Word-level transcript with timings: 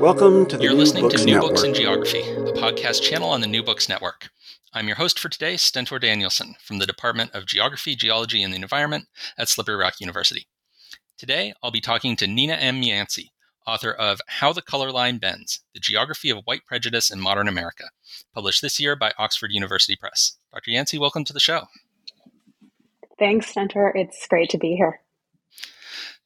Welcome 0.00 0.46
to 0.46 0.56
the 0.58 0.62
You're 0.62 0.72
New 0.72 0.78
listening 0.78 1.04
Books 1.04 1.20
to 1.20 1.24
New 1.24 1.32
Network. 1.32 1.50
Books 1.52 1.62
in 1.64 1.72
Geography, 1.74 2.20
a 2.20 2.52
podcast 2.52 3.02
channel 3.02 3.30
on 3.30 3.40
the 3.40 3.46
New 3.46 3.62
Books 3.62 3.88
Network. 3.88 4.28
I'm 4.74 4.86
your 4.86 4.96
host 4.96 5.18
for 5.18 5.28
today, 5.30 5.56
Stentor 5.56 5.98
Danielson, 5.98 6.54
from 6.62 6.78
the 6.78 6.86
Department 6.86 7.34
of 7.34 7.46
Geography, 7.46 7.96
Geology, 7.96 8.42
and 8.42 8.52
the 8.52 8.58
Environment 8.58 9.06
at 9.38 9.48
Slippery 9.48 9.76
Rock 9.76 9.94
University. 9.98 10.46
Today, 11.16 11.54
I'll 11.62 11.70
be 11.70 11.80
talking 11.80 12.14
to 12.16 12.26
Nina 12.26 12.52
M. 12.52 12.82
Yancey, 12.82 13.32
author 13.66 13.90
of 13.90 14.20
How 14.26 14.52
the 14.52 14.62
Color 14.62 14.92
Line 14.92 15.16
Bends 15.16 15.60
The 15.72 15.80
Geography 15.80 16.30
of 16.30 16.44
White 16.44 16.66
Prejudice 16.66 17.10
in 17.10 17.18
Modern 17.18 17.48
America, 17.48 17.84
published 18.34 18.60
this 18.60 18.78
year 18.78 18.96
by 18.96 19.12
Oxford 19.18 19.50
University 19.50 19.96
Press. 19.96 20.36
Dr. 20.52 20.72
Yancey, 20.72 20.98
welcome 20.98 21.24
to 21.24 21.32
the 21.32 21.40
show. 21.40 21.62
Thanks, 23.18 23.46
Stentor. 23.46 23.92
It's 23.94 24.26
great 24.28 24.50
to 24.50 24.58
be 24.58 24.76
here. 24.76 25.00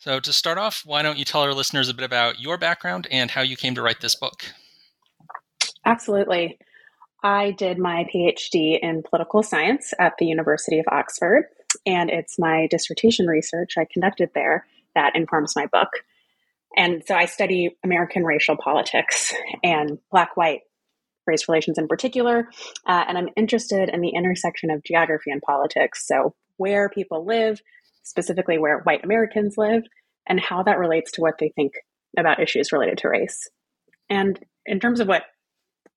So, 0.00 0.18
to 0.18 0.32
start 0.32 0.56
off, 0.56 0.82
why 0.86 1.02
don't 1.02 1.18
you 1.18 1.26
tell 1.26 1.42
our 1.42 1.52
listeners 1.52 1.90
a 1.90 1.94
bit 1.94 2.06
about 2.06 2.40
your 2.40 2.56
background 2.56 3.06
and 3.10 3.30
how 3.30 3.42
you 3.42 3.54
came 3.54 3.74
to 3.74 3.82
write 3.82 4.00
this 4.00 4.14
book? 4.14 4.46
Absolutely. 5.84 6.58
I 7.22 7.50
did 7.50 7.78
my 7.78 8.06
PhD 8.12 8.78
in 8.80 9.02
political 9.02 9.42
science 9.42 9.92
at 9.98 10.14
the 10.18 10.24
University 10.24 10.78
of 10.78 10.86
Oxford, 10.90 11.44
and 11.84 12.08
it's 12.08 12.38
my 12.38 12.66
dissertation 12.70 13.26
research 13.26 13.74
I 13.76 13.86
conducted 13.92 14.30
there 14.34 14.66
that 14.94 15.16
informs 15.16 15.54
my 15.54 15.66
book. 15.66 15.90
And 16.78 17.02
so 17.06 17.14
I 17.14 17.26
study 17.26 17.76
American 17.84 18.24
racial 18.24 18.56
politics 18.56 19.34
and 19.62 19.98
Black 20.10 20.34
white 20.34 20.60
race 21.26 21.46
relations 21.46 21.76
in 21.76 21.88
particular. 21.88 22.48
Uh, 22.86 23.04
and 23.06 23.18
I'm 23.18 23.28
interested 23.36 23.90
in 23.90 24.00
the 24.00 24.14
intersection 24.16 24.70
of 24.70 24.82
geography 24.82 25.30
and 25.30 25.42
politics. 25.42 26.06
So, 26.08 26.34
where 26.56 26.88
people 26.88 27.26
live, 27.26 27.60
specifically 28.02 28.58
where 28.58 28.80
white 28.80 29.04
Americans 29.04 29.54
live, 29.56 29.82
and 30.28 30.40
how 30.40 30.62
that 30.62 30.78
relates 30.78 31.12
to 31.12 31.20
what 31.20 31.34
they 31.38 31.52
think 31.54 31.72
about 32.18 32.40
issues 32.40 32.72
related 32.72 32.98
to 32.98 33.08
race. 33.08 33.48
And 34.08 34.38
in 34.66 34.80
terms 34.80 35.00
of 35.00 35.08
what 35.08 35.22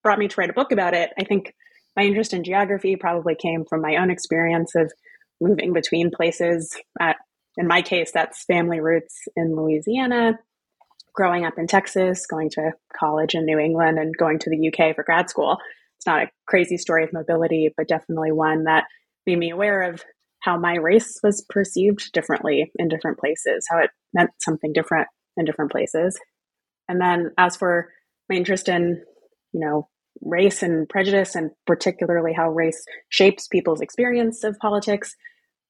brought 0.04 0.20
me 0.20 0.28
to 0.28 0.36
write 0.40 0.50
a 0.50 0.54
book 0.54 0.72
about 0.72 0.94
it, 0.94 1.12
I 1.20 1.24
think 1.24 1.54
my 1.96 2.04
interest 2.04 2.34
in 2.34 2.44
geography 2.44 2.96
probably 2.96 3.36
came 3.36 3.66
from 3.66 3.82
my 3.82 3.98
own 3.98 4.10
experience 4.10 4.76
of 4.76 4.92
moving 5.42 5.74
between 5.74 6.12
places. 6.12 6.76
At, 7.00 7.18
in 7.58 7.68
my 7.68 7.82
case, 7.82 8.12
that's 8.12 8.46
family 8.46 8.80
roots 8.80 9.28
in 9.36 9.56
Louisiana, 9.56 10.40
growing 11.14 11.46
up 11.46 11.58
in 11.58 11.68
Texas, 11.68 12.26
going 12.26 12.50
to 12.52 12.72
college 12.98 13.36
in 13.36 13.46
New 13.46 13.60
England, 13.60 14.00
and 14.00 14.16
going 14.18 14.40
to 14.40 14.50
the 14.50 14.70
UK 14.70 14.96
for 14.96 15.04
grad 15.04 15.30
school. 15.30 15.58
It's 15.98 16.08
not 16.08 16.24
a 16.24 16.32
crazy 16.48 16.78
story 16.78 17.04
of 17.04 17.14
mobility, 17.14 17.72
but 17.76 17.88
definitely 17.88 18.32
one 18.32 18.64
that 18.66 18.86
made 19.26 19.38
me 19.38 19.52
aware 19.52 19.84
of 19.84 20.04
how 20.44 20.58
my 20.58 20.76
race 20.76 21.20
was 21.24 21.46
perceived 21.50 22.12
differently 22.12 22.72
in 22.76 22.90
different 22.90 23.18
places, 23.18 23.66
how 23.70 23.80
it 23.80 23.90
meant 24.14 24.30
something 24.42 24.74
different 24.74 25.08
in 25.38 25.46
different 25.46 25.72
places. 25.72 26.20
And 26.90 27.00
then 27.00 27.32
as 27.38 27.56
for 27.56 27.90
my 28.30 28.36
interest 28.36 28.68
in, 28.68 29.02
you 29.54 29.60
know, 29.60 29.88
race 30.22 30.62
and 30.62 30.88
prejudice 30.90 31.36
and 31.36 31.52
particularly 31.66 32.34
how 32.34 32.50
race 32.50 32.84
shapes 33.10 33.48
people's 33.48 33.82
experience 33.82 34.44
of 34.44 34.60
politics, 34.60 35.16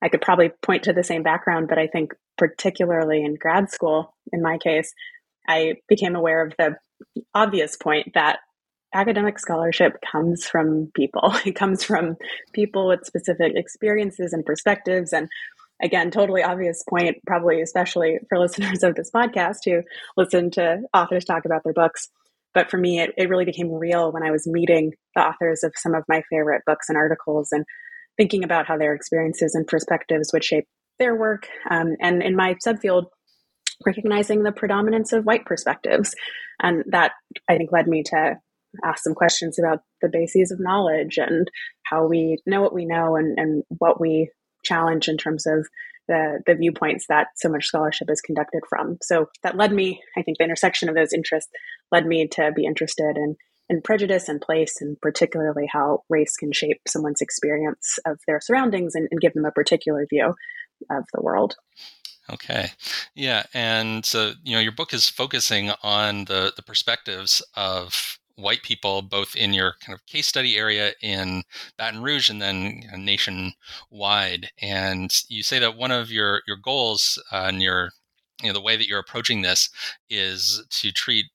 I 0.02 0.10
could 0.10 0.22
probably 0.22 0.52
point 0.62 0.84
to 0.84 0.94
the 0.94 1.04
same 1.04 1.24
background, 1.24 1.68
but 1.70 1.78
I 1.78 1.88
think 1.88 2.12
particularly 2.38 3.24
in 3.24 3.36
grad 3.36 3.70
school, 3.70 4.16
in 4.32 4.42
my 4.42 4.58
case, 4.58 4.92
I 5.48 5.76
became 5.88 6.16
aware 6.16 6.46
of 6.46 6.54
the 6.58 6.76
obvious 7.36 7.78
point 7.78 8.10
that 8.16 8.40
academic 8.94 9.40
scholarship 9.40 9.98
comes 10.10 10.46
from 10.46 10.92
people. 10.94 11.34
It 11.46 11.56
comes 11.56 11.84
from 11.84 12.16
people 12.54 12.88
with 12.88 13.06
specific 13.06 13.54
experiences 13.56 14.34
and 14.34 14.46
perspectives. 14.46 15.14
And 15.14 15.30
again, 15.82 16.12
totally 16.12 16.44
obvious 16.44 16.84
point, 16.90 17.18
probably 17.28 17.62
especially 17.62 18.20
for 18.30 18.40
listeners 18.40 18.84
of 18.84 18.96
this 18.96 19.12
podcast 19.12 19.60
who 19.66 19.82
listen 20.18 20.52
to 20.52 20.82
authors 20.94 21.26
talk 21.26 21.46
about 21.46 21.64
their 21.64 21.74
books. 21.74 22.10
But 22.54 22.70
for 22.70 22.78
me, 22.78 23.00
it, 23.00 23.12
it 23.18 23.30
really 23.30 23.46
became 23.46 23.72
real 23.72 24.12
when 24.12 24.24
I 24.24 24.32
was 24.32 24.48
meeting 24.48 24.94
the 25.16 25.22
authors 25.22 25.64
of 25.64 25.74
some 25.76 25.96
of 25.96 26.04
my 26.08 26.22
favorite 26.30 26.62
books 26.66 26.88
and 26.88 26.98
articles 26.98 27.50
and 27.52 27.66
thinking 28.16 28.44
about 28.44 28.68
how 28.68 28.78
their 28.78 28.94
experiences 28.94 29.56
and 29.56 29.66
perspectives 29.66 30.32
would 30.32 30.44
shape 30.44 30.68
their 31.00 31.16
work. 31.16 31.48
Um, 31.70 31.96
and 32.00 32.22
in 32.22 32.36
my 32.36 32.56
subfield, 32.66 33.06
recognizing 33.86 34.44
the 34.44 34.52
predominance 34.52 35.14
of 35.14 35.26
white 35.26 35.46
perspectives. 35.46 36.16
And 36.62 36.84
that 36.88 37.12
I 37.50 37.58
think 37.58 37.72
led 37.72 37.88
me 37.88 38.04
to 38.04 38.38
ask 38.84 39.04
some 39.04 39.14
questions 39.14 39.60
about 39.60 39.80
the 40.02 40.10
bases 40.10 40.52
of 40.52 40.60
knowledge 40.60 41.18
and 41.18 41.50
how 41.84 42.08
we 42.08 42.38
know 42.46 42.62
what 42.62 42.74
we 42.74 42.86
know 42.86 43.16
and, 43.16 43.38
and 43.38 43.64
what 43.70 44.00
we 44.00 44.30
challenge 44.64 45.08
in 45.08 45.18
terms 45.18 45.46
of 45.46 45.68
the, 46.08 46.42
the 46.46 46.56
viewpoints 46.56 47.06
that 47.08 47.28
so 47.36 47.50
much 47.50 47.66
scholarship 47.66 48.10
is 48.10 48.22
conducted 48.22 48.62
from. 48.70 48.98
So 49.02 49.30
that 49.44 49.58
led 49.58 49.72
me, 49.72 50.02
I 50.18 50.22
think 50.22 50.38
the 50.38 50.44
intersection 50.44 50.90
of 50.90 50.96
those 50.96 51.14
interests 51.14 51.52
led 51.92 52.06
me 52.06 52.28
to 52.30 52.52
be 52.54 52.66
interested 52.66 53.16
in, 53.16 53.36
in 53.70 53.82
prejudice 53.82 54.28
and 54.28 54.42
place 54.42 54.82
and 54.82 55.00
particularly 55.02 55.68
how 55.72 56.04
race 56.10 56.36
can 56.36 56.52
shape 56.52 56.82
someone's 56.88 57.22
experience 57.22 58.00
of 58.06 58.20
their 58.28 58.42
surroundings 58.42 58.96
and, 58.96 59.08
and 59.12 59.22
give 59.22 59.34
them 59.34 59.46
a 59.46 59.52
particular 59.52 60.06
view 60.10 60.34
of 60.90 61.06
the 61.14 61.22
world. 61.22 61.56
Okay, 62.30 62.72
yeah, 63.16 63.44
and 63.54 64.06
so 64.06 64.32
you 64.44 64.56
know 64.56 64.62
your 64.62 64.72
book 64.72 64.94
is 64.94 65.10
focusing 65.10 65.72
on 65.84 66.24
the 66.26 66.54
the 66.56 66.64
perspectives 66.64 67.44
of 67.56 68.18
white 68.36 68.64
people, 68.64 69.02
both 69.02 69.36
in 69.36 69.54
your 69.54 69.76
kind 69.84 69.94
of 69.94 70.06
case 70.06 70.28
study 70.28 70.58
area 70.58 70.94
in 71.02 71.44
Baton 71.78 72.02
Rouge 72.02 72.30
and 72.30 72.42
then 72.42 72.84
nationwide. 72.98 74.50
And 74.62 75.14
you 75.30 75.44
say 75.44 75.60
that 75.60 75.78
one 75.78 75.92
of 75.92 76.12
your 76.12 76.42
your 76.48 76.58
goals 76.58 77.22
uh, 77.32 77.46
and 77.48 77.62
your 77.62 77.92
you 78.42 78.50
know 78.50 78.54
the 78.54 78.62
way 78.62 78.76
that 78.78 78.88
you're 78.88 79.00
approaching 79.00 79.42
this 79.42 79.70
is 80.10 80.64
to 80.70 80.92
treat 80.92 81.26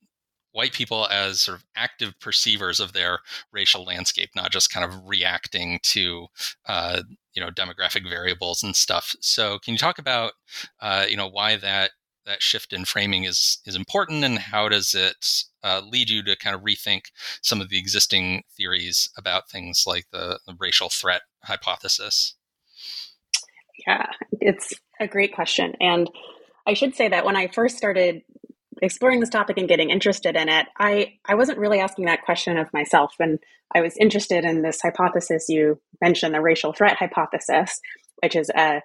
white 0.53 0.72
people 0.72 1.06
as 1.10 1.42
sort 1.42 1.56
of 1.56 1.64
active 1.76 2.19
perceivers 2.20 2.81
of 2.81 2.92
their 2.92 3.20
racial 3.53 3.84
landscape, 3.84 4.30
not 4.34 4.50
just 4.50 4.72
kind 4.72 4.84
of 4.84 5.06
reacting 5.06 5.78
to 5.84 6.26
uh, 6.66 7.03
you 7.34 7.42
know 7.42 7.50
demographic 7.50 8.09
variables 8.09 8.62
and 8.62 8.75
stuff. 8.76 9.15
So, 9.20 9.59
can 9.60 9.75
you 9.75 9.78
talk 9.78 9.98
about 9.98 10.32
uh, 10.80 11.06
you 11.09 11.16
know 11.16 11.28
why 11.28 11.56
that 11.56 11.92
that 12.26 12.42
shift 12.42 12.72
in 12.72 12.84
framing 12.84 13.25
is 13.25 13.59
is 13.66 13.76
important, 13.76 14.25
and 14.25 14.38
how 14.38 14.69
does 14.69 14.94
it 14.94 15.44
uh, 15.62 15.82
lead 15.86 16.10
you 16.10 16.22
to 16.24 16.36
kind 16.36 16.54
of 16.54 16.62
rethink 16.62 17.06
some 17.42 17.60
of 17.60 17.69
the 17.69 17.78
existing 17.78 18.42
theories 18.56 19.10
about 19.16 19.50
things 19.50 19.84
like 19.86 20.06
the, 20.12 20.38
the 20.47 20.54
racial 20.59 20.88
threat 20.88 21.22
hypothesis? 21.44 22.34
Yeah, 23.86 24.06
it's 24.41 24.72
a 25.00 25.06
great 25.06 25.34
question, 25.34 25.74
and 25.80 26.10
I 26.66 26.74
should 26.74 26.94
say 26.94 27.09
that 27.09 27.24
when 27.24 27.36
I 27.36 27.48
first 27.48 27.78
started 27.78 28.22
exploring 28.83 29.21
this 29.21 29.28
topic 29.28 29.59
and 29.59 29.68
getting 29.68 29.91
interested 29.91 30.36
in 30.36 30.48
it, 30.48 30.66
I, 30.78 31.15
I 31.27 31.34
wasn't 31.34 31.59
really 31.59 31.80
asking 31.80 32.06
that 32.06 32.22
question 32.24 32.56
of 32.56 32.72
myself. 32.72 33.15
And 33.18 33.38
I 33.74 33.80
was 33.80 33.97
interested 33.98 34.44
in 34.44 34.62
this 34.62 34.80
hypothesis 34.83 35.47
you 35.48 35.80
mentioned, 36.00 36.34
the 36.34 36.41
racial 36.41 36.72
threat 36.72 36.97
hypothesis, 36.97 37.80
which 38.22 38.36
is 38.36 38.50
a 38.50 38.83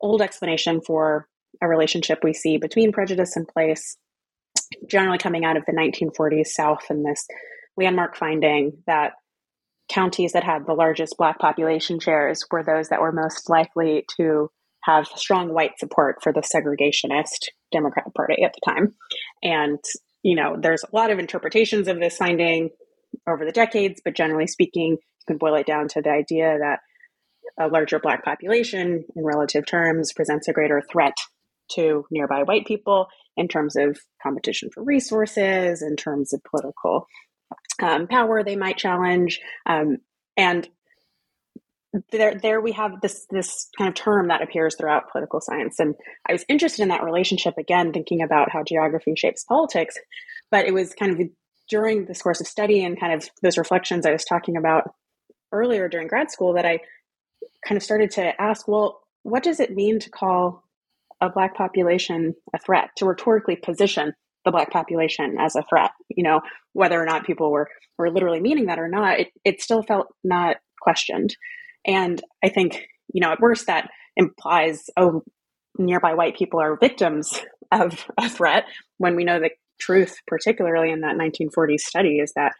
old 0.00 0.22
explanation 0.22 0.80
for 0.80 1.28
a 1.62 1.68
relationship 1.68 2.20
we 2.22 2.32
see 2.32 2.58
between 2.58 2.92
prejudice 2.92 3.36
and 3.36 3.48
place, 3.48 3.96
generally 4.86 5.18
coming 5.18 5.44
out 5.44 5.56
of 5.56 5.64
the 5.66 5.72
1940s 5.72 6.48
South 6.48 6.84
and 6.90 7.04
this 7.04 7.26
landmark 7.76 8.16
finding 8.16 8.78
that 8.86 9.12
counties 9.88 10.32
that 10.32 10.44
had 10.44 10.66
the 10.66 10.74
largest 10.74 11.16
black 11.16 11.38
population 11.38 12.00
shares 12.00 12.44
were 12.50 12.64
those 12.64 12.88
that 12.88 13.00
were 13.00 13.12
most 13.12 13.48
likely 13.48 14.04
to 14.16 14.50
have 14.82 15.06
strong 15.16 15.52
white 15.52 15.78
support 15.78 16.16
for 16.22 16.32
the 16.32 16.40
segregationist 16.40 17.48
Democratic 17.72 18.14
Party 18.14 18.42
at 18.42 18.54
the 18.54 18.72
time. 18.72 18.94
And, 19.42 19.78
you 20.22 20.36
know, 20.36 20.56
there's 20.60 20.84
a 20.84 20.94
lot 20.96 21.10
of 21.10 21.18
interpretations 21.18 21.88
of 21.88 22.00
this 22.00 22.16
finding. 22.16 22.70
over 23.28 23.44
the 23.44 23.52
decades, 23.52 24.00
but 24.04 24.14
generally 24.14 24.46
speaking, 24.46 24.92
you 24.92 25.24
can 25.26 25.38
boil 25.38 25.54
it 25.54 25.66
down 25.66 25.88
to 25.88 26.02
the 26.02 26.10
idea 26.10 26.58
that 26.58 26.80
a 27.58 27.68
larger 27.68 27.98
Black 27.98 28.24
population, 28.24 29.04
in 29.14 29.24
relative 29.24 29.66
terms, 29.66 30.12
presents 30.12 30.48
a 30.48 30.52
greater 30.52 30.82
threat 30.90 31.14
to 31.72 32.04
nearby 32.10 32.42
white 32.42 32.66
people 32.66 33.08
in 33.36 33.48
terms 33.48 33.76
of 33.76 33.98
competition 34.22 34.70
for 34.72 34.82
resources, 34.82 35.82
in 35.82 35.96
terms 35.96 36.32
of 36.32 36.42
political 36.44 37.06
um, 37.82 38.06
power 38.06 38.42
they 38.42 38.56
might 38.56 38.76
challenge, 38.76 39.40
um, 39.66 39.98
and 40.36 40.68
there, 42.10 42.34
there 42.34 42.60
we 42.60 42.72
have 42.72 43.00
this 43.00 43.26
this 43.30 43.68
kind 43.78 43.88
of 43.88 43.94
term 43.94 44.28
that 44.28 44.42
appears 44.42 44.74
throughout 44.76 45.10
political 45.10 45.40
science, 45.40 45.78
and 45.78 45.94
I 46.28 46.32
was 46.32 46.44
interested 46.48 46.82
in 46.82 46.88
that 46.88 47.04
relationship 47.04 47.54
again, 47.58 47.92
thinking 47.92 48.22
about 48.22 48.50
how 48.50 48.62
geography 48.62 49.14
shapes 49.16 49.44
politics. 49.44 49.96
But 50.50 50.66
it 50.66 50.74
was 50.74 50.94
kind 50.94 51.12
of 51.12 51.28
during 51.68 52.06
this 52.06 52.22
course 52.22 52.40
of 52.40 52.46
study 52.46 52.84
and 52.84 52.98
kind 52.98 53.12
of 53.12 53.28
those 53.42 53.58
reflections 53.58 54.06
I 54.06 54.12
was 54.12 54.24
talking 54.24 54.56
about 54.56 54.94
earlier 55.52 55.88
during 55.88 56.06
grad 56.06 56.30
school 56.30 56.54
that 56.54 56.66
I 56.66 56.80
kind 57.66 57.76
of 57.76 57.82
started 57.82 58.10
to 58.12 58.40
ask, 58.40 58.68
well, 58.68 59.00
what 59.22 59.42
does 59.42 59.58
it 59.58 59.74
mean 59.74 59.98
to 60.00 60.10
call 60.10 60.62
a 61.20 61.30
black 61.30 61.56
population 61.56 62.34
a 62.54 62.58
threat? 62.58 62.90
To 62.96 63.06
rhetorically 63.06 63.56
position 63.56 64.12
the 64.44 64.52
black 64.52 64.70
population 64.70 65.36
as 65.40 65.56
a 65.56 65.62
threat, 65.62 65.90
you 66.08 66.22
know, 66.22 66.40
whether 66.72 67.00
or 67.00 67.04
not 67.04 67.26
people 67.26 67.50
were 67.50 67.68
were 67.98 68.10
literally 68.10 68.40
meaning 68.40 68.66
that 68.66 68.78
or 68.78 68.88
not, 68.88 69.20
it, 69.20 69.28
it 69.44 69.60
still 69.60 69.82
felt 69.82 70.08
not 70.22 70.56
questioned. 70.80 71.34
And 71.86 72.22
I 72.44 72.48
think, 72.48 72.86
you 73.12 73.20
know, 73.20 73.32
at 73.32 73.40
worst 73.40 73.66
that 73.66 73.90
implies, 74.16 74.84
oh, 74.96 75.22
nearby 75.78 76.14
white 76.14 76.36
people 76.36 76.60
are 76.60 76.76
victims 76.76 77.40
of 77.72 78.06
a 78.18 78.28
threat 78.28 78.64
when 78.98 79.16
we 79.16 79.24
know 79.24 79.40
the 79.40 79.50
truth, 79.78 80.16
particularly 80.26 80.90
in 80.90 81.00
that 81.00 81.16
1940s 81.16 81.80
study, 81.80 82.18
is 82.18 82.32
that 82.36 82.52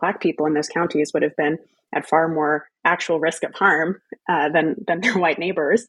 black 0.00 0.20
people 0.20 0.46
in 0.46 0.54
those 0.54 0.68
counties 0.68 1.10
would 1.12 1.22
have 1.22 1.36
been 1.36 1.58
at 1.94 2.08
far 2.08 2.28
more 2.28 2.66
actual 2.84 3.20
risk 3.20 3.44
of 3.44 3.54
harm 3.54 4.00
uh, 4.28 4.48
than 4.48 4.76
than 4.86 5.00
their 5.00 5.18
white 5.18 5.38
neighbors. 5.38 5.86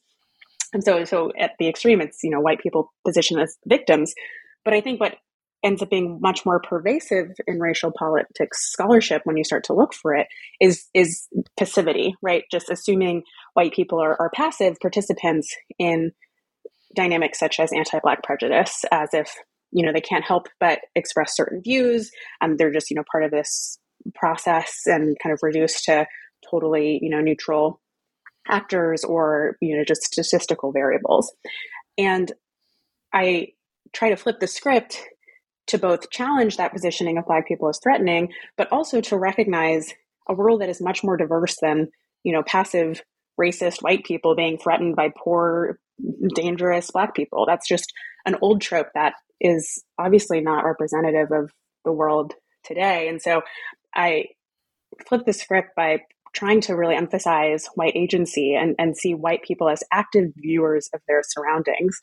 And 0.73 0.83
so, 0.83 1.05
so 1.05 1.31
at 1.39 1.51
the 1.59 1.69
extreme, 1.69 2.01
it's 2.01 2.19
you 2.23 2.31
know 2.31 2.41
white 2.41 2.59
people 2.59 2.91
positioned 3.05 3.41
as 3.41 3.57
victims. 3.65 4.13
But 4.65 4.73
I 4.73 4.81
think 4.81 4.99
what 4.99 5.15
ends 5.63 5.81
up 5.81 5.89
being 5.89 6.19
much 6.21 6.45
more 6.45 6.59
pervasive 6.59 7.27
in 7.47 7.59
racial 7.59 7.91
politics 7.97 8.71
scholarship 8.71 9.21
when 9.23 9.37
you 9.37 9.43
start 9.43 9.63
to 9.63 9.73
look 9.73 9.93
for 9.93 10.13
it 10.13 10.27
is 10.59 10.87
is 10.93 11.27
passivity, 11.57 12.15
right? 12.21 12.43
Just 12.51 12.69
assuming 12.69 13.23
white 13.53 13.73
people 13.73 14.01
are, 14.01 14.19
are 14.19 14.31
passive 14.35 14.77
participants 14.81 15.55
in 15.79 16.11
dynamics 16.95 17.39
such 17.39 17.59
as 17.59 17.71
anti-black 17.71 18.23
prejudice, 18.23 18.83
as 18.91 19.09
if 19.13 19.33
you 19.71 19.85
know 19.85 19.93
they 19.93 20.01
can't 20.01 20.25
help 20.25 20.47
but 20.59 20.79
express 20.95 21.35
certain 21.35 21.61
views, 21.63 22.11
and 22.41 22.57
they're 22.57 22.73
just 22.73 22.89
you 22.89 22.95
know 22.95 23.03
part 23.11 23.23
of 23.23 23.31
this 23.31 23.77
process 24.15 24.81
and 24.85 25.15
kind 25.23 25.31
of 25.31 25.39
reduced 25.41 25.85
to 25.85 26.05
totally 26.49 26.99
you 27.01 27.09
know 27.09 27.21
neutral 27.21 27.79
actors 28.47 29.03
or 29.03 29.57
you 29.61 29.77
know 29.77 29.83
just 29.83 30.03
statistical 30.03 30.71
variables. 30.71 31.33
And 31.97 32.31
i 33.13 33.47
try 33.93 34.09
to 34.09 34.15
flip 34.15 34.39
the 34.39 34.47
script 34.47 34.99
to 35.67 35.77
both 35.77 36.09
challenge 36.09 36.57
that 36.57 36.73
positioning 36.73 37.17
of 37.17 37.25
black 37.25 37.47
people 37.47 37.69
as 37.69 37.79
threatening 37.81 38.29
but 38.57 38.71
also 38.71 39.01
to 39.01 39.17
recognize 39.17 39.93
a 40.27 40.33
world 40.33 40.61
that 40.61 40.69
is 40.69 40.81
much 40.81 41.03
more 41.03 41.15
diverse 41.15 41.57
than 41.61 41.89
you 42.23 42.33
know 42.33 42.41
passive 42.43 43.03
racist 43.39 43.81
white 43.81 44.03
people 44.03 44.35
being 44.35 44.57
threatened 44.57 44.95
by 44.95 45.09
poor 45.15 45.79
dangerous 46.35 46.91
black 46.91 47.15
people. 47.15 47.45
That's 47.45 47.67
just 47.67 47.91
an 48.25 48.35
old 48.41 48.61
trope 48.61 48.87
that 48.93 49.13
is 49.39 49.83
obviously 49.97 50.41
not 50.41 50.65
representative 50.65 51.31
of 51.31 51.51
the 51.85 51.91
world 51.91 52.33
today. 52.63 53.07
And 53.07 53.21
so 53.21 53.41
i 53.95 54.25
flipped 55.07 55.25
the 55.25 55.33
script 55.33 55.69
by 55.75 55.99
trying 56.33 56.61
to 56.61 56.75
really 56.75 56.95
emphasize 56.95 57.67
white 57.75 57.95
agency 57.95 58.55
and, 58.55 58.75
and 58.79 58.97
see 58.97 59.13
white 59.13 59.43
people 59.43 59.69
as 59.69 59.83
active 59.91 60.31
viewers 60.35 60.89
of 60.93 61.01
their 61.07 61.21
surroundings 61.23 61.99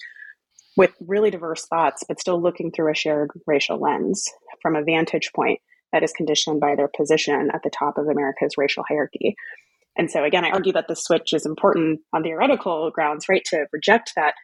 with 0.76 0.94
really 1.00 1.30
diverse 1.30 1.66
thoughts, 1.66 2.04
but 2.06 2.20
still 2.20 2.40
looking 2.40 2.70
through 2.70 2.90
a 2.90 2.94
shared 2.94 3.30
racial 3.46 3.78
lens 3.78 4.24
from 4.62 4.76
a 4.76 4.84
vantage 4.84 5.30
point 5.34 5.60
that 5.92 6.04
is 6.04 6.12
conditioned 6.12 6.60
by 6.60 6.76
their 6.76 6.90
position 6.96 7.50
at 7.52 7.62
the 7.64 7.70
top 7.70 7.98
of 7.98 8.06
America's 8.06 8.54
racial 8.56 8.84
hierarchy. 8.88 9.34
And 9.96 10.10
so, 10.10 10.22
again, 10.22 10.44
I 10.44 10.50
argue 10.50 10.72
that 10.74 10.86
the 10.88 10.94
switch 10.94 11.32
is 11.32 11.44
important 11.44 12.00
on 12.12 12.22
theoretical 12.22 12.90
grounds, 12.90 13.28
right? 13.28 13.44
To 13.46 13.66
reject 13.72 14.12
that 14.14 14.34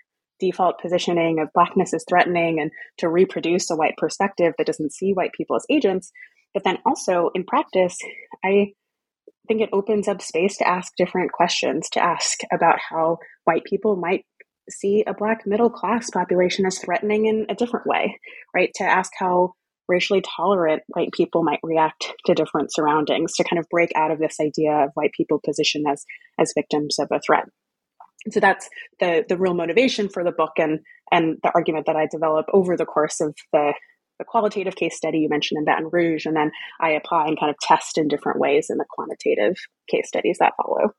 default 0.40 0.80
positioning 0.80 1.38
of 1.38 1.52
blackness 1.54 1.94
as 1.94 2.04
threatening 2.08 2.60
and 2.60 2.70
to 2.98 3.08
reproduce 3.08 3.70
a 3.70 3.76
white 3.76 3.96
perspective 3.96 4.52
that 4.58 4.66
doesn't 4.66 4.92
see 4.92 5.12
white 5.12 5.32
people 5.32 5.56
as 5.56 5.64
agents. 5.70 6.10
But 6.52 6.64
then 6.64 6.78
also 6.84 7.30
in 7.34 7.44
practice, 7.44 7.96
I 8.44 8.72
think 9.46 9.60
it 9.60 9.70
opens 9.72 10.08
up 10.08 10.22
space 10.22 10.56
to 10.58 10.68
ask 10.68 10.92
different 10.96 11.32
questions, 11.32 11.88
to 11.90 12.02
ask 12.02 12.38
about 12.52 12.78
how 12.90 13.18
white 13.44 13.64
people 13.64 13.96
might 13.96 14.24
see 14.68 15.04
a 15.06 15.14
black 15.14 15.46
middle 15.46 15.70
class 15.70 16.10
population 16.10 16.66
as 16.66 16.78
threatening 16.78 17.26
in 17.26 17.46
a 17.48 17.54
different 17.54 17.86
way, 17.86 18.18
right? 18.54 18.70
To 18.76 18.84
ask 18.84 19.12
how 19.18 19.54
racially 19.88 20.22
tolerant 20.22 20.82
white 20.88 21.12
people 21.12 21.44
might 21.44 21.60
react 21.62 22.12
to 22.26 22.34
different 22.34 22.72
surroundings, 22.72 23.34
to 23.34 23.44
kind 23.44 23.58
of 23.58 23.68
break 23.70 23.90
out 23.94 24.10
of 24.10 24.18
this 24.18 24.36
idea 24.40 24.72
of 24.72 24.90
white 24.94 25.12
people 25.16 25.40
positioned 25.44 25.86
as 25.88 26.04
as 26.38 26.52
victims 26.56 26.98
of 26.98 27.08
a 27.12 27.20
threat. 27.20 27.44
So 28.30 28.40
that's 28.40 28.68
the 29.00 29.24
the 29.28 29.38
real 29.38 29.54
motivation 29.54 30.08
for 30.08 30.24
the 30.24 30.32
book 30.32 30.52
and 30.58 30.80
and 31.12 31.38
the 31.42 31.52
argument 31.54 31.86
that 31.86 31.96
I 31.96 32.08
develop 32.10 32.46
over 32.52 32.76
the 32.76 32.86
course 32.86 33.20
of 33.20 33.34
the 33.52 33.74
the 34.18 34.24
qualitative 34.24 34.76
case 34.76 34.96
study 34.96 35.18
you 35.18 35.28
mentioned 35.28 35.58
in 35.58 35.64
Baton 35.64 35.90
Rouge, 35.92 36.26
and 36.26 36.36
then 36.36 36.50
I 36.80 36.90
apply 36.90 37.26
and 37.26 37.38
kind 37.38 37.50
of 37.50 37.58
test 37.60 37.98
in 37.98 38.08
different 38.08 38.40
ways 38.40 38.68
in 38.70 38.78
the 38.78 38.86
quantitative 38.88 39.56
case 39.90 40.08
studies 40.08 40.38
that 40.38 40.54
follow. 40.56 40.90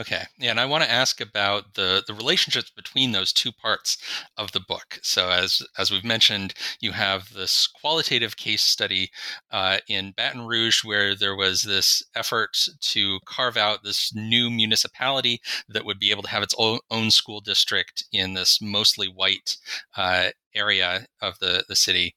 Okay, 0.00 0.22
yeah, 0.38 0.50
and 0.52 0.60
I 0.60 0.64
want 0.66 0.84
to 0.84 0.90
ask 0.90 1.20
about 1.20 1.74
the 1.74 2.04
the 2.06 2.14
relationships 2.14 2.70
between 2.70 3.10
those 3.10 3.32
two 3.32 3.50
parts 3.50 3.98
of 4.36 4.52
the 4.52 4.60
book. 4.60 5.00
So, 5.02 5.30
as 5.30 5.60
as 5.76 5.90
we've 5.90 6.04
mentioned, 6.04 6.54
you 6.80 6.92
have 6.92 7.32
this 7.34 7.66
qualitative 7.66 8.36
case 8.36 8.62
study 8.62 9.10
uh, 9.50 9.78
in 9.88 10.12
Baton 10.12 10.46
Rouge, 10.46 10.84
where 10.84 11.16
there 11.16 11.34
was 11.34 11.64
this 11.64 12.00
effort 12.14 12.56
to 12.80 13.18
carve 13.26 13.56
out 13.56 13.82
this 13.82 14.14
new 14.14 14.50
municipality 14.50 15.40
that 15.68 15.84
would 15.84 15.98
be 15.98 16.12
able 16.12 16.22
to 16.22 16.30
have 16.30 16.44
its 16.44 16.54
own, 16.58 16.78
own 16.92 17.10
school 17.10 17.40
district 17.40 18.04
in 18.12 18.34
this 18.34 18.60
mostly 18.62 19.08
white 19.08 19.56
uh, 19.96 20.30
area 20.54 21.06
of 21.20 21.38
the 21.40 21.64
the 21.68 21.76
city. 21.76 22.14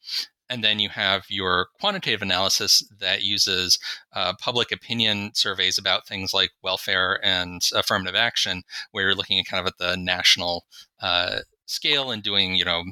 And 0.51 0.65
then 0.65 0.79
you 0.79 0.89
have 0.89 1.23
your 1.29 1.67
quantitative 1.79 2.21
analysis 2.21 2.83
that 2.99 3.23
uses 3.23 3.79
uh, 4.13 4.33
public 4.37 4.73
opinion 4.73 5.31
surveys 5.33 5.77
about 5.77 6.05
things 6.05 6.33
like 6.33 6.51
welfare 6.61 7.19
and 7.23 7.61
affirmative 7.73 8.15
action, 8.15 8.63
where 8.91 9.05
you're 9.05 9.15
looking 9.15 9.39
at 9.39 9.45
kind 9.45 9.61
of 9.61 9.67
at 9.67 9.77
the 9.77 9.95
national 9.95 10.65
uh, 11.01 11.39
scale 11.67 12.11
and 12.11 12.21
doing, 12.21 12.55
you 12.55 12.65
know, 12.65 12.83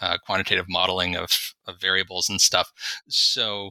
uh, 0.00 0.18
quantitative 0.26 0.66
modeling 0.68 1.14
of, 1.14 1.54
of 1.68 1.80
variables 1.80 2.28
and 2.28 2.40
stuff. 2.40 2.72
So, 3.08 3.70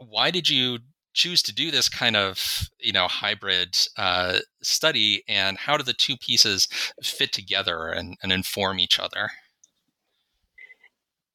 why 0.00 0.32
did 0.32 0.48
you 0.48 0.80
choose 1.14 1.42
to 1.42 1.54
do 1.54 1.70
this 1.70 1.88
kind 1.88 2.14
of 2.16 2.68
you 2.78 2.92
know 2.92 3.06
hybrid 3.06 3.76
uh, 3.96 4.40
study 4.62 5.22
and 5.28 5.58
how 5.58 5.76
do 5.76 5.84
the 5.84 5.94
two 5.94 6.16
pieces 6.16 6.66
fit 7.02 7.32
together 7.32 7.88
and, 7.88 8.16
and 8.22 8.32
inform 8.32 8.80
each 8.80 8.98
other 8.98 9.30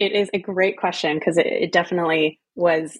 it 0.02 0.14
is 0.14 0.30
a 0.34 0.40
great 0.40 0.78
question 0.78 1.20
because 1.20 1.38
it, 1.38 1.46
it, 1.46 1.72
definitely 1.72 2.40
was 2.56 2.98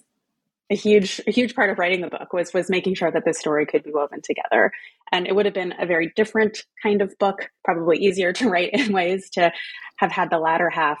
a 0.70 0.76
huge 0.76 1.20
a 1.26 1.30
huge 1.32 1.54
part 1.54 1.68
of 1.68 1.78
writing 1.78 2.00
the 2.00 2.08
book 2.08 2.32
was 2.32 2.54
was 2.54 2.70
making 2.70 2.94
sure 2.94 3.10
that 3.10 3.24
this 3.24 3.38
story 3.38 3.66
could 3.66 3.82
be 3.82 3.92
woven 3.92 4.20
together. 4.22 4.70
And 5.10 5.26
it 5.26 5.34
would 5.34 5.44
have 5.44 5.54
been 5.54 5.74
a 5.78 5.84
very 5.84 6.12
different 6.14 6.58
kind 6.82 7.02
of 7.02 7.12
book 7.18 7.50
probably 7.64 7.98
easier 7.98 8.32
to 8.34 8.48
write 8.48 8.70
in 8.72 8.92
ways 8.92 9.28
to 9.30 9.52
have 9.96 10.12
had 10.12 10.30
the 10.30 10.38
latter 10.38 10.70
half 10.70 10.98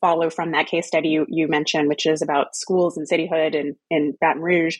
follow 0.00 0.30
from 0.30 0.50
that 0.50 0.66
case 0.66 0.86
study 0.86 1.10
you, 1.10 1.26
you 1.28 1.46
mentioned 1.46 1.88
which 1.88 2.06
is 2.06 2.22
about 2.22 2.56
schools 2.56 2.96
and 2.96 3.08
cityhood 3.08 3.54
in, 3.54 3.76
in 3.88 4.16
baton 4.20 4.42
rouge 4.42 4.76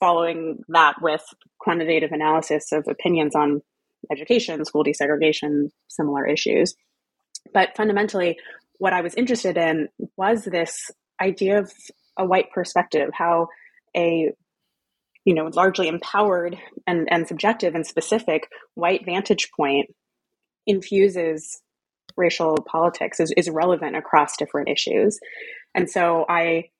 following 0.00 0.58
that 0.68 0.96
with 1.00 1.22
quantitative 1.60 2.10
analysis 2.10 2.72
of 2.72 2.88
opinions 2.88 3.36
on 3.36 3.62
education 4.10 4.64
school 4.64 4.82
desegregation 4.82 5.68
similar 5.88 6.26
issues. 6.26 6.74
But 7.52 7.76
fundamentally 7.76 8.38
what 8.80 8.94
I 8.94 9.02
was 9.02 9.14
interested 9.14 9.58
in 9.58 9.88
was 10.16 10.44
this 10.44 10.90
idea 11.20 11.60
of 11.60 11.70
a 12.18 12.24
white 12.24 12.50
perspective, 12.50 13.10
how 13.12 13.48
a 13.94 14.32
you 15.26 15.34
know 15.34 15.50
largely 15.52 15.86
empowered 15.86 16.56
and, 16.86 17.06
and 17.10 17.28
subjective 17.28 17.74
and 17.74 17.86
specific 17.86 18.48
white 18.74 19.04
vantage 19.04 19.50
point 19.54 19.94
infuses 20.66 21.60
racial 22.16 22.56
politics 22.66 23.20
is, 23.20 23.32
is 23.36 23.50
relevant 23.50 23.96
across 23.96 24.38
different 24.38 24.70
issues. 24.70 25.20
And 25.74 25.88
so 25.88 26.24
I 26.28 26.70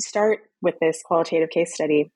start 0.00 0.40
with 0.60 0.74
this 0.80 1.02
qualitative 1.04 1.50
case 1.50 1.72
study 1.72 2.10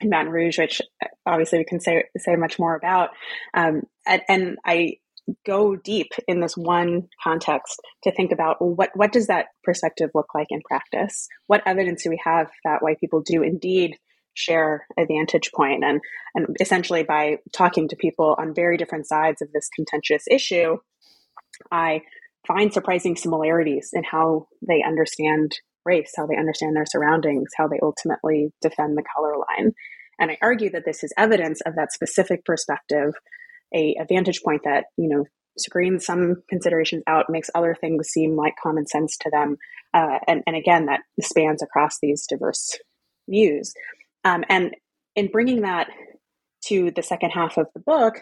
in 0.00 0.10
Baton 0.10 0.30
Rouge, 0.30 0.58
which 0.58 0.80
obviously 1.26 1.58
we 1.58 1.64
can 1.64 1.80
say 1.80 2.04
say 2.16 2.36
much 2.36 2.60
more 2.60 2.76
about. 2.76 3.10
Um, 3.52 3.82
and, 4.06 4.22
and 4.28 4.58
I 4.64 4.98
go 5.46 5.76
deep 5.76 6.12
in 6.28 6.40
this 6.40 6.56
one 6.56 7.08
context 7.22 7.80
to 8.02 8.12
think 8.12 8.32
about 8.32 8.60
well, 8.60 8.74
what 8.74 8.90
what 8.94 9.12
does 9.12 9.26
that 9.28 9.46
perspective 9.62 10.10
look 10.14 10.34
like 10.34 10.48
in 10.50 10.60
practice? 10.62 11.28
What 11.46 11.62
evidence 11.66 12.02
do 12.02 12.10
we 12.10 12.20
have 12.24 12.50
that 12.64 12.82
white 12.82 13.00
people 13.00 13.22
do 13.24 13.42
indeed 13.42 13.96
share 14.34 14.86
a 14.98 15.06
vantage 15.06 15.52
point 15.54 15.84
and 15.84 16.00
and 16.34 16.56
essentially 16.60 17.04
by 17.04 17.38
talking 17.52 17.88
to 17.88 17.96
people 17.96 18.34
on 18.38 18.54
very 18.54 18.76
different 18.76 19.06
sides 19.06 19.40
of 19.40 19.52
this 19.52 19.68
contentious 19.74 20.24
issue, 20.30 20.76
I 21.70 22.02
find 22.46 22.72
surprising 22.72 23.16
similarities 23.16 23.90
in 23.92 24.02
how 24.04 24.48
they 24.66 24.82
understand 24.86 25.58
race, 25.84 26.12
how 26.16 26.26
they 26.26 26.36
understand 26.36 26.76
their 26.76 26.86
surroundings, 26.86 27.50
how 27.56 27.68
they 27.68 27.78
ultimately 27.82 28.52
defend 28.60 28.96
the 28.96 29.04
color 29.14 29.34
line. 29.36 29.72
And 30.18 30.30
I 30.30 30.38
argue 30.40 30.70
that 30.70 30.84
this 30.84 31.02
is 31.02 31.12
evidence 31.16 31.60
of 31.66 31.74
that 31.76 31.92
specific 31.92 32.44
perspective, 32.44 33.14
a, 33.74 33.96
a 34.00 34.06
vantage 34.08 34.42
point 34.42 34.62
that, 34.64 34.84
you 34.96 35.08
know, 35.08 35.24
screens 35.58 36.04
some 36.04 36.42
considerations 36.48 37.02
out, 37.06 37.26
makes 37.28 37.50
other 37.54 37.76
things 37.80 38.08
seem 38.08 38.36
like 38.36 38.54
common 38.62 38.86
sense 38.86 39.16
to 39.18 39.30
them. 39.30 39.56
Uh, 39.92 40.18
and, 40.26 40.42
and 40.46 40.56
again, 40.56 40.86
that 40.86 41.00
spans 41.20 41.62
across 41.62 41.98
these 42.00 42.26
diverse 42.26 42.78
views. 43.28 43.72
Um, 44.24 44.44
and 44.48 44.74
in 45.14 45.28
bringing 45.28 45.62
that 45.62 45.88
to 46.66 46.90
the 46.90 47.02
second 47.02 47.30
half 47.30 47.56
of 47.56 47.66
the 47.74 47.80
book, 47.80 48.20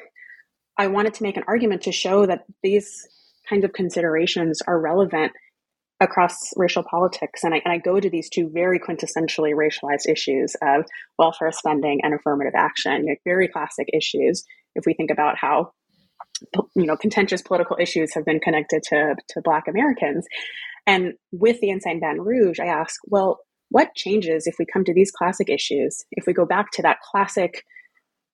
I 0.76 0.88
wanted 0.88 1.14
to 1.14 1.23
make 1.23 1.37
an 1.37 1.44
argument 1.47 1.82
to 1.82 1.92
show 1.92 2.26
that 2.26 2.44
these 2.62 3.06
kinds 3.49 3.64
of 3.64 3.73
considerations 3.73 4.61
are 4.66 4.80
relevant 4.80 5.32
across 6.00 6.35
racial 6.56 6.82
politics. 6.82 7.44
And 7.44 7.54
I, 7.54 7.62
and 7.64 7.73
I 7.73 7.78
go 7.78 8.00
to 8.00 8.11
these 8.11 8.28
two 8.28 8.50
very 8.52 8.80
quintessentially 8.80 9.54
racialized 9.54 10.11
issues 10.11 10.56
of 10.61 10.85
welfare 11.18 11.52
spending 11.52 12.00
and 12.02 12.14
affirmative 12.14 12.54
action, 12.56 13.06
very 13.25 13.49
classic 13.49 13.88
issues. 13.92 14.44
If 14.75 14.85
we 14.87 14.95
think 14.95 15.11
about 15.11 15.37
how 15.38 15.73
you 16.75 16.87
know 16.87 16.97
contentious 16.97 17.43
political 17.43 17.76
issues 17.81 18.14
have 18.14 18.25
been 18.25 18.41
connected 18.41 18.83
to, 18.85 19.14
to 19.29 19.41
Black 19.43 19.69
Americans. 19.69 20.26
And 20.87 21.14
with 21.31 21.61
the 21.61 21.71
Ensign 21.71 22.00
Baton 22.00 22.21
Rouge, 22.21 22.59
I 22.59 22.67
ask, 22.67 22.97
well, 23.07 23.38
what 23.69 23.95
changes 23.95 24.47
if 24.47 24.57
we 24.59 24.67
come 24.71 24.85
to 24.85 24.95
these 24.95 25.12
classic 25.12 25.49
issues? 25.49 26.05
If 26.11 26.26
we 26.26 26.33
go 26.33 26.45
back 26.45 26.73
to 26.73 26.83
that 26.83 26.99
classic 27.00 27.64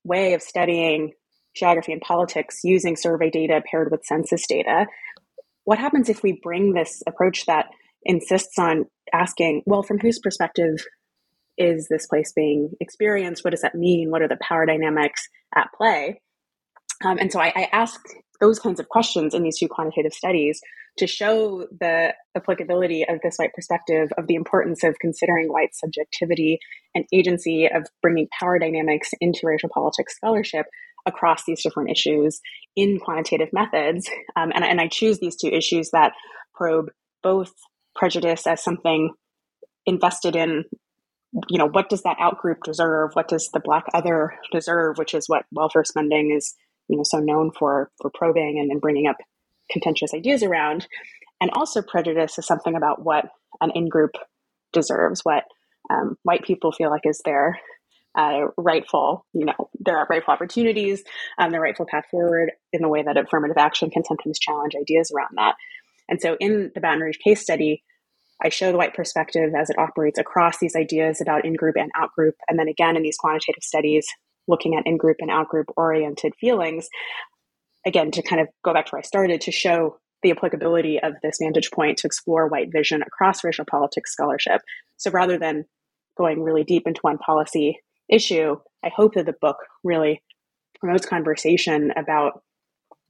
way 0.05 0.33
of 0.33 0.43
studying 0.43 1.13
geography 1.55 1.93
and 1.93 2.01
politics 2.01 2.61
using 2.65 2.97
survey 2.97 3.31
data 3.31 3.63
paired 3.71 3.91
with 3.91 4.05
census 4.05 4.47
data, 4.47 4.87
what 5.65 5.79
happens 5.79 6.09
if 6.09 6.23
we 6.23 6.41
bring 6.43 6.73
this 6.73 7.03
approach 7.07 7.45
that 7.47 7.67
insists 8.05 8.59
on 8.59 8.87
asking, 9.13 9.63
well, 9.67 9.83
from 9.83 9.99
whose 9.99 10.19
perspective 10.19 10.85
is 11.59 11.89
this 11.89 12.07
place 12.07 12.33
being 12.35 12.71
experienced? 12.81 13.45
What 13.45 13.51
does 13.51 13.63
that 13.63 13.75
mean? 13.75 14.11
What 14.11 14.23
are 14.23 14.29
the 14.29 14.39
power 14.41 14.65
dynamics 14.65 15.29
at 15.55 15.69
play? 15.77 16.21
Um, 17.05 17.19
and 17.19 17.33
so 17.33 17.41
I, 17.41 17.53
I 17.55 17.69
asked 17.73 18.15
those 18.41 18.59
kinds 18.59 18.81
of 18.81 18.89
questions 18.89 19.35
in 19.35 19.43
these 19.43 19.59
two 19.59 19.69
quantitative 19.69 20.13
studies 20.13 20.61
to 20.99 21.07
show 21.07 21.67
the 21.81 22.13
applicability 22.37 23.07
of 23.09 23.21
this 23.23 23.37
white 23.37 23.53
perspective, 23.55 24.11
of 24.19 24.27
the 24.27 24.35
importance 24.35 24.83
of 24.83 24.99
considering 25.01 25.49
white 25.49 25.75
subjectivity 25.75 26.59
and 26.95 27.05
agency, 27.13 27.67
of 27.67 27.87
bringing 28.03 28.29
power 28.39 28.59
dynamics 28.59 29.11
into 29.21 29.41
racial 29.45 29.69
politics 29.69 30.17
scholarship 30.17 30.67
across 31.07 31.45
these 31.45 31.63
different 31.63 31.91
issues 31.91 32.41
in 32.77 32.99
quantitative 32.99 33.49
methods. 33.53 34.09
Um, 34.37 34.53
and, 34.55 34.65
and 34.65 34.81
I 34.81 34.89
choose 34.89 35.19
these 35.19 35.37
two 35.37 35.49
issues 35.49 35.91
that 35.93 36.13
probe 36.55 36.91
both 37.23 37.53
prejudice 37.95 38.47
as 38.47 38.63
something 38.63 39.13
invested 39.87 40.37
in 40.37 40.65
you 41.49 41.59
know 41.59 41.69
what 41.69 41.91
does 41.91 42.03
that 42.03 42.17
outgroup 42.19 42.57
deserve 42.65 43.11
what 43.13 43.29
does 43.29 43.51
the 43.53 43.61
black 43.61 43.85
other 43.93 44.35
deserve 44.51 44.97
which 44.97 45.13
is 45.13 45.29
what 45.29 45.45
welfare 45.53 45.85
spending 45.85 46.33
is 46.35 46.55
you 46.89 46.97
know 46.97 47.05
so 47.05 47.19
known 47.19 47.51
for 47.59 47.91
for 48.01 48.11
probing 48.15 48.59
and, 48.59 48.71
and 48.71 48.81
bringing 48.81 49.07
up 49.07 49.17
contentious 49.71 50.15
ideas 50.15 50.43
around 50.43 50.87
and 51.41 51.51
also 51.53 51.83
prejudice 51.83 52.39
is 52.39 52.47
something 52.47 52.75
about 52.75 53.05
what 53.05 53.27
an 53.61 53.71
in-group 53.75 54.13
deserves 54.73 55.21
what 55.23 55.45
um, 55.91 56.17
white 56.23 56.45
people 56.45 56.73
feel 56.73 56.91
like 56.91 57.03
is 57.05 57.21
their 57.25 57.59
uh, 58.17 58.47
rightful, 58.57 59.25
you 59.33 59.45
know, 59.45 59.71
their 59.79 60.05
rightful 60.11 60.35
opportunities, 60.35 61.05
um, 61.39 61.51
their 61.51 61.61
rightful 61.61 61.87
path 61.87 62.05
forward 62.11 62.51
in 62.73 62.83
the 62.83 62.89
way 62.89 63.03
that 63.03 63.17
affirmative 63.17 63.57
action 63.57 63.91
can 63.91 64.05
sometimes 64.05 64.39
challenge 64.39 64.75
ideas 64.75 65.13
around 65.15 65.31
that. 65.37 65.55
And 66.09 66.21
so 66.21 66.37
in 66.41 66.73
the 66.75 66.81
Baton 66.81 67.01
Rouge 67.01 67.19
case 67.23 67.41
study, 67.41 67.85
I 68.43 68.49
show 68.49 68.73
the 68.73 68.79
white 68.79 68.95
perspective 68.95 69.53
as 69.57 69.71
it 69.71 69.79
operates 69.79 70.19
across 70.19 70.59
these 70.59 70.75
ideas 70.75 71.21
about 71.21 71.45
in 71.45 71.55
group 71.55 71.77
and 71.77 71.91
out 71.97 72.13
group. 72.13 72.35
And 72.49 72.59
then 72.59 72.69
again, 72.69 72.97
in 72.97 73.03
these 73.03 73.17
quantitative 73.17 73.63
studies, 73.63 74.07
looking 74.49 74.75
at 74.75 74.87
in 74.87 74.97
group 74.97 75.19
and 75.21 75.31
out 75.31 75.49
group 75.49 75.67
oriented 75.77 76.35
feelings, 76.41 76.89
again, 77.87 78.11
to 78.13 78.23
kind 78.23 78.41
of 78.41 78.49
go 78.65 78.73
back 78.73 78.87
to 78.87 78.91
where 78.91 79.01
I 79.01 79.03
started, 79.03 79.41
to 79.43 79.53
show 79.53 79.99
the 80.23 80.31
applicability 80.33 80.99
of 81.01 81.13
this 81.23 81.39
vantage 81.41 81.71
point 81.71 81.99
to 81.99 82.07
explore 82.07 82.49
white 82.49 82.73
vision 82.73 83.03
across 83.03 83.45
racial 83.45 83.65
politics 83.65 84.13
scholarship. 84.13 84.61
So 84.97 85.11
rather 85.11 85.39
than 85.39 85.65
going 86.17 86.43
really 86.43 86.65
deep 86.65 86.87
into 86.87 87.01
one 87.03 87.19
policy 87.19 87.79
issue, 88.09 88.57
I 88.85 88.91
hope 88.95 89.15
that 89.15 89.27
the 89.27 89.35
book 89.41 89.59
really 89.85 90.23
promotes 90.81 91.07
conversation 91.07 91.93
about 91.97 92.43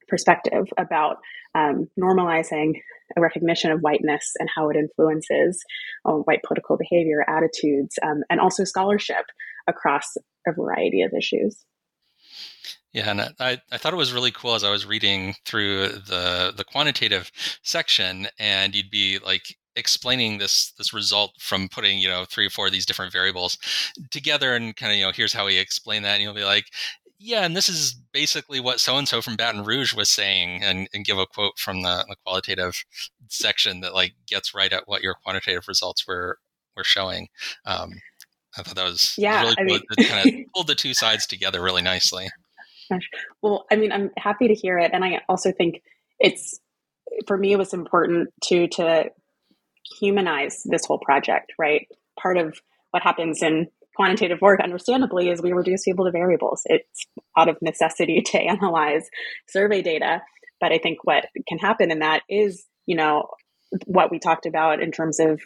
perspective, 0.09 0.67
about 0.77 1.17
um, 1.55 1.89
normalizing 1.99 2.75
a 3.17 3.21
recognition 3.21 3.71
of 3.71 3.81
whiteness 3.81 4.33
and 4.39 4.49
how 4.55 4.69
it 4.69 4.77
influences 4.77 5.63
uh, 6.05 6.13
white 6.13 6.43
political 6.47 6.77
behavior, 6.77 7.25
attitudes, 7.27 7.99
um, 8.03 8.23
and 8.29 8.41
also 8.41 8.65
scholarship 8.65 9.25
across 9.67 10.17
a 10.49 10.53
variety 10.53 11.03
of 11.03 11.13
issues. 11.13 11.65
Yeah, 12.93 13.11
and 13.11 13.21
I, 13.39 13.61
I 13.71 13.77
thought 13.77 13.93
it 13.93 13.97
was 13.99 14.15
really 14.15 14.31
cool 14.31 14.55
as 14.55 14.65
I 14.65 14.71
was 14.71 14.87
reading 14.87 15.35
through 15.45 15.89
the 15.89 16.53
the 16.57 16.65
quantitative 16.65 17.31
section, 17.63 18.29
and 18.39 18.75
you'd 18.75 18.91
be 18.91 19.19
like 19.19 19.57
explaining 19.79 20.39
this 20.39 20.73
this 20.73 20.93
result 20.93 21.33
from 21.39 21.69
putting 21.69 21.99
you 21.99 22.09
know 22.09 22.25
three 22.25 22.47
or 22.47 22.51
four 22.51 22.67
of 22.67 22.73
these 22.73 22.85
different 22.85 23.13
variables 23.13 23.57
together 24.11 24.55
and 24.55 24.77
kind 24.77 24.93
of 24.93 24.99
you 24.99 25.05
know 25.05 25.13
here's 25.15 25.33
how 25.33 25.47
we 25.47 25.57
explain 25.57 26.03
that 26.03 26.15
and 26.15 26.23
you'll 26.23 26.35
be 26.35 26.45
like 26.45 26.67
yeah 27.21 27.45
and 27.45 27.57
this 27.57 27.69
is 27.69 27.95
basically 28.13 28.59
what 28.59 28.81
so 28.81 28.97
and 28.97 29.07
so 29.07 29.23
from 29.23 29.37
baton 29.37 29.65
rouge 29.65 29.95
was 29.95 30.09
saying 30.09 30.63
and, 30.65 30.89
and 30.93 31.05
give 31.05 31.19
a 31.19 31.27
quote 31.27 31.57
from 31.59 31.83
the, 31.83 32.05
the, 32.09 32.17
qualitative 32.25 32.85
section 33.29 33.81
that 33.81 33.95
like 33.95 34.15
gets 34.27 34.53
right 34.53 34.73
at 34.73 34.89
what 34.89 35.03
your 35.03 35.15
quantitative 35.15 35.69
results 35.69 36.07
were 36.09 36.39
were 36.77 36.85
showing 36.85 37.29
um, 37.65 37.93
i 38.59 38.63
thought 38.63 38.77
that 38.77 38.85
was 38.85 39.15
yeah 39.17 39.43
really 39.43 39.53
I 39.53 39.55
cool. 39.55 39.65
mean, 39.65 39.81
it 39.99 40.09
kind 40.09 40.29
of 40.29 40.53
pulled 40.55 40.67
the 40.67 40.75
two 40.75 40.95
sides 40.95 41.27
together 41.27 41.63
really 41.63 41.83
nicely 41.83 42.29
well 43.43 43.67
i 43.71 43.77
mean 43.77 43.93
i'm 43.93 44.11
happy 44.17 44.49
to 44.49 44.55
hear 44.55 44.79
it 44.79 44.91
and 44.93 45.05
i 45.05 45.21
also 45.29 45.53
think 45.53 45.83
it's 46.19 46.61
for 47.27 47.37
me 47.37 47.53
it 47.53 47.59
was 47.59 47.75
important 47.75 48.31
to 48.45 48.69
to 48.69 49.11
humanize 49.99 50.63
this 50.65 50.85
whole 50.87 50.99
project, 50.99 51.53
right? 51.59 51.87
Part 52.21 52.37
of 52.37 52.59
what 52.91 53.03
happens 53.03 53.43
in 53.43 53.69
quantitative 53.97 54.41
work, 54.41 54.61
understandably, 54.61 55.29
is 55.29 55.43
we 55.43 55.53
reduce 55.53 55.85
people 55.85 56.05
to 56.05 56.11
variables. 56.11 56.63
It's 56.67 57.07
out 57.37 57.49
of 57.49 57.57
necessity 57.61 58.21
to 58.27 58.39
analyze 58.39 59.09
survey 59.49 59.83
data. 59.83 60.23
But 60.61 60.73
I 60.73 60.79
think 60.79 60.99
what 61.05 61.27
can 61.49 61.59
happen 61.59 61.91
in 61.91 62.01
that 62.01 62.23
is, 62.29 62.65
you 62.87 62.97
know, 62.97 63.29
what 63.85 64.11
we 64.11 64.19
talked 64.19 64.47
about 64.47 64.83
in 64.83 64.91
terms 64.91 65.21
of 65.21 65.41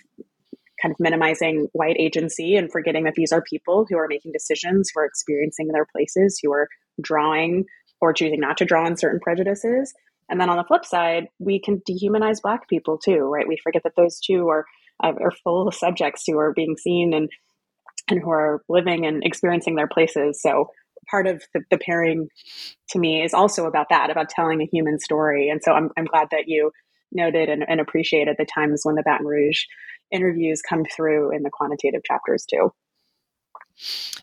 kind 0.82 0.92
of 0.92 1.00
minimizing 1.00 1.68
white 1.72 1.96
agency 1.98 2.56
and 2.56 2.70
forgetting 2.70 3.04
that 3.04 3.14
these 3.14 3.32
are 3.32 3.42
people 3.42 3.86
who 3.88 3.96
are 3.96 4.08
making 4.08 4.32
decisions, 4.32 4.90
who 4.92 5.00
are 5.00 5.06
experiencing 5.06 5.68
their 5.68 5.86
places, 5.94 6.40
who 6.42 6.52
are 6.52 6.68
drawing 7.00 7.64
or 8.00 8.12
choosing 8.12 8.40
not 8.40 8.56
to 8.56 8.64
draw 8.64 8.84
on 8.84 8.96
certain 8.96 9.20
prejudices. 9.20 9.94
And 10.28 10.40
then 10.40 10.50
on 10.50 10.56
the 10.56 10.64
flip 10.64 10.84
side, 10.84 11.28
we 11.38 11.60
can 11.60 11.82
dehumanize 11.88 12.42
Black 12.42 12.68
people 12.68 12.98
too, 12.98 13.18
right? 13.18 13.46
We 13.46 13.58
forget 13.62 13.82
that 13.84 13.96
those 13.96 14.18
two 14.18 14.48
are 14.48 14.64
uh, 15.02 15.12
are 15.20 15.32
full 15.44 15.70
subjects 15.72 16.24
who 16.26 16.38
are 16.38 16.52
being 16.52 16.76
seen 16.76 17.12
and 17.12 17.28
and 18.10 18.20
who 18.20 18.30
are 18.30 18.62
living 18.68 19.06
and 19.06 19.22
experiencing 19.24 19.76
their 19.76 19.88
places. 19.88 20.40
So 20.42 20.70
part 21.10 21.26
of 21.26 21.42
the, 21.54 21.62
the 21.70 21.78
pairing 21.78 22.28
to 22.90 22.98
me 22.98 23.22
is 23.22 23.34
also 23.34 23.66
about 23.66 23.86
that, 23.90 24.10
about 24.10 24.28
telling 24.28 24.60
a 24.60 24.68
human 24.70 24.98
story. 24.98 25.48
And 25.48 25.62
so 25.62 25.72
I'm 25.72 25.90
I'm 25.96 26.06
glad 26.06 26.28
that 26.30 26.44
you 26.46 26.72
noted 27.12 27.48
and, 27.48 27.64
and 27.68 27.80
appreciated 27.80 28.36
the 28.38 28.46
times 28.46 28.82
when 28.84 28.94
the 28.94 29.02
Baton 29.02 29.26
Rouge 29.26 29.64
interviews 30.12 30.62
come 30.62 30.84
through 30.84 31.34
in 31.34 31.42
the 31.42 31.50
quantitative 31.50 32.02
chapters 32.04 32.44
too. 32.44 32.72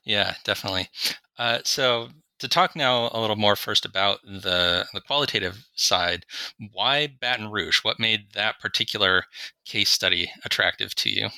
Yeah, 0.04 0.36
definitely. 0.44 0.90
Uh, 1.38 1.60
so 1.64 2.10
to 2.40 2.48
talk 2.48 2.76
now 2.76 3.10
a 3.14 3.20
little 3.20 3.36
more 3.36 3.56
first 3.56 3.86
about 3.86 4.22
the, 4.24 4.86
the 4.94 5.02
qualitative 5.02 5.66
side, 5.76 6.26
why 6.72 7.08
Baton 7.20 7.52
Rouge? 7.52 7.80
What 7.84 8.00
made 8.00 8.34
that 8.34 8.60
particular 8.60 9.26
case 9.66 9.90
study 9.90 10.32
attractive 10.46 10.96
to 10.96 11.10
you? 11.10 11.30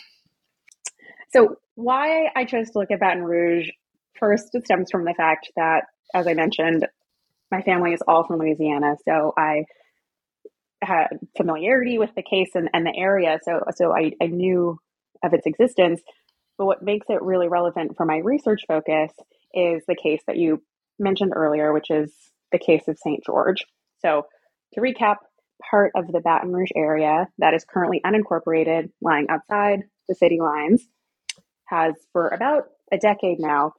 So, 1.33 1.57
why 1.75 2.29
I 2.35 2.45
chose 2.45 2.69
to 2.71 2.79
look 2.79 2.91
at 2.91 2.99
Baton 2.99 3.23
Rouge 3.23 3.69
first 4.19 4.53
it 4.53 4.65
stems 4.65 4.91
from 4.91 5.05
the 5.05 5.13
fact 5.15 5.51
that, 5.55 5.85
as 6.13 6.27
I 6.27 6.33
mentioned, 6.33 6.87
my 7.49 7.61
family 7.61 7.93
is 7.93 8.03
all 8.07 8.23
from 8.23 8.39
Louisiana. 8.39 8.97
So, 9.05 9.33
I 9.37 9.65
had 10.81 11.07
familiarity 11.37 11.97
with 11.97 12.13
the 12.15 12.23
case 12.23 12.51
and, 12.55 12.69
and 12.73 12.85
the 12.85 12.93
area. 12.95 13.39
So, 13.43 13.61
so 13.75 13.95
I, 13.95 14.13
I 14.21 14.27
knew 14.27 14.79
of 15.23 15.33
its 15.33 15.45
existence. 15.45 16.01
But 16.57 16.65
what 16.65 16.83
makes 16.83 17.07
it 17.09 17.21
really 17.21 17.47
relevant 17.47 17.95
for 17.97 18.05
my 18.05 18.17
research 18.17 18.61
focus 18.67 19.11
is 19.53 19.83
the 19.87 19.95
case 19.95 20.21
that 20.27 20.37
you 20.37 20.61
mentioned 20.99 21.33
earlier, 21.35 21.73
which 21.73 21.89
is 21.89 22.11
the 22.51 22.59
case 22.59 22.87
of 22.87 22.97
St. 22.97 23.23
George. 23.25 23.65
So, 23.99 24.25
to 24.73 24.81
recap, 24.81 25.17
part 25.69 25.91
of 25.95 26.07
the 26.07 26.21
Baton 26.21 26.51
Rouge 26.51 26.71
area 26.75 27.27
that 27.37 27.53
is 27.53 27.65
currently 27.65 28.01
unincorporated, 28.05 28.89
lying 29.01 29.27
outside 29.29 29.83
the 30.07 30.15
city 30.15 30.39
lines, 30.39 30.83
has 31.65 31.93
for 32.11 32.27
about 32.29 32.63
a 32.91 32.97
decade 32.97 33.39
now 33.39 33.73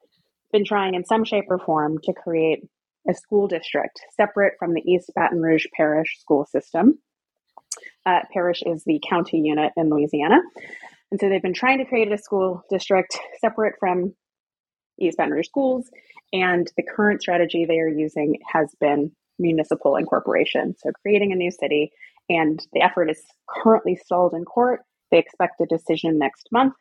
been 0.53 0.65
trying 0.65 0.95
in 0.95 1.05
some 1.05 1.25
shape 1.25 1.45
or 1.49 1.59
form 1.59 1.99
to 2.05 2.13
create 2.13 2.65
a 3.09 3.15
school 3.15 3.49
district 3.49 4.01
separate 4.17 4.55
from 4.59 4.75
the 4.75 4.83
East 4.83 5.11
Baton 5.15 5.41
Rouge 5.41 5.67
Parish 5.77 6.19
school 6.21 6.47
system. 6.47 6.99
Uh, 8.05 8.21
parish 8.33 8.63
is 8.65 8.85
the 8.85 9.01
county 9.09 9.39
unit 9.39 9.73
in 9.77 9.89
Louisiana. 9.89 10.41
And 11.11 11.21
so 11.21 11.29
they've 11.29 11.43
been 11.43 11.55
trying 11.55 11.79
to 11.79 11.85
create 11.85 12.11
a 12.11 12.19
school 12.19 12.63
district 12.71 13.19
separate 13.41 13.75
from 13.79 14.15
East 15.01 15.19
Baton 15.19 15.33
Rouge 15.33 15.47
schools. 15.47 15.91
And 16.33 16.71
the 16.77 16.83
current 16.83 17.21
strategy 17.21 17.65
they 17.65 17.79
are 17.79 17.89
using 17.89 18.39
has 18.53 18.75
been 18.81 19.13
municipal 19.39 19.97
incorporation. 19.97 20.75
So 20.79 20.91
creating 21.03 21.33
a 21.33 21.37
new 21.37 21.51
city. 21.51 21.93
And 22.29 22.65
the 22.73 22.83
effort 22.83 23.11
is 23.11 23.23
currently 23.49 23.97
stalled 23.97 24.33
in 24.35 24.45
court. 24.45 24.81
They 25.11 25.19
expect 25.19 25.61
a 25.61 25.67
decision 25.67 26.19
next 26.19 26.49
month. 26.51 26.75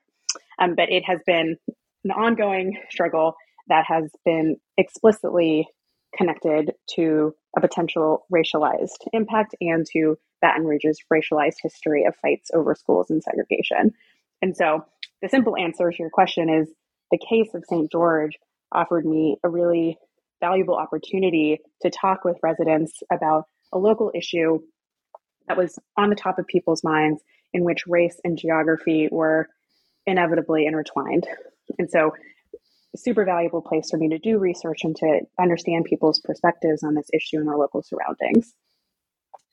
Um, 0.60 0.75
but 0.75 0.92
it 0.92 1.04
has 1.06 1.20
been 1.25 1.58
an 2.04 2.12
ongoing 2.12 2.78
struggle 2.90 3.36
that 3.68 3.86
has 3.88 4.12
been 4.24 4.58
explicitly 4.78 5.68
connected 6.15 6.74
to 6.96 7.34
a 7.58 7.62
potential 7.62 8.25
racialized 8.34 9.08
impact 9.13 9.56
and 9.62 9.86
to 9.94 10.18
Baton 10.41 10.65
Rouge's 10.65 11.00
racialized 11.13 11.58
history 11.62 12.06
of 12.06 12.15
fights 12.15 12.50
over 12.53 12.75
schools 12.75 13.10
and 13.10 13.24
segregation. 13.24 13.94
And 14.41 14.56
so 14.56 14.86
the 15.22 15.30
simple 15.30 15.56
answer 15.56 15.91
to 15.91 15.98
your 15.98 16.10
question 16.10 16.50
is 16.50 16.70
the 17.12 17.20
case 17.20 17.53
of 17.53 17.63
St. 17.70 17.91
George 17.91 18.38
offered 18.72 19.06
me 19.06 19.38
a 19.44 19.50
really 19.50 19.98
valuable 20.39 20.75
opportunity 20.75 21.60
to 21.82 21.89
talk 21.89 22.24
with 22.24 22.38
residents 22.41 23.03
about 23.12 23.46
a 23.72 23.77
local 23.77 24.12
issue 24.15 24.60
that 25.48 25.58
was 25.58 25.77
on 25.98 26.10
the 26.10 26.15
top 26.15 26.39
of 26.39 26.48
people's 26.48 26.84
minds 26.84 27.22
in 27.53 27.63
which 27.63 27.86
race 27.88 28.20
and 28.24 28.38
geography 28.38 29.08
were 29.12 29.48
inevitably 30.06 30.65
intertwined. 30.65 31.27
And 31.77 31.89
so 31.89 32.12
super 32.95 33.25
valuable 33.25 33.62
place 33.62 33.89
for 33.89 33.98
me 33.98 34.10
to 34.10 34.19
do 34.19 34.38
research 34.38 34.79
and 34.83 34.95
to 34.98 35.21
understand 35.39 35.86
people's 35.86 36.19
perspectives 36.19 36.83
on 36.83 36.95
this 36.95 37.10
issue 37.13 37.39
in 37.39 37.45
their 37.45 37.57
local 37.57 37.81
surroundings. 37.83 38.53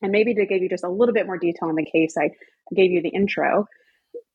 And 0.03 0.13
maybe 0.13 0.35
to 0.35 0.47
give 0.47 0.63
you 0.63 0.69
just 0.69 0.85
a 0.85 0.91
little 0.91 1.15
bit 1.15 1.27
more 1.27 1.39
detail 1.39 1.69
on 1.69 1.75
the 1.75 1.85
case, 1.85 2.15
I 2.19 2.31
gave 2.75 2.91
you 2.91 3.03
the 3.03 3.09
intro. 3.09 3.67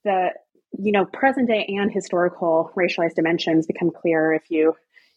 The 0.03 0.29
you 0.77 0.91
know 0.91 1.05
present 1.05 1.47
day 1.47 1.65
and 1.77 1.91
historical 1.91 2.71
racialized 2.75 3.15
dimensions 3.15 3.67
become 3.67 3.91
clear 3.91 4.33
if 4.33 4.43
you 4.49 4.73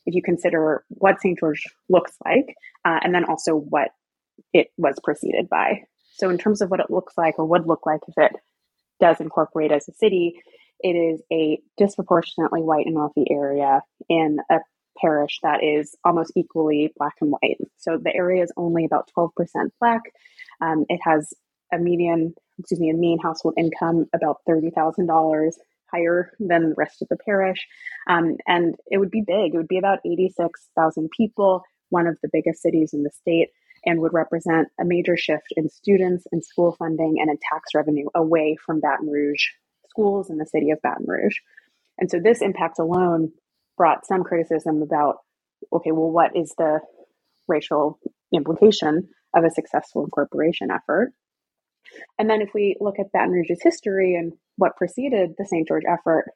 if 0.06 0.14
you 0.14 0.22
consider 0.22 0.84
what 0.88 1.20
St. 1.20 1.38
George 1.38 1.64
looks 1.88 2.12
like, 2.24 2.54
uh, 2.84 3.00
and 3.02 3.14
then 3.14 3.24
also 3.24 3.56
what 3.56 3.88
it 4.52 4.68
was 4.76 4.98
preceded 5.02 5.48
by. 5.48 5.82
So, 6.14 6.30
in 6.30 6.38
terms 6.38 6.62
of 6.62 6.70
what 6.70 6.80
it 6.80 6.90
looks 6.90 7.14
like 7.18 7.38
or 7.38 7.46
would 7.46 7.66
look 7.66 7.84
like 7.84 8.00
if 8.08 8.14
it 8.16 8.32
does 9.00 9.20
incorporate 9.20 9.72
as 9.72 9.88
a 9.88 9.92
city, 9.92 10.40
it 10.86 10.94
is 10.94 11.20
a 11.32 11.60
disproportionately 11.76 12.62
white 12.62 12.86
and 12.86 12.94
wealthy 12.94 13.24
area 13.28 13.82
in 14.08 14.38
a 14.48 14.58
parish 14.96 15.40
that 15.42 15.64
is 15.64 15.96
almost 16.04 16.32
equally 16.36 16.92
black 16.96 17.14
and 17.20 17.32
white. 17.32 17.58
So 17.76 17.98
the 18.00 18.14
area 18.14 18.44
is 18.44 18.52
only 18.56 18.84
about 18.84 19.10
12% 19.18 19.30
black. 19.80 20.02
Um, 20.60 20.84
it 20.88 21.00
has 21.02 21.34
a 21.72 21.78
median, 21.78 22.34
excuse 22.60 22.78
me, 22.78 22.90
a 22.90 22.94
mean 22.94 23.18
household 23.18 23.54
income 23.58 24.06
about 24.14 24.42
$30,000 24.48 25.50
higher 25.90 26.30
than 26.38 26.70
the 26.70 26.74
rest 26.76 27.02
of 27.02 27.08
the 27.08 27.16
parish. 27.16 27.66
Um, 28.08 28.36
and 28.46 28.76
it 28.88 28.98
would 28.98 29.10
be 29.10 29.24
big. 29.26 29.54
It 29.54 29.56
would 29.56 29.66
be 29.66 29.78
about 29.78 29.98
86,000 30.06 31.10
people, 31.16 31.64
one 31.88 32.06
of 32.06 32.16
the 32.22 32.30
biggest 32.32 32.62
cities 32.62 32.94
in 32.94 33.02
the 33.02 33.10
state, 33.10 33.48
and 33.84 34.00
would 34.00 34.14
represent 34.14 34.68
a 34.80 34.84
major 34.84 35.16
shift 35.16 35.52
in 35.56 35.68
students 35.68 36.28
and 36.30 36.44
school 36.44 36.76
funding 36.78 37.16
and 37.18 37.28
in 37.28 37.38
tax 37.52 37.70
revenue 37.74 38.06
away 38.14 38.56
from 38.64 38.78
Baton 38.78 39.10
Rouge 39.10 39.46
schools 39.96 40.30
in 40.30 40.36
the 40.36 40.46
city 40.46 40.70
of 40.70 40.82
Baton 40.82 41.06
Rouge. 41.06 41.36
And 41.98 42.10
so 42.10 42.18
this 42.22 42.42
impact 42.42 42.78
alone 42.78 43.32
brought 43.76 44.06
some 44.06 44.22
criticism 44.22 44.82
about 44.82 45.16
okay, 45.72 45.90
well, 45.90 46.10
what 46.10 46.36
is 46.36 46.54
the 46.58 46.80
racial 47.48 47.98
implication 48.32 49.08
of 49.34 49.44
a 49.44 49.50
successful 49.50 50.04
incorporation 50.04 50.71
effort? 50.71 51.12
And 52.18 52.28
then 52.28 52.42
if 52.42 52.50
we 52.54 52.76
look 52.80 52.99
at 52.99 53.10
Baton 53.12 53.30
Rouge's 53.30 53.62
history 53.62 54.14
and 54.14 54.32
what 54.56 54.76
preceded 54.76 55.34
the 55.38 55.47
St. 55.47 55.66
George 55.66 55.84
effort, 55.88 56.26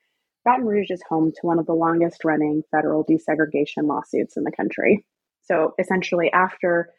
Baton 0.44 0.64
Rouge 0.64 0.90
is 0.90 1.02
home 1.08 1.32
to 1.32 1.40
one 1.46 1.58
of 1.58 1.66
the 1.66 1.74
longest 1.74 2.24
running 2.24 2.62
federal 2.70 3.04
desegregation 3.04 3.84
lawsuits 3.84 4.36
in 4.36 4.44
the 4.44 4.52
country. 4.52 5.04
So 5.42 5.74
essentially, 5.78 6.30
after 6.32 6.90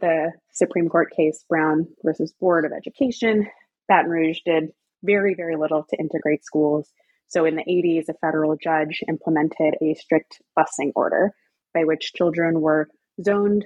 the 0.00 0.32
Supreme 0.52 0.88
Court 0.88 1.08
case 1.16 1.44
Brown 1.48 1.86
versus 2.04 2.34
Board 2.38 2.66
of 2.66 2.72
Education, 2.72 3.46
Baton 3.88 4.10
Rouge 4.10 4.40
did 4.44 4.72
very, 5.06 5.34
very 5.34 5.56
little 5.56 5.84
to 5.88 5.96
integrate 5.96 6.44
schools. 6.44 6.90
So 7.28 7.44
in 7.44 7.56
the 7.56 7.64
80s, 7.64 8.08
a 8.08 8.14
federal 8.14 8.56
judge 8.56 9.02
implemented 9.08 9.74
a 9.80 9.94
strict 9.94 10.40
busing 10.58 10.92
order 10.94 11.32
by 11.74 11.84
which 11.84 12.12
children 12.14 12.60
were 12.60 12.88
zoned, 13.22 13.64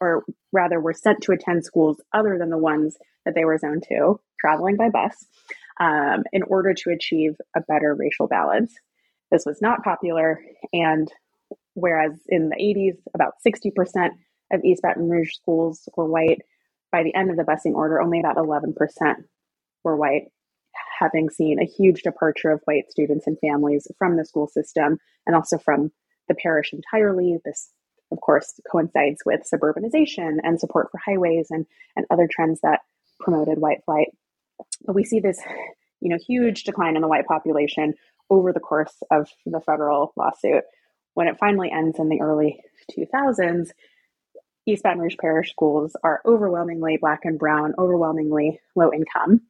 or 0.00 0.24
rather, 0.52 0.80
were 0.80 0.92
sent 0.92 1.22
to 1.22 1.32
attend 1.32 1.64
schools 1.64 2.00
other 2.12 2.38
than 2.38 2.50
the 2.50 2.58
ones 2.58 2.96
that 3.24 3.34
they 3.34 3.44
were 3.44 3.58
zoned 3.58 3.84
to, 3.88 4.20
traveling 4.40 4.76
by 4.76 4.88
bus, 4.88 5.26
um, 5.80 6.24
in 6.32 6.42
order 6.44 6.74
to 6.74 6.90
achieve 6.90 7.32
a 7.56 7.60
better 7.60 7.94
racial 7.94 8.26
balance. 8.26 8.74
This 9.30 9.44
was 9.46 9.60
not 9.60 9.84
popular, 9.84 10.40
and 10.72 11.10
whereas 11.74 12.12
in 12.28 12.50
the 12.50 12.56
80s, 12.56 12.96
about 13.14 13.34
60% 13.46 14.10
of 14.52 14.64
East 14.64 14.82
Baton 14.82 15.08
Rouge 15.08 15.32
schools 15.32 15.88
were 15.96 16.06
white, 16.06 16.42
by 16.90 17.02
the 17.02 17.14
end 17.14 17.30
of 17.30 17.36
the 17.36 17.44
busing 17.44 17.74
order, 17.74 18.00
only 18.00 18.20
about 18.20 18.36
11% 18.36 18.74
were 19.82 19.96
white 19.96 20.24
having 21.02 21.28
seen 21.28 21.58
a 21.60 21.66
huge 21.66 22.02
departure 22.02 22.50
of 22.50 22.60
white 22.64 22.90
students 22.90 23.26
and 23.26 23.36
families 23.40 23.88
from 23.98 24.16
the 24.16 24.24
school 24.24 24.46
system 24.46 24.98
and 25.26 25.34
also 25.34 25.58
from 25.58 25.90
the 26.28 26.34
parish 26.34 26.72
entirely. 26.72 27.38
This, 27.44 27.70
of 28.12 28.20
course, 28.20 28.60
coincides 28.70 29.22
with 29.26 29.40
suburbanization 29.52 30.38
and 30.44 30.60
support 30.60 30.90
for 30.90 31.00
highways 31.04 31.48
and, 31.50 31.66
and 31.96 32.06
other 32.10 32.28
trends 32.30 32.60
that 32.62 32.80
promoted 33.18 33.58
white 33.58 33.84
flight. 33.84 34.08
But 34.86 34.94
we 34.94 35.04
see 35.04 35.18
this, 35.18 35.40
you 36.00 36.08
know, 36.08 36.18
huge 36.24 36.62
decline 36.62 36.94
in 36.94 37.02
the 37.02 37.08
white 37.08 37.26
population 37.26 37.94
over 38.30 38.52
the 38.52 38.60
course 38.60 38.94
of 39.10 39.28
the 39.44 39.60
federal 39.60 40.12
lawsuit. 40.16 40.62
When 41.14 41.26
it 41.26 41.36
finally 41.38 41.70
ends 41.70 41.98
in 41.98 42.08
the 42.08 42.20
early 42.20 42.60
2000s, 42.96 43.70
East 44.66 44.84
Baton 44.84 45.00
Rouge 45.00 45.16
Parish 45.20 45.50
schools 45.50 45.96
are 46.04 46.22
overwhelmingly 46.24 46.96
black 47.00 47.24
and 47.24 47.38
brown, 47.38 47.74
overwhelmingly 47.76 48.60
low 48.76 48.92
income. 48.92 49.40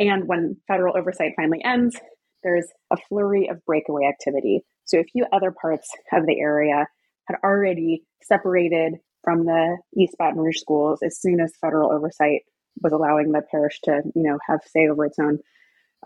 And 0.00 0.26
when 0.26 0.56
federal 0.66 0.96
oversight 0.96 1.34
finally 1.36 1.62
ends, 1.62 1.96
there's 2.42 2.66
a 2.90 2.96
flurry 3.08 3.48
of 3.48 3.64
breakaway 3.66 4.06
activity. 4.06 4.62
So 4.86 4.98
a 4.98 5.04
few 5.04 5.26
other 5.32 5.52
parts 5.52 5.88
of 6.12 6.26
the 6.26 6.40
area 6.40 6.86
had 7.28 7.36
already 7.44 8.02
separated 8.22 8.94
from 9.22 9.44
the 9.44 9.76
East 9.96 10.16
Baton 10.18 10.40
Rouge 10.40 10.58
schools 10.58 11.00
as 11.04 11.20
soon 11.20 11.38
as 11.38 11.52
federal 11.60 11.92
oversight 11.92 12.40
was 12.82 12.92
allowing 12.94 13.30
the 13.30 13.42
parish 13.50 13.78
to, 13.84 14.00
you 14.14 14.22
know, 14.22 14.38
have 14.48 14.60
say 14.66 14.88
over 14.88 15.04
its 15.04 15.18
own 15.18 15.38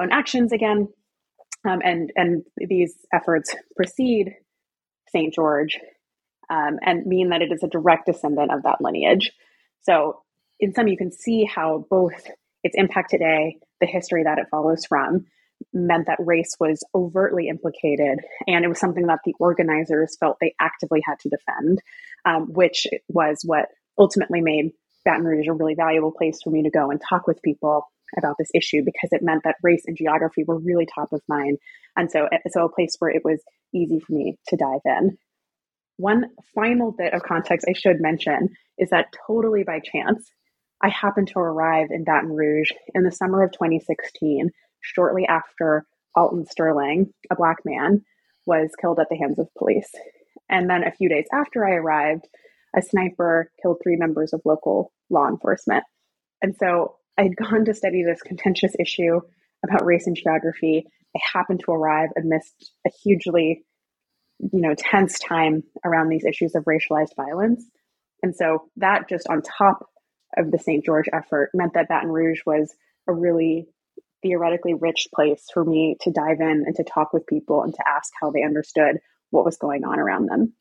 own 0.01 0.11
actions 0.11 0.53
again. 0.53 0.89
Um, 1.67 1.81
and 1.85 2.11
and 2.17 2.43
these 2.57 2.97
efforts 3.13 3.55
precede 3.77 4.33
St. 5.11 5.33
George 5.33 5.79
um, 6.51 6.79
and 6.83 7.07
mean 7.07 7.29
that 7.31 7.43
it 7.43 7.53
is 7.53 7.63
a 7.63 7.69
direct 7.69 8.07
descendant 8.07 8.53
of 8.53 8.65
that 8.65 8.81
lineage. 8.81 9.31
So 9.83 10.21
in 10.59 10.75
some, 10.75 10.89
you 10.89 10.97
can 10.97 11.13
see 11.13 11.45
how 11.45 11.87
both 11.89 12.29
its 12.65 12.75
impact 12.77 13.11
today 13.11 13.59
the 13.85 13.91
history 13.91 14.25
that 14.25 14.39
it 14.39 14.47
follows 14.51 14.85
from 14.87 15.27
meant 15.73 16.07
that 16.07 16.19
race 16.19 16.57
was 16.59 16.83
overtly 16.95 17.49
implicated 17.49 18.19
and 18.47 18.65
it 18.65 18.69
was 18.69 18.79
something 18.79 19.07
that 19.07 19.21
the 19.25 19.35
organizers 19.39 20.17
felt 20.19 20.37
they 20.41 20.55
actively 20.61 21.01
had 21.05 21.19
to 21.21 21.29
defend 21.29 21.81
um, 22.25 22.53
which 22.53 22.87
was 23.09 23.41
what 23.45 23.67
ultimately 23.99 24.41
made 24.41 24.73
baton 25.05 25.25
rouge 25.25 25.47
a 25.47 25.53
really 25.53 25.75
valuable 25.75 26.13
place 26.13 26.39
for 26.43 26.51
me 26.51 26.63
to 26.63 26.71
go 26.71 26.91
and 26.91 27.01
talk 27.09 27.27
with 27.27 27.43
people 27.43 27.87
about 28.19 28.37
this 28.39 28.51
issue 28.55 28.83
because 28.85 29.11
it 29.13 29.23
meant 29.23 29.43
that 29.45 29.57
race 29.63 29.83
and 29.87 29.97
geography 29.97 30.45
were 30.45 30.59
really 30.59 30.87
top 30.87 31.13
of 31.13 31.21
mind. 31.29 31.59
And 31.97 32.11
so 32.11 32.29
so 32.49 32.65
a 32.65 32.73
place 32.73 32.97
where 32.99 33.11
it 33.11 33.23
was 33.25 33.43
easy 33.75 34.01
for 34.01 34.13
me 34.13 34.37
to 34.49 34.57
dive 34.57 34.81
in. 34.85 35.17
One 35.97 36.27
final 36.55 36.93
bit 36.93 37.15
of 37.15 37.23
context 37.23 37.67
i 37.69 37.73
should 37.73 38.01
mention 38.01 38.51
is 38.79 38.91
that 38.91 39.07
totally 39.27 39.63
by 39.63 39.81
chance 39.81 40.29
I 40.85 40.91
happened 40.91 41.29
to 41.29 41.39
arrive 41.39 41.89
in 41.91 42.05
Baton 42.05 42.33
Rouge 42.33 42.71
in 42.95 43.05
the 43.05 43.11
summer 43.11 43.43
of 43.43 43.53
2016, 43.53 44.51
shortly 44.83 45.27
after 45.27 45.87
Alton 46.15 46.45
Sterling, 46.45 47.11
a 47.33 47.37
black 47.37 47.57
man, 47.65 48.03
was 48.45 48.71
killed 48.79 49.01
at 49.01 49.07
the 49.09 49.17
hands 49.17 49.39
of 49.39 49.49
police. 49.57 49.89
And 50.51 50.69
then 50.69 50.85
a 50.85 50.93
few 50.93 51.09
days 51.09 51.25
after 51.33 51.67
I 51.67 51.77
arrived, 51.77 52.29
a 52.77 52.83
sniper 52.83 53.51
killed 53.63 53.79
three 53.83 53.97
members 53.97 54.35
of 54.35 54.43
local 54.45 54.93
law 55.09 55.27
enforcement. 55.27 55.85
And 56.43 56.55
so 56.61 56.97
I 57.17 57.23
had 57.23 57.37
gone 57.43 57.65
to 57.65 57.73
study 57.73 58.03
this 58.03 58.21
contentious 58.21 58.75
issue 58.79 59.21
about 59.65 59.87
race 59.87 60.07
and 60.07 60.15
geography. 60.15 60.85
I 61.17 61.21
happened 61.33 61.63
to 61.65 61.73
arrive 61.73 62.11
amidst 62.15 62.73
a 62.87 62.91
hugely, 63.03 63.65
you 64.39 64.61
know, 64.61 64.75
tense 64.77 65.19
time 65.19 65.63
around 65.83 66.11
these 66.11 66.27
issues 66.27 66.55
of 66.55 66.65
racialized 66.65 67.17
violence. 67.17 67.65
And 68.23 68.37
so 68.37 68.69
that 68.77 69.09
just 69.09 69.27
on 69.31 69.41
top 69.41 69.87
of 70.37 70.51
the 70.51 70.59
St. 70.59 70.85
George 70.85 71.09
effort 71.13 71.51
meant 71.55 71.75
that 71.75 71.89
Baton 71.89 72.11
Rouge 72.11 72.41
was 72.47 72.75
a 73.07 73.13
really 73.13 73.67
theoretically 74.23 74.75
rich 74.75 75.09
place 75.15 75.47
for 75.53 75.65
me 75.65 75.97
to 76.01 76.11
dive 76.11 76.41
in 76.41 76.65
and 76.67 76.75
to 76.77 76.85
talk 76.85 77.13
with 77.13 77.27
people 77.27 77.63
and 77.63 77.75
to 77.75 77.89
ask 77.89 78.13
how 78.21 78.31
they 78.31 78.43
understood 78.43 78.99
what 79.31 79.45
was 79.45 79.57
going 79.57 79.85
on 79.85 79.99
around 79.99 80.27
them. 80.27 80.55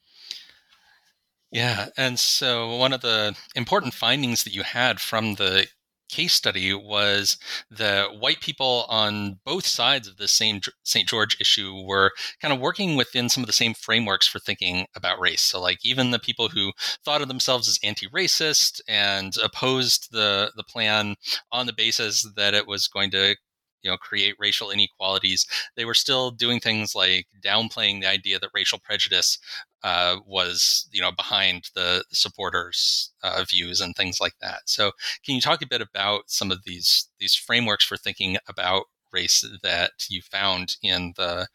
Yeah. 1.51 1.89
And 1.97 2.19
so, 2.19 2.75
one 2.75 2.93
of 2.93 3.01
the 3.01 3.35
important 3.55 3.93
findings 3.93 4.43
that 4.43 4.55
you 4.55 4.63
had 4.63 4.99
from 4.99 5.35
the 5.35 5.67
case 6.09 6.33
study 6.33 6.73
was 6.73 7.37
the 7.69 8.07
white 8.19 8.41
people 8.41 8.85
on 8.89 9.39
both 9.45 9.65
sides 9.65 10.07
of 10.07 10.17
the 10.17 10.27
same 10.27 10.61
St. 10.83 11.07
George 11.07 11.37
issue 11.39 11.83
were 11.85 12.11
kind 12.41 12.53
of 12.53 12.59
working 12.59 12.95
within 12.95 13.29
some 13.29 13.43
of 13.43 13.47
the 13.47 13.53
same 13.53 13.73
frameworks 13.73 14.27
for 14.27 14.39
thinking 14.39 14.85
about 14.95 15.19
race. 15.19 15.41
So, 15.41 15.59
like 15.61 15.79
even 15.83 16.11
the 16.11 16.19
people 16.19 16.49
who 16.49 16.71
thought 17.03 17.21
of 17.21 17.27
themselves 17.27 17.67
as 17.67 17.79
anti-racist 17.83 18.81
and 18.87 19.33
opposed 19.43 20.09
the 20.11 20.51
the 20.55 20.63
plan 20.63 21.15
on 21.51 21.65
the 21.65 21.73
basis 21.73 22.27
that 22.35 22.53
it 22.53 22.67
was 22.67 22.87
going 22.87 23.11
to 23.11 23.35
you 23.83 23.91
know 23.91 23.97
create 23.97 24.35
racial 24.39 24.71
inequalities. 24.71 25.45
They 25.75 25.85
were 25.85 25.93
still 25.93 26.31
doing 26.31 26.59
things 26.59 26.95
like 26.95 27.27
downplaying 27.43 28.01
the 28.01 28.09
idea 28.09 28.39
that 28.39 28.49
racial 28.53 28.79
prejudice 28.79 29.37
uh, 29.83 30.17
was 30.25 30.87
you 30.91 31.01
know 31.01 31.11
behind 31.11 31.69
the 31.75 32.03
supporters 32.11 33.11
uh, 33.21 33.43
views 33.47 33.81
and 33.81 33.95
things 33.95 34.19
like 34.19 34.35
that. 34.41 34.61
So 34.65 34.91
can 35.25 35.35
you 35.35 35.41
talk 35.41 35.61
a 35.61 35.67
bit 35.67 35.81
about 35.81 36.23
some 36.27 36.51
of 36.51 36.63
these 36.63 37.09
these 37.19 37.35
frameworks 37.35 37.85
for 37.85 37.97
thinking 37.97 38.37
about 38.47 38.85
race 39.11 39.45
that 39.61 39.91
you 40.09 40.21
found 40.21 40.77
in 40.81 41.13
the 41.17 41.47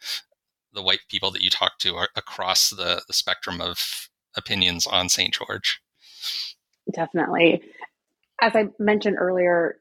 the 0.73 0.83
white 0.83 1.01
people 1.09 1.31
that 1.31 1.43
you 1.43 1.51
talked 1.51 1.81
to 1.81 2.07
across 2.15 2.71
the, 2.71 3.03
the 3.07 3.15
spectrum 3.15 3.61
of 3.61 4.09
opinions 4.37 4.87
on 4.87 5.09
st 5.09 5.35
george? 5.35 5.81
Definitely. 6.93 7.63
As 8.41 8.55
i 8.55 8.69
mentioned 8.79 9.17
earlier 9.19 9.81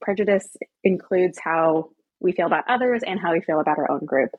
prejudice 0.00 0.56
includes 0.84 1.38
how 1.38 1.90
we 2.20 2.32
feel 2.32 2.46
about 2.46 2.64
others 2.68 3.02
and 3.06 3.20
how 3.20 3.32
we 3.32 3.40
feel 3.40 3.60
about 3.60 3.78
our 3.78 3.90
own 3.90 4.04
group. 4.04 4.30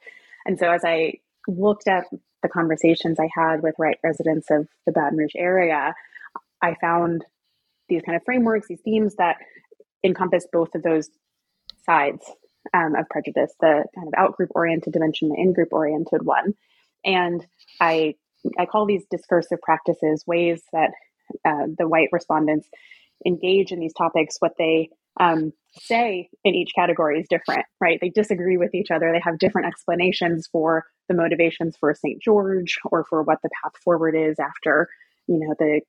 And 0.45 0.57
so 0.59 0.69
as 0.69 0.81
I 0.83 1.19
looked 1.47 1.87
at 1.87 2.05
the 2.41 2.49
conversations 2.49 3.19
I 3.19 3.29
had 3.33 3.61
with 3.61 3.75
white 3.77 3.99
residents 4.03 4.49
of 4.49 4.67
the 4.85 4.91
Baton 4.91 5.17
Rouge 5.17 5.33
area, 5.35 5.93
I 6.61 6.75
found 6.79 7.25
these 7.87 8.01
kind 8.01 8.15
of 8.15 8.23
frameworks, 8.23 8.67
these 8.67 8.81
themes 8.81 9.15
that 9.15 9.37
encompass 10.03 10.47
both 10.51 10.75
of 10.75 10.83
those 10.83 11.09
sides 11.85 12.23
um, 12.73 12.95
of 12.95 13.07
prejudice 13.09 13.53
the 13.59 13.83
kind 13.95 14.07
of 14.07 14.13
out 14.17 14.35
group 14.35 14.51
oriented 14.53 14.93
dimension, 14.93 15.29
the 15.29 15.35
in 15.35 15.53
group 15.53 15.69
oriented 15.71 16.23
one. 16.23 16.53
And 17.03 17.45
I, 17.79 18.15
I 18.57 18.65
call 18.65 18.85
these 18.85 19.05
discursive 19.09 19.59
practices 19.61 20.23
ways 20.27 20.61
that 20.73 20.91
uh, 21.45 21.67
the 21.77 21.87
white 21.87 22.09
respondents 22.11 22.67
engage 23.25 23.71
in 23.71 23.79
these 23.79 23.93
topics, 23.93 24.37
what 24.39 24.53
they 24.57 24.89
um, 25.19 25.53
say 25.73 26.29
in 26.43 26.55
each 26.55 26.71
category 26.75 27.19
is 27.19 27.27
different, 27.29 27.65
right? 27.79 27.99
They 28.01 28.09
disagree 28.09 28.57
with 28.57 28.73
each 28.73 28.91
other. 28.91 29.11
They 29.11 29.21
have 29.23 29.39
different 29.39 29.67
explanations 29.67 30.47
for 30.51 30.85
the 31.07 31.13
motivations 31.13 31.75
for 31.79 31.93
St. 31.93 32.21
George 32.21 32.79
or 32.85 33.05
for 33.05 33.23
what 33.23 33.39
the 33.43 33.49
path 33.63 33.73
forward 33.83 34.15
is 34.15 34.37
after, 34.39 34.87
you 35.27 35.39
know, 35.39 35.53
the 35.57 35.81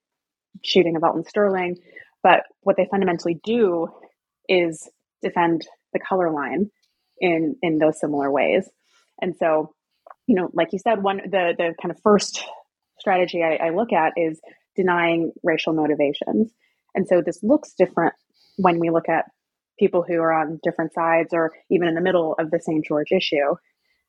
shooting 0.63 0.97
of 0.97 1.05
Alton 1.05 1.25
Sterling. 1.25 1.77
But 2.23 2.45
what 2.63 2.77
they 2.77 2.89
fundamentally 2.91 3.41
do 3.45 3.89
is 4.49 4.89
defend 5.23 5.67
the 5.93 6.01
color 6.01 6.31
line 6.31 6.71
in 7.19 7.57
in 7.63 7.79
those 7.79 8.01
similar 8.01 8.31
ways. 8.31 8.69
And 9.21 9.35
so, 9.37 9.75
you 10.27 10.35
know, 10.35 10.51
like 10.53 10.73
you 10.73 10.79
said, 10.79 11.03
one 11.03 11.19
the 11.19 11.55
the 11.57 11.75
kind 11.81 11.91
of 11.91 12.01
first 12.03 12.45
strategy 12.99 13.43
I, 13.43 13.67
I 13.67 13.71
look 13.71 13.93
at 13.93 14.13
is 14.17 14.41
denying 14.77 15.33
racial 15.43 15.73
motivations. 15.73 16.53
And 16.95 17.07
so 17.07 17.23
this 17.25 17.43
looks 17.43 17.73
different 17.73 18.15
when 18.61 18.79
we 18.79 18.91
look 18.91 19.09
at 19.09 19.25
people 19.79 20.05
who 20.07 20.21
are 20.21 20.33
on 20.33 20.61
different 20.63 20.93
sides 20.93 21.33
or 21.33 21.53
even 21.71 21.89
in 21.89 21.95
the 21.95 22.01
middle 22.01 22.35
of 22.39 22.51
the 22.51 22.61
St. 22.61 22.85
George 22.85 23.11
issue. 23.11 23.55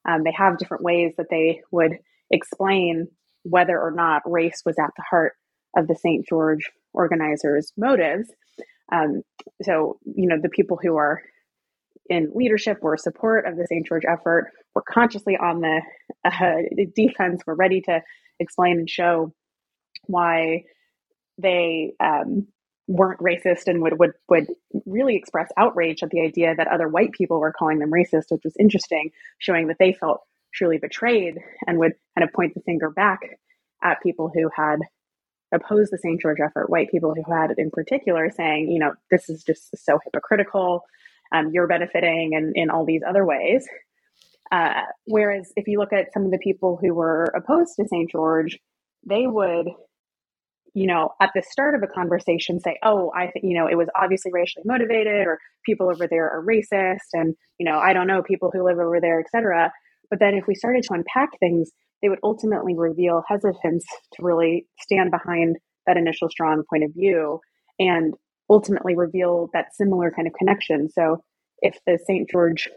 Um, 0.08 0.24
they 0.24 0.34
have 0.34 0.58
different 0.58 0.84
ways 0.84 1.14
that 1.18 1.28
they 1.30 1.62
would 1.72 1.94
explain 2.30 3.08
whether 3.44 3.80
or 3.80 3.92
not 3.92 4.22
race 4.26 4.62
was 4.66 4.78
at 4.78 4.92
the 4.98 5.04
heart 5.10 5.34
of 5.78 5.88
the 5.88 5.96
St. 5.96 6.28
George 6.28 6.70
organizers' 6.94 7.72
motives. 7.78 8.30
Um, 8.92 9.22
so, 9.62 10.00
you 10.04 10.28
know, 10.28 10.38
the 10.42 10.50
people 10.50 10.78
who 10.82 10.98
are 10.98 11.22
in 12.10 12.32
leadership 12.36 12.80
or 12.82 12.98
support 12.98 13.48
of 13.48 13.56
the 13.56 13.66
St. 13.68 13.88
George 13.88 14.04
effort 14.06 14.52
were 14.76 14.84
consciously 14.88 15.38
on 15.38 15.62
the 15.62 15.82
uh, 16.26 16.86
defense, 16.94 17.42
were 17.48 17.56
ready 17.56 17.80
to 17.82 18.02
explain 18.40 18.80
and 18.80 18.90
show 18.90 19.34
why 20.08 20.64
they 21.38 21.94
um, 22.04 22.48
weren't 22.92 23.20
racist 23.22 23.68
and 23.68 23.82
would, 23.82 23.98
would 24.00 24.12
would 24.28 24.48
really 24.86 25.16
express 25.16 25.50
outrage 25.58 26.04
at 26.04 26.10
the 26.10 26.22
idea 26.22 26.54
that 26.56 26.68
other 26.68 26.88
white 26.88 27.12
people 27.14 27.40
were 27.40 27.54
calling 27.58 27.80
them 27.80 27.92
racist, 27.92 28.26
which 28.30 28.44
was 28.44 28.56
interesting, 28.60 29.12
showing 29.40 29.68
that 29.68 29.78
they 29.80 29.94
felt 29.94 30.22
truly 30.54 30.78
betrayed 30.78 31.36
and 31.66 31.80
would 31.80 31.94
kind 32.18 32.28
of 32.28 32.34
point 32.34 32.54
the 32.54 32.62
finger 32.62 32.90
back 32.90 33.20
at 33.84 34.04
people 34.04 34.30
who 34.34 34.50
had 34.56 34.80
opposed 35.54 35.92
the 35.92 35.98
St. 35.98 36.20
George 36.22 36.40
effort, 36.44 36.70
white 36.70 36.92
people 36.92 37.14
who 37.16 37.34
had 37.34 37.52
it 37.52 37.58
in 37.58 37.72
particular 37.72 38.30
saying, 38.30 38.70
you 38.70 38.80
know, 38.80 38.94
this 39.10 39.30
is 39.30 39.44
just 39.44 39.76
so 39.78 40.00
hypocritical. 40.04 40.84
Um, 41.34 41.52
you're 41.54 41.68
benefiting 41.68 42.32
and 42.36 42.54
in 42.56 42.70
all 42.70 42.86
these 42.86 43.02
other 43.08 43.26
ways. 43.26 43.66
Uh, 44.52 44.82
whereas 45.06 45.54
if 45.56 45.68
you 45.68 45.80
look 45.80 45.94
at 45.94 46.12
some 46.14 46.26
of 46.26 46.32
the 46.32 46.40
people 46.40 46.78
who 46.82 46.94
were 46.94 47.32
opposed 47.36 47.76
to 47.78 47.88
St. 47.88 48.12
George, 48.12 48.60
they 49.08 49.26
would 49.26 49.68
you 50.74 50.88
know, 50.88 51.10
at 51.20 51.32
the 51.36 51.44
start 51.50 51.76
of 51.76 51.84
a 51.84 51.88
conversation 51.88 52.60
say, 52.60 52.78
oh, 52.84 53.12
I 53.16 53.28
think, 53.28 53.44
you 53.44 53.58
know, 53.58 53.68
it 53.68 53.76
was 53.76 53.90
obviously 53.96 54.32
racially 54.34 54.64
motivated 54.66 55.28
or 55.28 55.38
people 55.66 55.90
over 55.90 56.08
there 56.08 56.30
are 56.30 56.44
racist 56.46 57.10
and, 57.14 57.36
you 57.58 57.66
know, 57.66 57.78
I 57.78 57.94
don't 57.94 58.08
know 58.08 58.24
people 58.24 58.52
who 58.54 58.64
live 58.64 58.80
over 58.80 59.00
there, 59.02 59.20
etc. 59.20 59.72
But 60.10 60.20
then 60.20 60.34
if 60.34 60.48
we 60.48 60.56
started 60.56 60.84
to 60.84 60.94
unpack 60.94 61.30
things, 61.40 61.72
they 62.02 62.10
would 62.10 62.20
ultimately 62.24 62.76
reveal 62.76 63.24
hesitance 63.28 63.86
to 64.14 64.24
really 64.24 64.66
stand 64.80 65.12
behind 65.12 65.58
that 65.88 65.98
initial 65.98 66.30
strong 66.30 66.64
point 66.70 66.84
of 66.84 66.94
view 66.94 67.40
and 67.80 68.14
ultimately 68.50 68.96
reveal 68.96 69.50
that 69.54 69.76
similar 69.76 70.12
kind 70.12 70.28
of 70.28 70.34
connection. 70.34 70.90
So 70.90 71.24
if 71.62 71.78
the 71.86 72.00
St. 72.06 72.30
George 72.30 72.70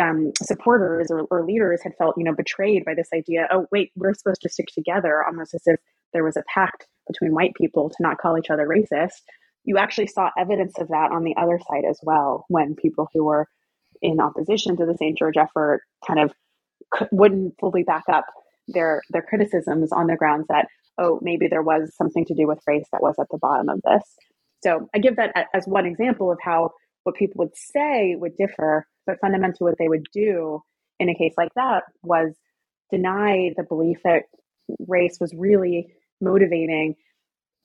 um, 0.00 0.32
supporters 0.42 1.10
or, 1.10 1.22
or, 1.30 1.44
leaders 1.44 1.80
had 1.82 1.92
felt, 1.98 2.16
you 2.16 2.24
know, 2.24 2.34
betrayed 2.34 2.84
by 2.84 2.94
this 2.94 3.08
idea, 3.14 3.46
oh, 3.52 3.66
wait, 3.70 3.90
we're 3.96 4.14
supposed 4.14 4.42
to 4.42 4.48
stick 4.48 4.66
together, 4.74 5.24
almost 5.24 5.54
as 5.54 5.62
if 5.66 5.78
there 6.12 6.24
was 6.24 6.36
a 6.36 6.42
pact 6.52 6.86
between 7.08 7.34
white 7.34 7.54
people 7.54 7.90
to 7.90 7.96
not 8.00 8.18
call 8.18 8.38
each 8.38 8.50
other 8.50 8.66
racist. 8.66 9.22
You 9.64 9.78
actually 9.78 10.06
saw 10.06 10.30
evidence 10.38 10.78
of 10.78 10.88
that 10.88 11.10
on 11.10 11.24
the 11.24 11.36
other 11.36 11.58
side 11.68 11.84
as 11.88 11.98
well, 12.02 12.44
when 12.48 12.74
people 12.74 13.08
who 13.12 13.24
were 13.24 13.46
in 14.00 14.20
opposition 14.20 14.76
to 14.76 14.86
the 14.86 14.96
St. 14.96 15.18
George 15.18 15.36
effort 15.36 15.82
kind 16.06 16.20
of 16.20 16.32
wouldn't 17.12 17.54
fully 17.60 17.82
back 17.82 18.04
up 18.12 18.26
their 18.68 19.02
their 19.10 19.22
criticisms 19.22 19.92
on 19.92 20.06
the 20.06 20.16
grounds 20.16 20.46
that 20.48 20.68
oh 20.98 21.18
maybe 21.22 21.48
there 21.48 21.62
was 21.62 21.94
something 21.96 22.24
to 22.26 22.34
do 22.34 22.46
with 22.46 22.60
race 22.66 22.86
that 22.92 23.02
was 23.02 23.14
at 23.18 23.26
the 23.30 23.38
bottom 23.38 23.68
of 23.68 23.80
this. 23.82 24.02
So 24.62 24.88
I 24.94 24.98
give 24.98 25.16
that 25.16 25.48
as 25.54 25.66
one 25.66 25.86
example 25.86 26.30
of 26.30 26.38
how 26.42 26.70
what 27.04 27.16
people 27.16 27.38
would 27.38 27.56
say 27.56 28.16
would 28.16 28.36
differ, 28.36 28.86
but 29.06 29.20
fundamentally 29.20 29.70
what 29.70 29.78
they 29.78 29.88
would 29.88 30.06
do 30.12 30.60
in 30.98 31.08
a 31.08 31.14
case 31.14 31.34
like 31.36 31.52
that 31.54 31.84
was 32.02 32.34
deny 32.90 33.52
the 33.56 33.62
belief 33.62 33.98
that 34.04 34.24
race 34.86 35.18
was 35.20 35.32
really 35.34 35.92
motivating 36.20 36.94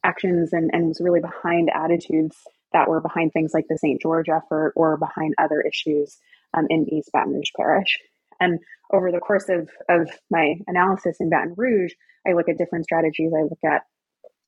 actions 0.04 0.54
and, 0.54 0.70
and 0.74 0.88
was 0.88 1.02
really 1.02 1.22
behind 1.22 1.70
attitudes 1.74 2.36
that 2.74 2.90
were 2.90 3.02
behind 3.02 3.32
things 3.32 3.52
like 3.54 3.66
the 3.70 3.78
St. 3.78 4.02
George 4.02 4.30
effort 4.30 4.74
or 4.76 4.98
behind 4.98 5.34
other 5.38 5.62
issues 5.62 6.18
um, 6.54 6.66
in 6.70 6.92
East 6.92 7.10
Baton 7.14 7.34
Rouge 7.34 7.52
Parish. 7.56 8.00
And 8.40 8.60
over 8.92 9.12
the 9.12 9.20
course 9.20 9.48
of, 9.50 9.70
of 9.90 10.10
my 10.30 10.56
analysis 10.68 11.18
in 11.20 11.30
Baton 11.30 11.54
Rouge, 11.56 11.94
I 12.28 12.34
look 12.34 12.50
at 12.50 12.58
different 12.58 12.86
strategies. 12.86 13.32
I 13.38 13.44
look 13.44 13.60
at 13.64 13.84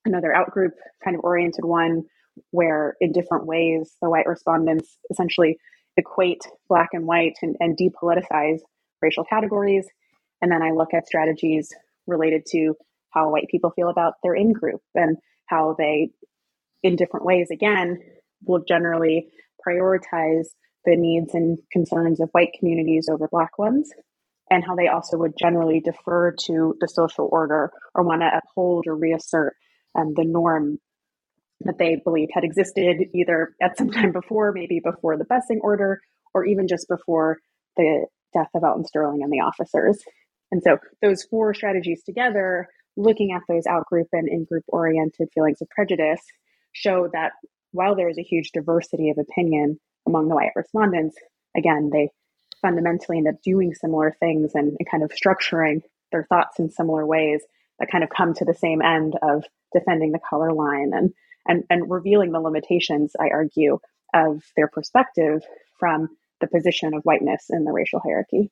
another 0.06 0.34
outgroup 0.36 0.72
kind 1.04 1.16
of 1.16 1.24
oriented 1.24 1.66
one 1.66 2.04
where, 2.52 2.96
in 3.00 3.12
different 3.12 3.46
ways, 3.46 3.96
the 4.02 4.10
white 4.10 4.28
respondents 4.28 4.98
essentially 5.10 5.58
equate 5.98 6.42
black 6.68 6.90
and 6.94 7.06
white 7.06 7.36
and, 7.42 7.56
and 7.60 7.78
depoliticize 7.78 8.60
racial 9.02 9.24
categories. 9.24 9.88
And 10.42 10.52
then 10.52 10.62
I 10.62 10.72
look 10.72 10.94
at 10.94 11.08
strategies 11.08 11.74
related 12.08 12.46
to 12.48 12.76
how 13.16 13.30
white 13.30 13.48
people 13.50 13.72
feel 13.72 13.90
about 13.90 14.14
their 14.22 14.36
in 14.36 14.52
group 14.52 14.82
and 14.94 15.18
how 15.46 15.76
they, 15.78 16.10
in 16.84 16.96
different 16.96 17.26
ways, 17.26 17.48
again, 17.52 18.00
will 18.46 18.64
generally 18.68 19.28
prioritize 19.68 20.48
the 20.86 20.96
needs 20.96 21.34
and 21.34 21.58
concerns 21.72 22.20
of 22.20 22.30
white 22.32 22.52
communities 22.60 23.08
over 23.12 23.28
black 23.32 23.58
ones, 23.58 23.90
and 24.52 24.64
how 24.64 24.76
they 24.76 24.88
also 24.88 25.18
would 25.18 25.34
generally 25.40 25.80
defer 25.80 26.32
to 26.32 26.76
the 26.80 26.88
social 26.88 27.28
order 27.32 27.72
or 27.96 28.04
want 28.04 28.22
to 28.22 28.30
uphold 28.38 28.86
or 28.88 28.96
reassert 28.96 29.56
um, 29.98 30.14
the 30.16 30.24
norm 30.26 30.78
that 31.62 31.78
they 31.80 31.96
believe 32.04 32.28
had 32.34 32.44
existed 32.44 32.98
either 33.16 33.56
at 33.62 33.78
some 33.78 33.90
time 33.90 34.12
before, 34.12 34.52
maybe 34.52 34.80
before 34.84 35.18
the 35.18 35.26
busing 35.26 35.60
order, 35.62 36.00
or 36.34 36.46
even 36.46 36.68
just 36.68 36.88
before 36.88 37.38
the 37.78 38.06
death 38.34 38.50
of 38.54 38.64
Alton 38.64 38.86
Sterling 38.86 39.24
and 39.24 39.32
the 39.32 39.40
officers. 39.40 40.04
And 40.52 40.62
so 40.62 40.78
those 41.02 41.24
four 41.24 41.54
strategies 41.54 42.04
together 42.04 42.68
looking 42.98 43.32
at 43.32 43.42
those 43.48 43.66
outgroup 43.66 44.08
and 44.14 44.28
in 44.28 44.46
group 44.46 44.64
oriented 44.68 45.30
feelings 45.34 45.62
of 45.62 45.70
prejudice 45.70 46.22
show 46.74 47.10
that 47.14 47.34
while 47.72 47.96
there 47.96 48.10
is 48.10 48.18
a 48.18 48.24
huge 48.24 48.52
diversity 48.52 49.10
of 49.10 49.18
opinion 49.18 49.80
among 50.08 50.30
the 50.30 50.36
white 50.36 50.52
respondents, 50.56 51.18
again, 51.58 51.90
they 51.92 52.10
fundamentally 52.62 53.18
end 53.18 53.28
up 53.28 53.36
doing 53.44 53.74
similar 53.74 54.16
things 54.20 54.52
and, 54.56 54.76
and 54.80 54.90
kind 54.90 55.04
of 55.04 55.12
structuring 55.12 55.82
their 56.12 56.26
thoughts 56.26 56.60
in 56.60 56.70
similar 56.70 57.06
ways 57.06 57.42
that 57.80 57.92
kind 57.92 58.04
of 58.04 58.10
come 58.10 58.34
to 58.34 58.46
the 58.46 58.54
same 58.54 58.82
end 58.82 59.14
of 59.22 59.44
defending 59.74 60.12
the 60.12 60.20
color 60.30 60.54
line 60.54 60.92
and 60.94 61.14
and, 61.48 61.64
and 61.70 61.90
revealing 61.90 62.32
the 62.32 62.40
limitations, 62.40 63.14
I 63.20 63.30
argue, 63.30 63.80
of 64.14 64.44
their 64.56 64.68
perspective 64.68 65.44
from 65.80 66.10
the 66.42 66.48
position 66.48 66.94
of 66.94 67.04
whiteness 67.04 67.46
in 67.50 67.66
the 67.66 67.72
racial 67.72 68.00
hierarchy. 68.00 68.50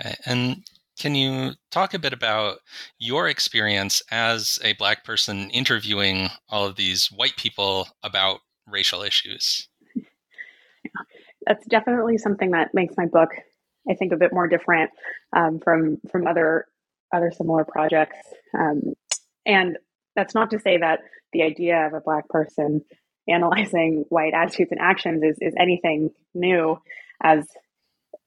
Okay. 0.00 0.16
And 0.26 0.64
can 1.00 1.14
you 1.14 1.52
talk 1.70 1.94
a 1.94 1.98
bit 1.98 2.12
about 2.12 2.58
your 2.98 3.26
experience 3.26 4.02
as 4.10 4.58
a 4.62 4.74
Black 4.74 5.02
person 5.02 5.48
interviewing 5.48 6.28
all 6.50 6.66
of 6.66 6.76
these 6.76 7.06
white 7.06 7.36
people 7.38 7.88
about 8.02 8.40
racial 8.66 9.02
issues? 9.02 9.66
That's 11.46 11.64
definitely 11.66 12.18
something 12.18 12.50
that 12.50 12.74
makes 12.74 12.98
my 12.98 13.06
book, 13.06 13.30
I 13.88 13.94
think, 13.94 14.12
a 14.12 14.18
bit 14.18 14.34
more 14.34 14.46
different 14.46 14.90
um, 15.34 15.58
from 15.64 15.96
from 16.12 16.26
other 16.26 16.66
other 17.14 17.32
similar 17.34 17.64
projects. 17.64 18.18
Um, 18.56 18.92
and 19.46 19.78
that's 20.14 20.34
not 20.34 20.50
to 20.50 20.60
say 20.60 20.76
that 20.76 21.00
the 21.32 21.42
idea 21.42 21.86
of 21.86 21.94
a 21.94 22.02
Black 22.02 22.28
person 22.28 22.82
analyzing 23.28 24.04
white 24.10 24.34
attitudes 24.34 24.70
and 24.70 24.80
actions 24.80 25.22
is, 25.22 25.38
is 25.40 25.54
anything 25.58 26.10
new, 26.34 26.76
as 27.22 27.46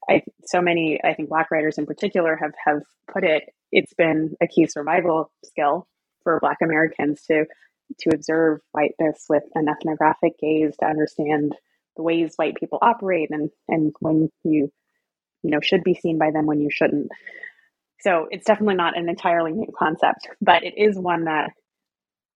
I, 0.09 0.23
so 0.45 0.61
many, 0.61 0.99
I 1.03 1.13
think, 1.13 1.29
Black 1.29 1.51
writers 1.51 1.77
in 1.77 1.85
particular 1.85 2.35
have 2.35 2.53
have 2.65 2.81
put 3.11 3.23
it. 3.23 3.43
It's 3.71 3.93
been 3.93 4.35
a 4.41 4.47
key 4.47 4.67
survival 4.67 5.31
skill 5.43 5.87
for 6.23 6.39
Black 6.39 6.57
Americans 6.61 7.23
to 7.23 7.45
to 7.99 8.09
observe 8.13 8.59
whiteness 8.71 9.25
with 9.29 9.43
an 9.55 9.67
ethnographic 9.69 10.39
gaze 10.39 10.75
to 10.79 10.85
understand 10.85 11.55
the 11.95 12.03
ways 12.03 12.33
white 12.37 12.55
people 12.55 12.79
operate 12.81 13.29
and 13.31 13.49
and 13.67 13.93
when 13.99 14.29
you 14.43 14.71
you 15.43 15.51
know 15.51 15.59
should 15.61 15.83
be 15.83 15.93
seen 15.93 16.17
by 16.17 16.31
them 16.31 16.45
when 16.45 16.59
you 16.59 16.69
shouldn't. 16.71 17.09
So 18.01 18.27
it's 18.31 18.45
definitely 18.45 18.75
not 18.75 18.97
an 18.97 19.07
entirely 19.07 19.53
new 19.53 19.71
concept, 19.77 20.27
but 20.41 20.63
it 20.63 20.73
is 20.77 20.97
one 20.97 21.25
that 21.25 21.51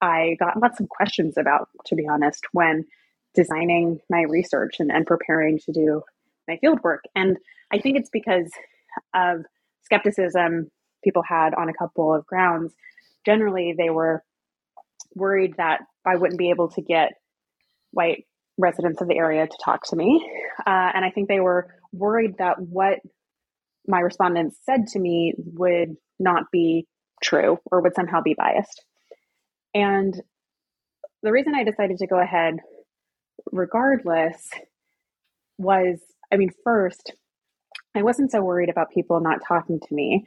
I 0.01 0.37
got 0.39 0.61
lots 0.61 0.79
of 0.79 0.87
questions 0.87 1.37
about, 1.37 1.67
to 1.87 1.95
be 1.95 2.07
honest, 2.07 2.45
when 2.53 2.85
designing 3.33 3.99
my 4.09 4.21
research 4.21 4.75
and, 4.79 4.91
and 4.91 5.05
preparing 5.05 5.59
to 5.59 5.71
do 5.73 6.03
my 6.47 6.57
field 6.57 6.79
work. 6.83 7.03
And 7.15 7.37
I 7.71 7.79
think 7.79 7.97
it's 7.97 8.09
because 8.11 8.49
of 9.13 9.45
skepticism 9.83 10.69
people 11.03 11.23
had 11.27 11.53
on 11.53 11.69
a 11.69 11.73
couple 11.73 12.13
of 12.13 12.25
grounds. 12.25 12.73
Generally, 13.25 13.75
they 13.77 13.89
were 13.89 14.23
worried 15.15 15.55
that 15.57 15.81
I 16.05 16.15
wouldn't 16.15 16.39
be 16.39 16.49
able 16.49 16.69
to 16.71 16.81
get 16.81 17.13
white 17.91 18.25
residents 18.57 19.01
of 19.01 19.07
the 19.07 19.17
area 19.17 19.45
to 19.45 19.57
talk 19.63 19.85
to 19.87 19.95
me. 19.95 20.27
Uh, 20.65 20.91
and 20.93 21.05
I 21.05 21.11
think 21.11 21.27
they 21.27 21.39
were 21.39 21.73
worried 21.91 22.35
that 22.39 22.59
what 22.59 22.99
my 23.87 23.99
respondents 23.99 24.57
said 24.63 24.87
to 24.87 24.99
me 24.99 25.33
would 25.37 25.95
not 26.19 26.43
be 26.51 26.87
true 27.23 27.57
or 27.71 27.81
would 27.81 27.95
somehow 27.95 28.21
be 28.21 28.35
biased. 28.37 28.83
And 29.73 30.19
the 31.23 31.31
reason 31.31 31.53
I 31.55 31.63
decided 31.63 31.97
to 31.99 32.07
go 32.07 32.19
ahead 32.19 32.55
regardless 33.51 34.49
was 35.57 35.99
I 36.31 36.37
mean, 36.37 36.51
first, 36.63 37.13
I 37.95 38.03
wasn't 38.03 38.31
so 38.31 38.41
worried 38.41 38.69
about 38.69 38.91
people 38.91 39.19
not 39.19 39.39
talking 39.47 39.79
to 39.79 39.93
me, 39.93 40.25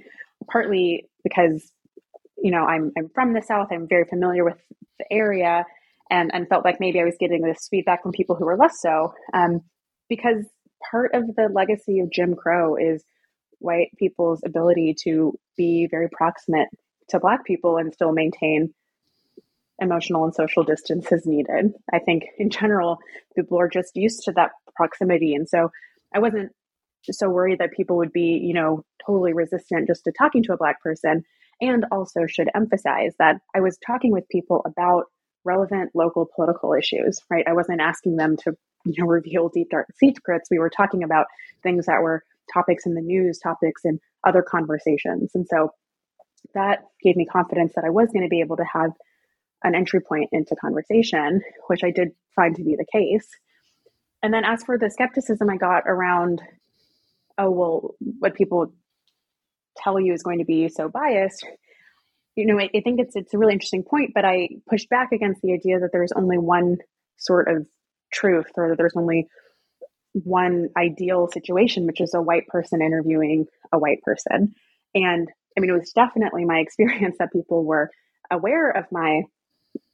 partly 0.51 1.09
because, 1.23 1.73
you 2.39 2.51
know, 2.51 2.65
I'm, 2.65 2.93
I'm 2.97 3.11
from 3.15 3.33
the 3.33 3.43
South, 3.43 3.69
I'm 3.71 3.87
very 3.89 4.05
familiar 4.05 4.45
with 4.45 4.59
the 4.99 5.05
area, 5.11 5.65
and, 6.11 6.31
and 6.35 6.49
felt 6.49 6.65
like 6.65 6.81
maybe 6.81 7.01
I 7.01 7.05
was 7.05 7.17
getting 7.21 7.43
this 7.43 7.69
feedback 7.71 8.03
from 8.03 8.13
people 8.13 8.35
who 8.35 8.45
were 8.45 8.57
less 8.57 8.81
so. 8.81 9.15
Um, 9.33 9.61
because 10.09 10.45
part 10.91 11.15
of 11.15 11.35
the 11.37 11.49
legacy 11.53 12.01
of 12.01 12.11
Jim 12.11 12.35
Crow 12.35 12.77
is 12.77 13.05
white 13.59 13.91
people's 13.99 14.41
ability 14.45 14.97
to 15.05 15.39
be 15.57 15.87
very 15.91 16.09
proximate 16.11 16.69
to 17.11 17.21
Black 17.21 17.45
people 17.45 17.77
and 17.77 17.93
still 17.93 18.13
maintain 18.13 18.75
emotional 19.81 20.25
and 20.25 20.35
social 20.35 20.65
distance 20.65 21.11
as 21.13 21.27
needed. 21.27 21.73
I 21.93 21.99
think 22.01 22.25
in 22.39 22.51
general, 22.51 22.99
people 23.35 23.59
are 23.59 23.69
just 23.69 23.93
used 23.95 24.25
to 24.25 24.33
that 24.33 24.51
proximity. 24.75 25.35
And 25.35 25.49
so 25.49 25.71
I 26.15 26.19
wasn't 26.19 26.53
so 27.11 27.29
worried 27.29 27.59
that 27.59 27.73
people 27.73 27.97
would 27.99 28.13
be, 28.13 28.41
you 28.43 28.55
know, 28.55 28.85
totally 29.05 29.33
resistant 29.33 29.87
just 29.87 30.05
to 30.05 30.13
talking 30.13 30.43
to 30.45 30.53
a 30.53 30.57
Black 30.57 30.83
person. 30.83 31.25
And 31.61 31.85
also 31.93 32.27
should 32.27 32.49
emphasize 32.55 33.15
that 33.19 33.41
I 33.55 33.61
was 33.61 33.79
talking 33.87 34.13
with 34.13 34.29
people 34.31 34.63
about 34.65 35.05
relevant 35.45 35.91
local 35.95 36.29
political 36.35 36.75
issues, 36.75 37.21
right? 37.31 37.47
I 37.47 37.53
wasn't 37.53 37.81
asking 37.81 38.17
them 38.17 38.37
to, 38.45 38.53
you 38.85 38.95
know, 38.99 39.07
reveal 39.09 39.49
deep 39.49 39.69
dark 39.71 39.89
secrets. 39.97 40.49
We 40.51 40.59
were 40.59 40.71
talking 40.71 41.03
about 41.03 41.27
things 41.63 41.87
that 41.87 42.03
were 42.03 42.23
topics 42.53 42.87
in 42.87 42.95
the 42.95 43.03
news, 43.03 43.39
topics 43.39 43.83
in 43.85 44.01
other 44.27 44.43
conversations. 44.43 45.31
And 45.35 45.47
so 45.49 45.71
that 46.55 46.85
gave 47.03 47.17
me 47.17 47.27
confidence 47.27 47.73
that 47.77 47.85
I 47.85 47.91
was 47.91 48.09
going 48.13 48.25
to 48.25 48.29
be 48.29 48.41
able 48.41 48.57
to 48.57 48.65
have 48.65 48.91
an 49.63 49.75
entry 49.75 50.01
point 50.01 50.31
into 50.33 50.57
conversation, 50.57 51.43
which 51.69 51.85
I 51.85 51.91
did 51.91 52.09
find 52.35 52.57
to 52.57 52.65
be 52.65 52.77
the 52.77 52.87
case. 52.91 53.29
And 54.23 54.33
then 54.33 54.45
as 54.45 54.63
for 54.65 54.79
the 54.79 54.91
skepticism 54.91 55.49
I 55.49 55.57
got 55.57 55.85
around, 55.87 56.43
oh, 57.39 57.51
well, 57.51 57.95
what 58.19 58.35
people 58.35 58.73
tell 59.77 59.99
you 59.99 60.13
is 60.13 60.23
going 60.23 60.39
to 60.39 60.45
be 60.45 60.69
so 60.69 60.89
biased, 60.89 61.47
you 62.37 62.47
know, 62.47 62.59
I, 62.59 62.69
I 62.75 62.81
think 62.81 63.01
it's 63.01 63.17
it's 63.17 63.35
a 63.35 63.39
really 63.39 63.53
interesting 63.53 63.83
point, 63.83 64.13
but 64.15 64.25
I 64.25 64.49
pushed 64.69 64.89
back 64.89 65.13
against 65.13 65.43
the 65.43 65.53
idea 65.53 65.81
that 65.81 65.91
there's 65.93 66.13
only 66.13 66.39
one 66.39 66.79
sort 67.17 67.49
of 67.49 67.67
truth 68.13 68.47
or 68.57 68.71
that 68.71 68.79
there's 68.79 68.97
only 68.97 69.27
one 70.13 70.69
ideal 70.77 71.29
situation, 71.33 71.87
which 71.87 72.01
is 72.01 72.15
a 72.15 72.23
white 72.23 72.47
person 72.49 72.83
interviewing 72.83 73.47
a 73.73 73.79
white 73.79 74.03
person. 74.03 74.55
And 74.95 75.29
I 75.57 75.61
mean, 75.61 75.71
it 75.71 75.79
was 75.79 75.93
definitely 75.93 76.45
my 76.45 76.59
experience 76.67 77.17
that 77.19 77.33
people 77.33 77.65
were 77.65 77.91
aware 78.31 78.71
of 78.71 78.85
my 78.91 79.23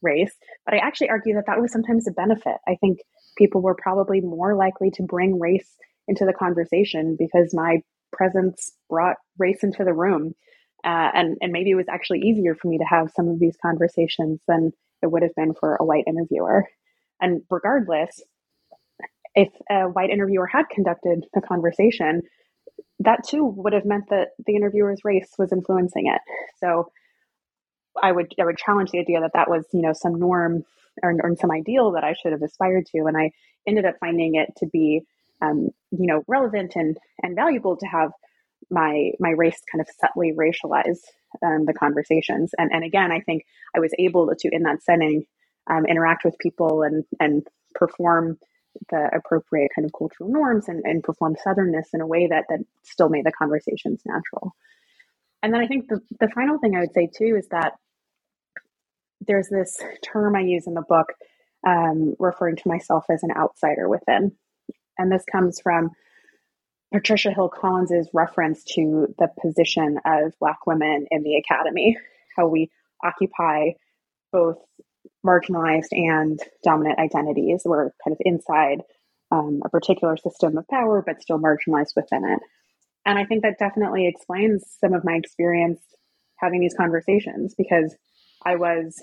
race, 0.02 0.34
but 0.64 0.74
I 0.74 0.78
actually 0.78 1.10
argue 1.10 1.34
that 1.34 1.46
that 1.46 1.60
was 1.60 1.72
sometimes 1.72 2.06
a 2.08 2.12
benefit. 2.12 2.56
I 2.66 2.76
think 2.80 2.98
people 3.36 3.62
were 3.62 3.74
probably 3.74 4.20
more 4.20 4.54
likely 4.54 4.90
to 4.92 5.02
bring 5.02 5.38
race 5.38 5.76
into 6.08 6.24
the 6.24 6.32
conversation 6.32 7.16
because 7.18 7.54
my 7.54 7.78
presence 8.12 8.72
brought 8.88 9.16
race 9.38 9.62
into 9.62 9.84
the 9.84 9.92
room. 9.92 10.34
Uh, 10.84 11.10
and, 11.14 11.36
and 11.40 11.52
maybe 11.52 11.70
it 11.70 11.74
was 11.76 11.88
actually 11.88 12.20
easier 12.20 12.54
for 12.54 12.68
me 12.68 12.78
to 12.78 12.84
have 12.84 13.10
some 13.14 13.28
of 13.28 13.40
these 13.40 13.56
conversations 13.60 14.40
than 14.46 14.72
it 15.02 15.10
would 15.10 15.22
have 15.22 15.34
been 15.34 15.54
for 15.54 15.76
a 15.76 15.84
white 15.84 16.04
interviewer. 16.06 16.64
And 17.20 17.42
regardless, 17.50 18.22
if 19.34 19.48
a 19.70 19.84
white 19.84 20.10
interviewer 20.10 20.46
had 20.46 20.68
conducted 20.70 21.26
the 21.34 21.40
conversation, 21.40 22.22
that 23.00 23.26
too 23.26 23.44
would 23.44 23.72
have 23.72 23.84
meant 23.84 24.04
that 24.10 24.28
the 24.46 24.54
interviewer's 24.54 25.00
race 25.04 25.30
was 25.38 25.52
influencing 25.52 26.06
it. 26.06 26.20
So 26.58 26.90
I 28.02 28.12
would 28.12 28.32
I 28.40 28.44
would 28.44 28.58
challenge 28.58 28.90
the 28.90 29.00
idea 29.00 29.20
that 29.20 29.32
that 29.34 29.50
was 29.50 29.66
you 29.72 29.82
know 29.82 29.92
some 29.92 30.18
norm 30.18 30.64
or, 31.02 31.16
or 31.22 31.36
some 31.36 31.50
ideal 31.50 31.92
that 31.92 32.04
I 32.04 32.14
should 32.14 32.32
have 32.32 32.42
aspired 32.42 32.86
to, 32.86 33.04
and 33.06 33.16
I 33.16 33.30
ended 33.66 33.84
up 33.84 33.96
finding 34.00 34.36
it 34.36 34.50
to 34.58 34.66
be 34.66 35.02
um, 35.42 35.68
you 35.90 36.06
know 36.06 36.22
relevant 36.26 36.72
and 36.76 36.96
and 37.22 37.36
valuable 37.36 37.76
to 37.76 37.86
have 37.86 38.10
my 38.70 39.10
my 39.20 39.30
race 39.30 39.60
kind 39.70 39.80
of 39.80 39.88
subtly 40.00 40.32
racialize 40.32 40.98
um, 41.44 41.66
the 41.66 41.74
conversations. 41.74 42.52
And 42.58 42.70
and 42.72 42.84
again, 42.84 43.12
I 43.12 43.20
think 43.20 43.44
I 43.74 43.80
was 43.80 43.92
able 43.98 44.32
to 44.36 44.48
in 44.50 44.62
that 44.62 44.82
setting 44.82 45.24
um, 45.68 45.86
interact 45.86 46.24
with 46.24 46.38
people 46.38 46.82
and 46.82 47.04
and 47.20 47.46
perform 47.74 48.38
the 48.90 49.08
appropriate 49.14 49.70
kind 49.74 49.86
of 49.86 49.92
cultural 49.96 50.30
norms 50.30 50.68
and, 50.68 50.82
and 50.84 51.02
perform 51.02 51.34
southernness 51.46 51.86
in 51.94 52.00
a 52.00 52.06
way 52.06 52.26
that 52.26 52.44
that 52.48 52.60
still 52.82 53.08
made 53.08 53.24
the 53.24 53.32
conversations 53.32 54.02
natural. 54.04 54.54
And 55.42 55.52
then 55.52 55.60
I 55.60 55.66
think 55.66 55.88
the, 55.88 56.00
the 56.20 56.28
final 56.28 56.58
thing 56.58 56.76
I 56.76 56.80
would 56.80 56.92
say 56.92 57.08
too 57.14 57.36
is 57.38 57.48
that 57.48 57.74
there's 59.26 59.48
this 59.48 59.78
term 60.02 60.36
I 60.36 60.40
use 60.40 60.66
in 60.66 60.74
the 60.74 60.82
book 60.82 61.12
um, 61.66 62.14
referring 62.18 62.56
to 62.56 62.68
myself 62.68 63.04
as 63.10 63.22
an 63.22 63.30
outsider 63.36 63.88
within. 63.88 64.32
And 64.98 65.10
this 65.10 65.24
comes 65.30 65.60
from 65.60 65.90
Patricia 66.92 67.32
Hill 67.32 67.48
Collins's 67.48 68.08
reference 68.14 68.64
to 68.74 69.14
the 69.18 69.28
position 69.40 69.98
of 70.04 70.32
Black 70.40 70.66
women 70.66 71.06
in 71.10 71.22
the 71.22 71.36
academy, 71.36 71.96
how 72.36 72.46
we 72.46 72.70
occupy 73.04 73.70
both 74.32 74.58
marginalized 75.24 75.92
and 75.92 76.38
dominant 76.62 76.98
identities. 76.98 77.62
We're 77.64 77.90
kind 78.04 78.12
of 78.12 78.18
inside 78.20 78.82
um, 79.30 79.60
a 79.64 79.68
particular 79.68 80.16
system 80.16 80.56
of 80.56 80.68
power, 80.68 81.02
but 81.04 81.20
still 81.20 81.38
marginalized 81.38 81.96
within 81.96 82.24
it. 82.24 82.40
And 83.04 83.18
I 83.18 83.24
think 83.24 83.42
that 83.42 83.58
definitely 83.58 84.06
explains 84.06 84.64
some 84.80 84.92
of 84.92 85.04
my 85.04 85.14
experience 85.14 85.80
having 86.36 86.60
these 86.60 86.74
conversations 86.74 87.54
because 87.56 87.96
I 88.46 88.56
was 88.56 89.02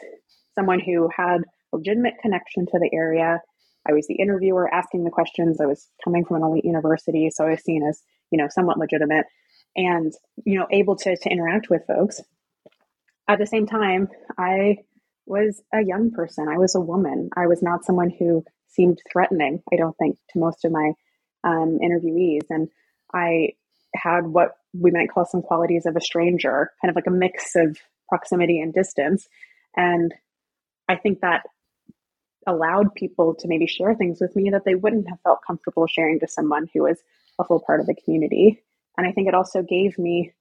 someone 0.56 0.80
who 0.80 1.10
had 1.16 1.42
legitimate 1.74 2.14
connection 2.22 2.66
to 2.68 2.80
the 2.80 2.90
area. 2.94 3.42
I 3.88 3.92
was 3.92 4.08
the 4.08 4.16
interviewer 4.16 4.74
asking 4.74 5.04
the 5.04 5.12
questions. 5.12 5.60
I 5.60 5.66
was 5.66 5.88
coming 6.04 6.24
from 6.24 6.38
an 6.38 6.44
elite 6.44 6.66
university, 6.66 7.30
so 7.30 7.46
I 7.46 7.52
was 7.52 7.64
seen 7.64 7.84
as, 7.84 8.02
you 8.32 8.38
know, 8.38 8.48
somewhat 8.50 8.78
legitimate 8.78 9.26
and, 9.76 10.14
you 10.46 10.58
know, 10.58 10.68
able 10.72 10.96
to, 10.96 11.18
to 11.18 11.30
interact 11.30 11.70
with 11.70 11.86
folks. 11.86 12.22
At 13.28 13.40
the 13.40 13.48
same 13.48 13.66
time, 13.66 14.08
I 14.38 14.78
was 15.26 15.62
a 15.74 15.84
young 15.84 16.12
person. 16.12 16.48
I 16.48 16.58
was 16.58 16.76
a 16.76 16.82
woman. 16.82 17.30
I 17.36 17.48
was 17.48 17.62
not 17.62 17.86
someone 17.86 18.12
who 18.18 18.44
seemed 18.68 19.00
threatening, 19.12 19.62
I 19.72 19.76
don't 19.78 19.98
think, 19.98 20.18
to 20.32 20.40
most 20.40 20.64
of 20.64 20.72
my 20.72 20.94
um, 21.44 21.80
interviewees. 21.84 22.46
And 22.50 22.70
I 23.14 23.54
had 23.96 24.28
what 24.28 24.56
we 24.74 24.92
might 24.92 25.12
call 25.12 25.26
some 25.26 25.42
qualities 25.42 25.86
of 25.86 25.96
a 25.96 26.02
stranger, 26.02 26.72
kind 26.82 26.90
of 26.90 26.96
like 26.96 27.08
a 27.08 27.12
mix 27.12 27.56
of 27.56 27.78
proximity 28.10 28.60
and 28.60 28.74
distance. 28.74 29.28
And 29.76 30.14
I 30.88 30.96
think 30.96 31.22
that 31.22 31.44
allowed 32.46 32.94
people 32.96 33.36
to 33.36 33.48
maybe 33.48 33.68
share 33.68 33.96
things 33.96 34.20
with 34.20 34.36
me 34.36 34.50
that 34.50 34.66
they 34.66 34.76
wouldn't 34.76 35.10
have 35.10 35.22
felt 35.22 35.40
comfortable 35.46 35.88
sharing 35.88 36.20
to 36.20 36.28
someone 36.28 36.68
who 36.74 36.84
was 36.84 37.00
a 37.40 37.44
full 37.44 37.62
part 37.66 37.80
of 37.80 37.88
the 37.88 37.96
community. 37.96 38.62
And 38.98 39.08
I 39.08 39.12
think 39.12 39.28
it 39.28 39.34
also 39.34 39.62
gave 39.62 39.98
me 39.98 40.34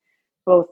both 0.44 0.68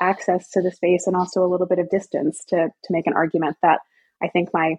access 0.00 0.50
to 0.50 0.62
the 0.62 0.70
space 0.70 1.06
and 1.06 1.16
also 1.16 1.44
a 1.44 1.48
little 1.48 1.66
bit 1.66 1.78
of 1.78 1.90
distance 1.90 2.44
to 2.48 2.68
to 2.84 2.92
make 2.92 3.06
an 3.06 3.14
argument 3.14 3.56
that 3.62 3.80
I 4.22 4.28
think 4.28 4.50
my 4.52 4.76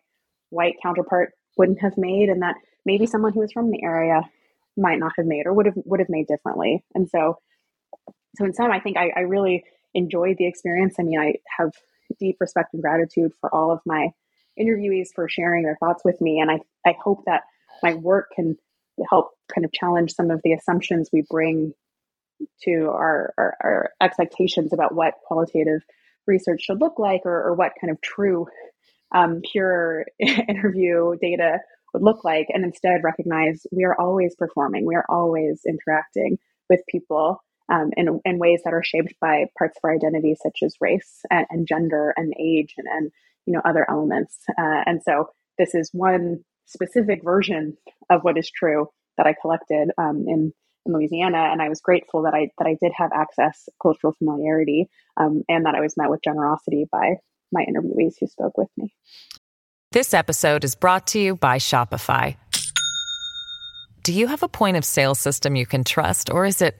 white 0.50 0.76
counterpart 0.82 1.34
wouldn't 1.58 1.82
have 1.82 1.98
made 1.98 2.30
and 2.30 2.42
that 2.42 2.56
maybe 2.86 3.06
someone 3.06 3.34
who 3.34 3.42
was 3.42 3.52
from 3.52 3.70
the 3.70 3.84
area 3.84 4.22
might 4.78 5.00
not 5.00 5.12
have 5.18 5.26
made 5.26 5.46
or 5.46 5.54
would 5.54 5.66
have 5.66 5.76
would 5.86 6.00
have 6.00 6.10
made 6.10 6.28
differently. 6.28 6.84
And 6.96 7.10
so 7.10 7.38
so 8.38 8.46
in 8.46 8.54
some 8.54 8.72
I 8.72 8.80
think 8.80 8.98
I, 8.98 9.12
I 9.16 9.20
really 9.22 9.64
enjoyed 9.94 10.38
the 10.38 10.48
experience. 10.48 10.96
I 11.00 11.04
mean 11.04 11.20
I 11.20 11.36
have 11.58 11.72
deep 12.20 12.38
respect 12.40 12.74
and 12.74 12.82
gratitude 12.82 13.32
for 13.40 13.54
all 13.54 13.72
of 13.72 13.80
my 13.86 14.10
interviewees 14.60 15.10
for 15.14 15.30
sharing 15.30 15.64
their 15.64 15.78
thoughts 15.80 16.04
with 16.04 16.20
me. 16.22 16.40
And 16.40 16.52
I, 16.52 16.60
I 16.86 16.96
hope 17.02 17.24
that 17.26 17.44
my 17.82 17.94
work 17.94 18.32
can 18.36 18.58
help 19.10 19.32
kind 19.54 19.66
of 19.66 19.72
challenge 19.72 20.14
some 20.14 20.32
of 20.32 20.42
the 20.44 20.54
assumptions 20.54 21.10
we 21.14 21.24
bring 21.30 21.74
to 22.64 22.90
our, 22.90 23.34
our, 23.38 23.58
our 23.64 23.90
expectations 24.02 24.74
about 24.74 24.96
what 24.96 25.16
qualitative 25.26 25.82
research 26.28 26.64
should 26.64 26.80
look 26.80 27.00
like 27.00 27.22
or, 27.26 27.50
or 27.50 27.54
what 27.54 27.74
kind 27.80 27.92
of 27.92 28.02
true 28.02 28.48
um, 29.14 29.42
pure 29.52 30.06
interview 30.20 31.16
data 31.22 31.60
would 31.94 32.04
look 32.04 32.24
like 32.24 32.48
and 32.50 32.64
instead 32.64 33.04
recognize 33.04 33.66
we 33.72 33.84
are 33.84 34.00
always 34.00 34.36
performing 34.36 34.86
we 34.86 34.96
are 34.96 35.06
always 35.10 35.62
interacting 35.68 36.38
with 36.70 36.82
people 36.88 37.44
um, 37.72 37.92
in, 37.96 38.20
in 38.26 38.40
ways 38.40 38.62
that 38.64 38.74
are 38.74 38.84
shaped 38.84 39.14
by 39.22 39.46
parts 39.58 39.78
of 39.78 39.88
our 39.88 39.94
identity 39.94 40.36
such 40.42 40.60
as 40.64 40.76
race 40.82 41.22
and, 41.30 41.46
and 41.50 41.68
gender 41.68 42.14
and 42.18 42.34
age 42.40 42.74
and, 42.78 42.88
and 42.88 43.12
you 43.46 43.54
know 43.54 43.62
other 43.66 43.86
elements 43.90 44.38
uh, 44.58 44.84
and 44.86 45.02
so 45.04 45.30
this 45.58 45.74
is 45.76 45.90
one 45.94 46.40
specific 46.66 47.24
version 47.24 47.76
of 48.10 48.22
what 48.24 48.38
is 48.38 48.50
true 48.50 48.88
that 49.18 49.28
i 49.28 49.34
collected 49.42 49.90
um, 49.98 50.26
in 50.28 50.54
in 50.86 50.94
Louisiana, 50.94 51.50
and 51.52 51.62
I 51.62 51.70
was 51.70 51.82
grateful 51.82 52.24
that 52.24 52.34
I 52.34 52.50
that 52.58 52.68
I 52.68 52.78
did 52.82 52.92
have 52.96 53.12
access, 53.14 53.70
cultural 53.82 54.14
familiarity, 54.18 54.90
um, 55.18 55.44
and 55.48 55.66
that 55.66 55.76
I 55.76 55.82
was 55.82 55.96
met 55.98 56.10
with 56.10 56.22
generosity 56.24 56.86
by 56.92 57.16
my 57.52 57.66
interviewees 57.66 58.14
who 58.20 58.28
spoke 58.28 58.58
with 58.58 58.70
me. 58.78 58.94
This 59.92 60.14
episode 60.14 60.64
is 60.64 60.76
brought 60.76 61.08
to 61.08 61.20
you 61.20 61.36
by 61.36 61.58
Shopify. 61.58 62.36
Do 64.04 64.14
you 64.14 64.28
have 64.28 64.44
a 64.44 64.48
point 64.48 64.78
of 64.78 64.86
sale 64.86 65.16
system 65.16 65.56
you 65.56 65.66
can 65.66 65.84
trust, 65.84 66.30
or 66.30 66.46
is 66.46 66.62
it 66.62 66.78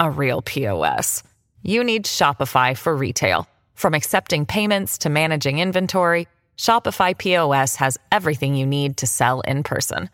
a 0.00 0.10
real 0.10 0.42
POS? 0.42 1.22
You 1.62 1.82
need 1.82 2.04
Shopify 2.04 2.76
for 2.76 2.96
retail, 2.96 3.48
from 3.74 3.94
accepting 3.94 4.46
payments 4.46 4.98
to 4.98 5.08
managing 5.08 5.58
inventory. 5.58 6.28
Shopify 6.56 7.16
POS 7.16 7.76
has 7.76 7.98
everything 8.12 8.54
you 8.54 8.66
need 8.66 8.96
to 8.98 9.06
sell 9.06 9.40
in 9.42 9.62
person. 9.62 10.10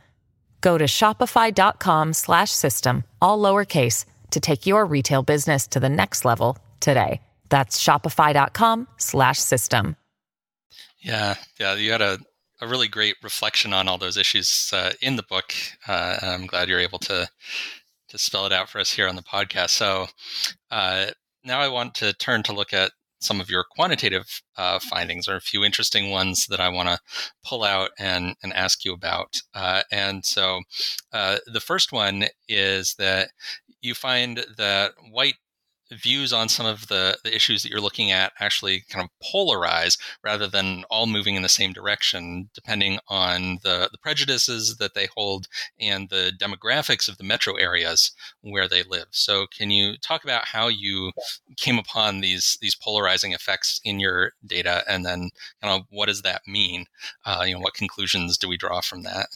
Go 0.61 0.79
to 0.79 0.85
shopify.com 0.85 2.13
slash 2.13 2.51
system, 2.51 3.05
all 3.21 3.39
lowercase, 3.39 4.07
to 4.31 4.41
take 4.41 4.67
your 4.67 4.87
retail 4.87 5.23
business 5.23 5.67
to 5.69 5.81
the 5.81 5.89
next 5.89 6.25
level 6.25 6.57
today. 6.81 7.21
That's 7.51 7.83
shopify.com 7.83 8.89
slash 8.97 9.39
system. 9.39 9.97
Yeah, 11.01 11.35
yeah, 11.61 11.75
you 11.75 11.93
had 11.93 12.01
a, 12.01 12.19
a 12.63 12.67
really 12.67 12.89
great 12.89 13.17
reflection 13.23 13.75
on 13.75 13.89
all 13.89 13.99
those 13.99 14.17
issues 14.17 14.71
uh, 14.73 14.93
in 15.03 15.17
the 15.17 15.23
book. 15.23 15.53
Uh, 15.87 16.17
I'm 16.23 16.47
glad 16.47 16.69
you're 16.69 16.81
able 16.81 16.99
to 17.01 17.29
to 18.15 18.19
spell 18.19 18.47
it 18.47 18.53
out 18.53 18.69
for 18.69 18.79
us 18.79 18.93
here 18.93 19.09
on 19.09 19.17
the 19.17 19.23
podcast. 19.23 19.71
So 19.71 20.07
uh, 20.71 21.07
now 21.43 21.59
I 21.59 21.69
want 21.69 21.97
to 21.97 22.13
turn 22.15 22.45
to 22.45 22.53
look 22.53 22.73
at 22.73 22.93
some 23.21 23.41
of 23.41 23.51
your 23.51 23.65
quantitative 23.69 24.43
uh, 24.57 24.79
findings 24.79 25.27
or 25.27 25.35
a 25.35 25.41
few 25.41 25.65
interesting 25.65 26.11
ones 26.11 26.47
that 26.47 26.61
I 26.61 26.69
want 26.69 26.89
to 26.91 26.99
pull 27.45 27.65
out 27.65 27.91
and, 27.99 28.37
and 28.43 28.53
ask 28.53 28.85
you 28.85 28.93
about. 28.93 29.41
Uh, 29.53 29.83
and 29.91 30.25
so 30.25 30.61
uh, 31.13 31.39
the 31.47 31.61
first 31.61 31.91
one 31.91 32.27
is 32.49 32.95
that 32.99 33.31
you 33.81 33.95
find 33.95 34.45
that 34.57 34.93
white 35.11 35.37
views 36.01 36.33
on 36.33 36.49
some 36.49 36.67
of 36.67 36.89
the, 36.89 37.19
the 37.25 37.35
issues 37.35 37.63
that 37.63 37.71
you're 37.71 37.81
looking 37.81 38.11
at 38.11 38.33
actually 38.41 38.85
kind 38.89 39.05
of 39.05 39.27
polarize 39.27 39.99
rather 40.23 40.47
than 40.47 40.85
all 40.91 41.07
moving 41.07 41.35
in 41.35 41.43
the 41.43 41.49
same 41.49 41.73
direction, 41.73 42.49
depending 42.55 42.99
on 43.09 43.59
the, 43.63 43.89
the 43.93 43.99
prejudices 43.99 44.77
that 44.77 44.95
they 44.95 45.09
hold 45.17 45.47
and 45.81 46.09
the 46.11 46.33
demographics 46.41 47.09
of 47.09 47.19
the 47.19 47.25
metro 47.25 47.55
areas 47.55 48.13
where 48.43 48.69
they 48.69 48.83
live. 48.83 49.07
So, 49.11 49.47
can 49.47 49.71
you 49.71 49.97
talk 49.99 50.25
about 50.25 50.47
how 50.47 50.69
you 50.69 51.13
came 51.57 51.79
upon 51.79 52.21
these 52.21 52.59
these 52.61 52.75
polarizing 52.75 53.33
effects 53.33 53.81
in 53.85 54.01
your 54.01 54.33
data, 54.47 54.85
and 54.89 55.05
then 55.05 55.31
kind 55.63 55.81
of 55.81 55.87
what 55.91 56.07
does 56.07 56.23
that 56.23 56.43
mean? 56.47 56.87
Uh, 57.25 57.45
you 57.47 57.55
know, 57.55 57.61
what 57.61 57.75
conclusions 57.75 58.37
do 58.39 58.49
we 58.49 58.57
draw 58.57 58.81
from 58.81 59.03
that? 59.03 59.29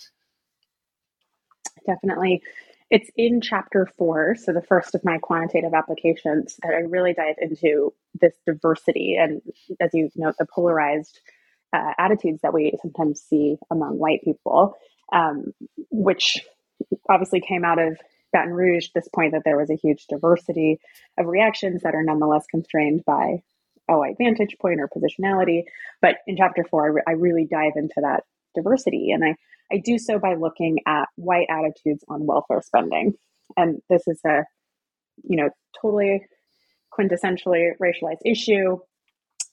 Definitely. 1.87 2.42
It's 2.90 3.11
in 3.16 3.40
chapter 3.42 3.87
four, 3.98 4.35
so 4.35 4.53
the 4.53 4.62
first 4.62 4.94
of 4.94 5.05
my 5.05 5.18
quantitative 5.18 5.74
applications, 5.74 6.57
that 6.62 6.72
I 6.72 6.81
really 6.81 7.12
dive 7.12 7.37
into 7.38 7.92
this 8.18 8.35
diversity 8.46 9.16
and, 9.20 9.42
as 9.81 9.90
you 9.92 10.11
note, 10.16 10.37
the 10.38 10.46
polarized 10.46 11.20
uh, 11.72 11.92
attitudes 11.98 12.40
that 12.42 12.55
we 12.55 12.72
sometimes 12.81 13.20
see 13.20 13.57
among 13.70 13.98
white 13.98 14.22
people, 14.22 14.74
um, 15.12 15.53
which 15.90 16.38
obviously 17.11 17.40
came 17.40 17.64
out 17.64 17.79
of 17.79 17.98
Baton 18.33 18.55
Rouge, 18.55 18.88
this 18.94 19.09
point 19.14 19.33
that 19.33 19.42
there 19.44 19.59
was 19.59 19.70
a 19.70 19.77
huge 19.77 20.07
diversity 20.07 20.81
of 21.18 21.27
reactions 21.27 21.83
that 21.83 21.94
are 21.94 22.05
nonetheless 22.05 22.46
constrained 22.51 23.05
by 23.05 23.42
a 23.88 23.98
white 23.98 24.16
vantage 24.18 24.57
point 24.61 24.81
or 24.81 24.88
positionality. 24.88 25.64
But 26.01 26.16
in 26.27 26.37
chapter 26.37 26.64
four, 26.64 26.85
I, 26.85 26.88
re- 26.88 27.03
I 27.07 27.12
really 27.12 27.46
dive 27.51 27.72
into 27.77 28.01
that 28.03 28.24
diversity. 28.55 29.11
And 29.12 29.24
I, 29.24 29.37
I 29.72 29.78
do 29.78 29.98
so 29.98 30.18
by 30.18 30.35
looking 30.35 30.78
at 30.87 31.09
white 31.16 31.48
attitudes 31.50 32.04
on 32.09 32.26
welfare 32.26 32.62
spending. 32.62 33.14
And 33.57 33.81
this 33.88 34.07
is 34.07 34.20
a, 34.26 34.44
you 35.24 35.37
know, 35.37 35.50
totally 35.81 36.26
quintessentially 36.98 37.70
racialized 37.81 38.22
issue. 38.24 38.78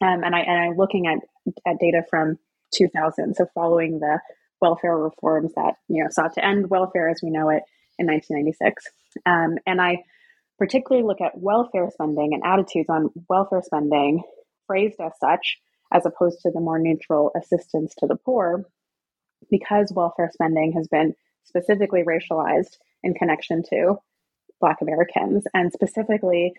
Um, 0.02 0.24
and 0.24 0.36
I 0.36 0.40
and 0.40 0.60
I'm 0.72 0.78
looking 0.78 1.08
at 1.08 1.20
at 1.66 1.80
data 1.80 2.04
from 2.10 2.38
2000, 2.74 3.36
so 3.36 3.46
following 3.54 4.00
the 4.00 4.20
welfare 4.62 4.98
reforms 4.98 5.54
that 5.56 5.76
you 5.88 6.04
know 6.04 6.10
sought 6.10 6.34
to 6.34 6.46
end 6.46 6.70
welfare 6.70 7.10
as 7.10 7.20
we 7.22 7.30
know 7.30 7.50
it 7.50 7.64
in 7.98 8.08
1996. 8.08 8.84
Um, 9.26 9.58
and 9.66 9.82
I 9.82 10.04
particularly 10.58 11.06
look 11.06 11.22
at 11.22 11.38
welfare 11.38 11.90
spending 11.92 12.34
and 12.34 12.44
attitudes 12.46 12.90
on 12.90 13.10
welfare 13.30 13.62
spending 13.64 14.24
phrased 14.68 15.00
as 15.00 15.12
such, 15.20 15.58
as 15.94 16.06
opposed 16.06 16.40
to 16.42 16.52
the 16.52 16.60
more 16.60 16.80
neutral 16.80 17.32
assistance 17.36 17.94
to 18.00 18.08
the 18.08 18.16
poor, 18.16 18.66
because 19.50 19.92
welfare 19.96 20.30
spending 20.34 20.74
has 20.74 20.88
been 20.88 21.14
specifically 21.44 22.04
racialized 22.04 22.78
in 23.04 23.14
connection 23.14 23.64
to 23.70 23.96
Black 24.60 24.78
Americans 24.82 25.44
and 25.54 25.72
specifically 25.72 26.54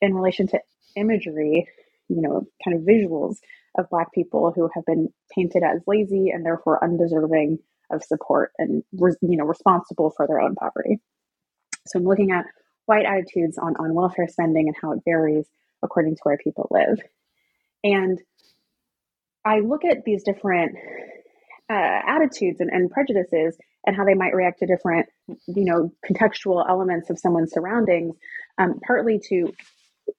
in 0.00 0.14
relation 0.14 0.46
to 0.48 0.60
imagery, 0.96 1.68
you 2.08 2.22
know, 2.22 2.46
kind 2.64 2.76
of 2.76 2.82
visuals 2.82 3.36
of 3.78 3.90
Black 3.90 4.12
people 4.12 4.52
who 4.54 4.68
have 4.74 4.84
been 4.86 5.08
painted 5.34 5.62
as 5.62 5.80
lazy 5.86 6.30
and 6.30 6.44
therefore 6.44 6.82
undeserving 6.82 7.58
of 7.92 8.02
support 8.02 8.52
and, 8.58 8.82
you 8.92 9.36
know, 9.36 9.44
responsible 9.44 10.10
for 10.16 10.26
their 10.26 10.40
own 10.40 10.54
poverty. 10.54 11.00
So 11.86 11.98
I'm 11.98 12.04
looking 12.04 12.30
at 12.30 12.46
white 12.86 13.06
attitudes 13.06 13.58
on, 13.58 13.74
on 13.76 13.94
welfare 13.94 14.28
spending 14.28 14.68
and 14.68 14.76
how 14.80 14.92
it 14.92 15.00
varies 15.04 15.46
according 15.82 16.16
to 16.16 16.20
where 16.22 16.38
people 16.38 16.68
live. 16.70 16.98
And 17.84 18.20
I 19.44 19.60
look 19.60 19.84
at 19.84 20.04
these 20.04 20.22
different 20.22 20.76
uh, 21.70 22.00
attitudes 22.06 22.60
and, 22.60 22.70
and 22.70 22.90
prejudices 22.90 23.56
and 23.86 23.96
how 23.96 24.04
they 24.04 24.14
might 24.14 24.34
react 24.34 24.58
to 24.58 24.66
different, 24.66 25.06
you 25.46 25.64
know, 25.64 25.92
contextual 26.04 26.68
elements 26.68 27.10
of 27.10 27.18
someone's 27.18 27.52
surroundings, 27.52 28.16
um, 28.58 28.80
partly 28.86 29.20
to 29.28 29.52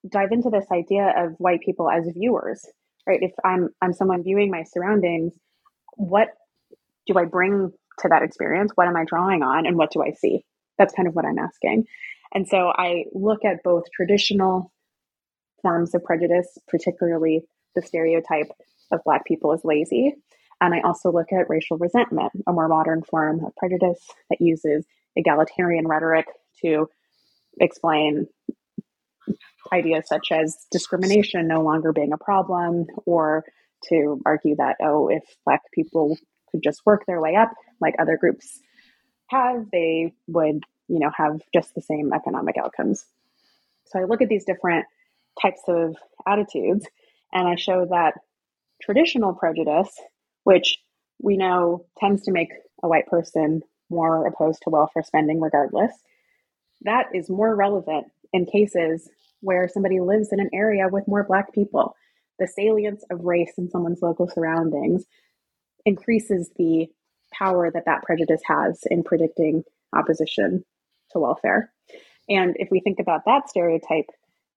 dive 0.09 0.32
into 0.32 0.49
this 0.49 0.65
idea 0.71 1.13
of 1.17 1.34
white 1.38 1.61
people 1.61 1.89
as 1.89 2.07
viewers, 2.13 2.65
right? 3.05 3.19
If 3.21 3.34
I'm 3.43 3.69
I'm 3.82 3.93
someone 3.93 4.23
viewing 4.23 4.49
my 4.49 4.63
surroundings, 4.63 5.34
what 5.97 6.30
do 7.05 7.17
I 7.17 7.25
bring 7.25 7.71
to 7.99 8.07
that 8.07 8.23
experience? 8.23 8.71
What 8.75 8.88
am 8.88 8.95
I 8.95 9.03
drawing 9.05 9.43
on, 9.43 9.65
and 9.65 9.78
what 9.78 9.91
do 9.91 10.01
I 10.01 10.11
see? 10.11 10.45
That's 10.78 10.93
kind 10.93 11.07
of 11.07 11.15
what 11.15 11.25
I'm 11.25 11.38
asking. 11.38 11.86
And 12.34 12.47
so 12.47 12.71
I 12.75 13.05
look 13.11 13.43
at 13.43 13.61
both 13.61 13.84
traditional 13.93 14.71
forms 15.61 15.93
of 15.93 16.03
prejudice, 16.03 16.57
particularly 16.69 17.43
the 17.75 17.82
stereotype 17.82 18.47
of 18.91 19.03
Black 19.03 19.25
people 19.25 19.53
as 19.53 19.65
lazy, 19.65 20.15
and 20.62 20.74
I 20.74 20.82
also 20.82 21.12
look 21.12 21.34
at 21.34 21.49
racial 21.49 21.78
resentment, 21.78 22.32
a 22.47 22.53
more 22.53 22.68
modern 22.68 23.01
form 23.01 23.43
of 23.43 23.55
prejudice 23.57 23.99
that 24.30 24.39
uses 24.39 24.86
egalitarian 25.16 25.88
rhetoric 25.88 26.28
to 26.62 26.88
explain 27.59 28.28
ideas 29.74 30.05
such 30.07 30.32
as 30.32 30.68
discrimination 30.72 31.47
no 31.47 31.62
longer 31.62 31.91
being 31.91 32.14
a 32.14 32.18
problem 32.18 32.86
or 33.05 33.43
to 33.89 34.22
argue 34.26 34.55
that, 34.55 34.76
oh, 34.82 35.09
if 35.09 35.24
Black 35.45 35.62
people 35.74 36.18
could 36.51 36.62
just 36.64 36.86
work 36.86 37.05
their 37.07 37.20
way 37.20 37.36
up 37.36 37.51
like 37.80 37.95
other 37.97 38.18
groups 38.18 38.59
have, 39.28 39.66
they 39.72 40.14
would, 40.28 40.64
you 40.88 40.99
know, 40.99 41.09
have 41.16 41.41
just 41.53 41.74
the 41.74 41.82
same 41.82 42.14
economic 42.14 42.55
outcomes. 42.57 43.05
So 43.86 43.99
I 43.99 44.03
look 44.03 44.22
at 44.22 44.30
these 44.30 44.45
different 44.45 44.86
types 45.41 45.62
of 45.68 45.95
attitudes 46.28 46.86
and 47.34 47.47
I 47.47 47.55
show 47.55 47.88
that 47.89 48.14
traditional 48.82 49.34
prejudice, 49.34 49.89
which 50.43 50.77
we 51.21 51.37
know 51.37 51.85
tends 51.99 52.23
to 52.23 52.31
make 52.31 52.49
a 52.83 52.87
white 52.87 53.07
person 53.07 53.61
more 53.89 54.25
opposed 54.25 54.61
to 54.63 54.69
welfare 54.69 55.03
spending 55.03 55.39
regardless, 55.39 55.91
that 56.81 57.07
is 57.13 57.29
more 57.29 57.55
relevant 57.55 58.07
in 58.33 58.45
cases 58.45 59.09
where 59.41 59.67
somebody 59.67 59.99
lives 59.99 60.29
in 60.31 60.39
an 60.39 60.49
area 60.53 60.87
with 60.89 61.07
more 61.07 61.23
Black 61.23 61.53
people. 61.53 61.95
The 62.39 62.47
salience 62.47 63.03
of 63.11 63.23
race 63.23 63.53
in 63.57 63.69
someone's 63.69 64.01
local 64.01 64.27
surroundings 64.29 65.05
increases 65.85 66.49
the 66.57 66.87
power 67.33 67.69
that 67.71 67.85
that 67.85 68.03
prejudice 68.03 68.41
has 68.45 68.81
in 68.89 69.03
predicting 69.03 69.63
opposition 69.93 70.63
to 71.11 71.19
welfare. 71.19 71.71
And 72.29 72.55
if 72.57 72.69
we 72.71 72.79
think 72.79 72.99
about 72.99 73.25
that 73.25 73.49
stereotype, 73.49 74.05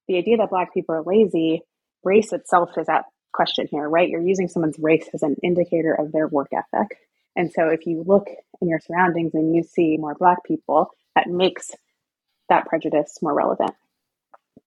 the 0.07 0.19
idea 0.19 0.37
that 0.37 0.51
Black 0.51 0.73
people 0.73 0.95
are 0.95 1.03
lazy, 1.03 1.63
race 2.05 2.33
itself 2.33 2.71
is 2.77 2.89
at 2.89 3.05
question 3.35 3.69
here, 3.71 3.89
right? 3.89 4.09
You're 4.09 4.23
using 4.23 4.49
someone's 4.49 4.79
race 4.79 5.09
as 5.13 5.23
an 5.23 5.37
indicator 5.43 5.93
of 5.93 6.13
their 6.13 6.29
work 6.29 6.49
ethic. 6.53 6.99
And 7.37 7.53
so 7.53 7.69
if 7.69 7.85
you 7.85 8.05
look 8.07 8.29
in 8.63 8.69
your 8.69 8.81
surroundings 8.81 9.35
and 9.35 9.55
you 9.55 9.63
see 9.65 9.97
more 9.99 10.15
Black 10.15 10.45
people, 10.45 10.91
that 11.17 11.29
makes 11.29 11.73
that 12.49 12.67
prejudice 12.67 13.19
more 13.21 13.35
relevant. 13.35 13.73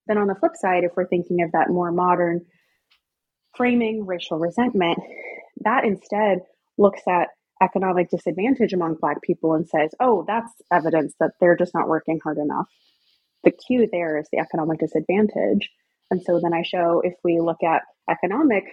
Then 0.08 0.18
on 0.18 0.28
the 0.28 0.36
flip 0.36 0.56
side, 0.56 0.84
if 0.84 0.92
we're 0.96 1.08
thinking 1.08 1.42
of 1.42 1.52
that 1.54 1.70
more 1.70 1.92
modern 1.92 2.46
framing 3.56 4.06
racial 4.06 4.38
resentment, 4.38 5.00
that 5.62 5.86
instead 5.86 6.40
looks 6.78 7.02
at 7.08 7.30
economic 7.62 8.10
disadvantage 8.10 8.74
among 8.74 8.96
Black 8.96 9.22
people 9.22 9.54
and 9.54 9.68
says, 9.68 9.92
oh, 10.00 10.24
that's 10.28 10.52
evidence 10.72 11.16
that 11.20 11.32
they're 11.40 11.58
just 11.58 11.74
not 11.74 11.88
working 11.88 12.20
hard 12.24 12.38
enough. 12.38 12.68
The 13.44 13.52
cue 13.52 13.88
there 13.92 14.18
is 14.18 14.28
the 14.32 14.40
economic 14.40 14.80
disadvantage. 14.80 15.70
And 16.12 16.22
so 16.24 16.40
then 16.42 16.54
I 16.54 16.64
show 16.64 17.02
if 17.04 17.14
we 17.24 17.40
look 17.40 17.64
at 17.64 17.84
economic 18.10 18.64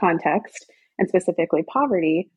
context 0.00 0.66
and 0.98 1.08
specifically 1.08 1.62
poverty, 1.62 2.30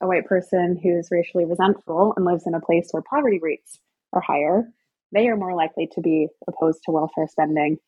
a 0.00 0.06
white 0.06 0.26
person 0.26 0.78
who's 0.82 1.08
racially 1.10 1.44
resentful 1.44 2.12
and 2.16 2.24
lives 2.24 2.44
in 2.46 2.54
a 2.54 2.60
place 2.60 2.88
where 2.90 3.02
poverty 3.08 3.38
rates 3.42 3.78
are 4.12 4.20
higher, 4.20 4.64
they 5.12 5.28
are 5.28 5.36
more 5.36 5.54
likely 5.54 5.88
to 5.92 6.00
be 6.00 6.28
opposed 6.48 6.80
to 6.84 6.92
welfare 6.92 7.26
spending 7.28 7.78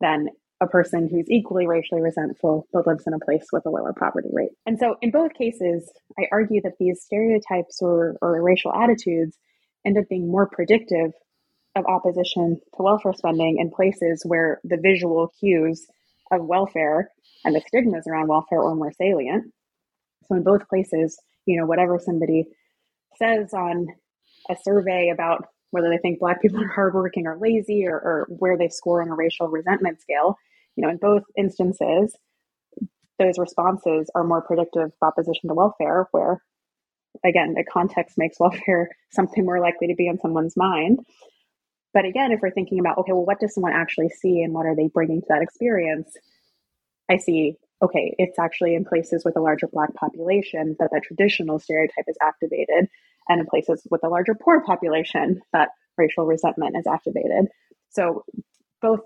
than 0.00 0.28
a 0.60 0.66
person 0.66 1.08
who's 1.10 1.28
equally 1.28 1.66
racially 1.66 2.00
resentful 2.00 2.66
but 2.72 2.86
lives 2.86 3.04
in 3.06 3.12
a 3.12 3.18
place 3.18 3.46
with 3.52 3.64
a 3.66 3.70
lower 3.70 3.92
poverty 3.92 4.28
rate. 4.32 4.52
And 4.66 4.78
so, 4.78 4.96
in 5.02 5.10
both 5.10 5.34
cases, 5.34 5.90
I 6.18 6.26
argue 6.30 6.60
that 6.62 6.74
these 6.78 7.02
stereotypes 7.02 7.80
or, 7.80 8.16
or 8.22 8.40
racial 8.42 8.72
attitudes 8.72 9.36
end 9.84 9.98
up 9.98 10.04
being 10.08 10.30
more 10.30 10.48
predictive 10.48 11.12
of 11.76 11.84
opposition 11.86 12.60
to 12.76 12.82
welfare 12.82 13.12
spending 13.12 13.58
in 13.58 13.70
places 13.70 14.22
where 14.26 14.60
the 14.64 14.76
visual 14.76 15.32
cues 15.38 15.86
of 16.30 16.44
welfare 16.44 17.10
and 17.44 17.54
the 17.54 17.62
stigmas 17.66 18.06
around 18.06 18.28
welfare 18.28 18.62
are 18.62 18.74
more 18.74 18.92
salient. 18.92 19.52
So, 20.26 20.36
in 20.36 20.42
both 20.42 20.68
places, 20.68 21.20
you 21.46 21.58
know, 21.58 21.66
whatever 21.66 21.98
somebody 21.98 22.44
says 23.16 23.52
on 23.52 23.88
a 24.50 24.56
survey 24.62 25.10
about 25.12 25.44
whether 25.70 25.90
they 25.90 25.98
think 25.98 26.20
Black 26.20 26.40
people 26.40 26.62
are 26.62 26.68
hardworking 26.68 27.26
or 27.26 27.36
lazy 27.38 27.86
or, 27.86 27.96
or 27.96 28.26
where 28.28 28.56
they 28.56 28.68
score 28.68 29.02
on 29.02 29.08
a 29.08 29.14
racial 29.14 29.48
resentment 29.48 30.00
scale, 30.00 30.36
you 30.76 30.82
know, 30.82 30.88
in 30.88 30.96
both 30.98 31.22
instances, 31.36 32.16
those 33.18 33.38
responses 33.38 34.10
are 34.14 34.24
more 34.24 34.42
predictive 34.42 34.82
of 34.82 34.92
opposition 35.02 35.48
to 35.48 35.54
welfare, 35.54 36.06
where 36.12 36.40
again, 37.24 37.54
the 37.54 37.64
context 37.64 38.16
makes 38.18 38.40
welfare 38.40 38.90
something 39.12 39.44
more 39.44 39.60
likely 39.60 39.88
to 39.88 39.94
be 39.94 40.08
on 40.08 40.18
someone's 40.18 40.56
mind. 40.56 41.00
But 41.94 42.04
again, 42.04 42.32
if 42.32 42.40
we're 42.42 42.50
thinking 42.50 42.80
about, 42.80 42.98
okay, 42.98 43.12
well, 43.12 43.24
what 43.24 43.40
does 43.40 43.54
someone 43.54 43.72
actually 43.72 44.10
see 44.10 44.42
and 44.42 44.52
what 44.52 44.66
are 44.66 44.74
they 44.74 44.88
bringing 44.92 45.20
to 45.20 45.26
that 45.30 45.42
experience? 45.42 46.10
I 47.08 47.16
see, 47.18 47.54
okay, 47.82 48.14
it's 48.18 48.38
actually 48.38 48.74
in 48.74 48.84
places 48.84 49.24
with 49.24 49.36
a 49.36 49.40
larger 49.40 49.68
Black 49.68 49.94
population 49.94 50.74
that 50.80 50.90
that 50.92 51.04
traditional 51.04 51.60
stereotype 51.60 52.06
is 52.08 52.16
activated, 52.20 52.88
and 53.28 53.40
in 53.40 53.46
places 53.46 53.86
with 53.90 54.04
a 54.04 54.08
larger 54.08 54.34
poor 54.34 54.60
population 54.62 55.40
that 55.52 55.68
racial 55.96 56.26
resentment 56.26 56.76
is 56.76 56.86
activated. 56.86 57.46
So 57.90 58.24
both 58.82 59.00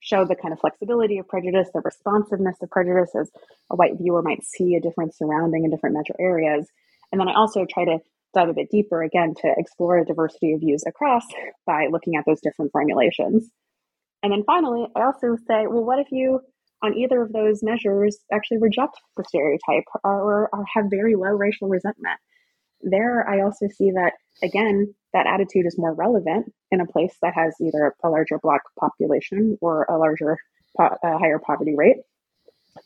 show 0.00 0.24
the 0.24 0.34
kind 0.34 0.52
of 0.52 0.60
flexibility 0.60 1.18
of 1.18 1.28
prejudice, 1.28 1.68
the 1.72 1.80
responsiveness 1.80 2.56
of 2.62 2.70
prejudice 2.70 3.14
as 3.14 3.30
a 3.70 3.76
white 3.76 3.98
viewer 3.98 4.22
might 4.22 4.44
see 4.44 4.74
a 4.74 4.80
different 4.80 5.14
surrounding 5.14 5.64
in 5.64 5.70
different 5.70 5.94
metro 5.94 6.16
areas. 6.18 6.66
And 7.12 7.20
then 7.20 7.28
I 7.28 7.34
also 7.34 7.64
try 7.64 7.84
to 7.84 7.98
dive 8.34 8.48
a 8.48 8.54
bit 8.54 8.70
deeper 8.70 9.02
again 9.02 9.34
to 9.42 9.54
explore 9.56 9.98
a 9.98 10.04
diversity 10.04 10.52
of 10.52 10.60
views 10.60 10.84
across 10.86 11.24
by 11.66 11.88
looking 11.90 12.16
at 12.16 12.24
those 12.26 12.40
different 12.40 12.72
formulations. 12.72 13.48
And 14.22 14.32
then 14.32 14.42
finally, 14.46 14.86
I 14.96 15.02
also 15.02 15.36
say, 15.46 15.66
well, 15.66 15.84
what 15.84 15.98
if 15.98 16.08
you, 16.10 16.40
on 16.82 16.96
either 16.96 17.22
of 17.22 17.32
those 17.32 17.62
measures, 17.62 18.18
actually 18.32 18.58
reject 18.58 18.98
the 19.16 19.24
stereotype 19.28 19.84
or, 20.02 20.48
or 20.52 20.64
have 20.74 20.86
very 20.90 21.14
low 21.14 21.28
racial 21.28 21.68
resentment? 21.68 22.18
There, 22.80 23.28
I 23.28 23.42
also 23.42 23.68
see 23.68 23.90
that, 23.92 24.12
again, 24.42 24.94
that 25.12 25.26
attitude 25.26 25.66
is 25.66 25.78
more 25.78 25.94
relevant 25.94 26.52
in 26.70 26.80
a 26.80 26.86
place 26.86 27.14
that 27.22 27.34
has 27.34 27.54
either 27.60 27.94
a 28.02 28.08
larger 28.08 28.38
Black 28.42 28.62
population 28.78 29.56
or 29.60 29.84
a 29.84 29.96
larger, 29.98 30.38
po- 30.76 30.96
a 31.02 31.18
higher 31.18 31.38
poverty 31.38 31.74
rate. 31.76 31.98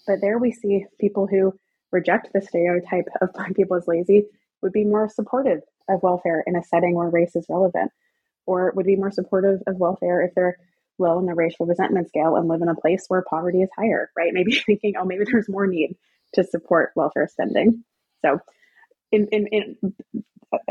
But 0.06 0.20
there 0.20 0.38
we 0.38 0.52
see 0.52 0.84
people 1.00 1.26
who 1.26 1.54
reject 1.90 2.28
the 2.32 2.42
stereotype 2.42 3.06
of 3.20 3.32
Black 3.34 3.54
people 3.54 3.76
as 3.76 3.88
lazy 3.88 4.26
would 4.62 4.72
be 4.72 4.84
more 4.84 5.08
supportive 5.08 5.60
of 5.88 6.02
welfare 6.02 6.42
in 6.46 6.56
a 6.56 6.62
setting 6.62 6.94
where 6.94 7.08
race 7.08 7.34
is 7.36 7.46
relevant, 7.48 7.90
or 8.46 8.72
would 8.76 8.86
be 8.86 8.96
more 8.96 9.10
supportive 9.10 9.60
of 9.66 9.76
welfare 9.76 10.22
if 10.22 10.34
they're 10.34 10.58
low 10.98 11.18
in 11.18 11.26
the 11.26 11.34
racial 11.34 11.66
resentment 11.66 12.08
scale 12.08 12.36
and 12.36 12.48
live 12.48 12.62
in 12.62 12.68
a 12.68 12.74
place 12.74 13.04
where 13.08 13.24
poverty 13.28 13.62
is 13.62 13.70
higher, 13.76 14.10
right? 14.16 14.32
Maybe 14.32 14.52
thinking, 14.66 14.94
oh, 14.98 15.04
maybe 15.04 15.24
there's 15.24 15.48
more 15.48 15.66
need 15.66 15.96
to 16.34 16.44
support 16.44 16.92
welfare 16.96 17.28
spending. 17.28 17.84
So, 18.24 18.40
in 19.12 19.28
in 19.32 19.46
in, 19.48 19.76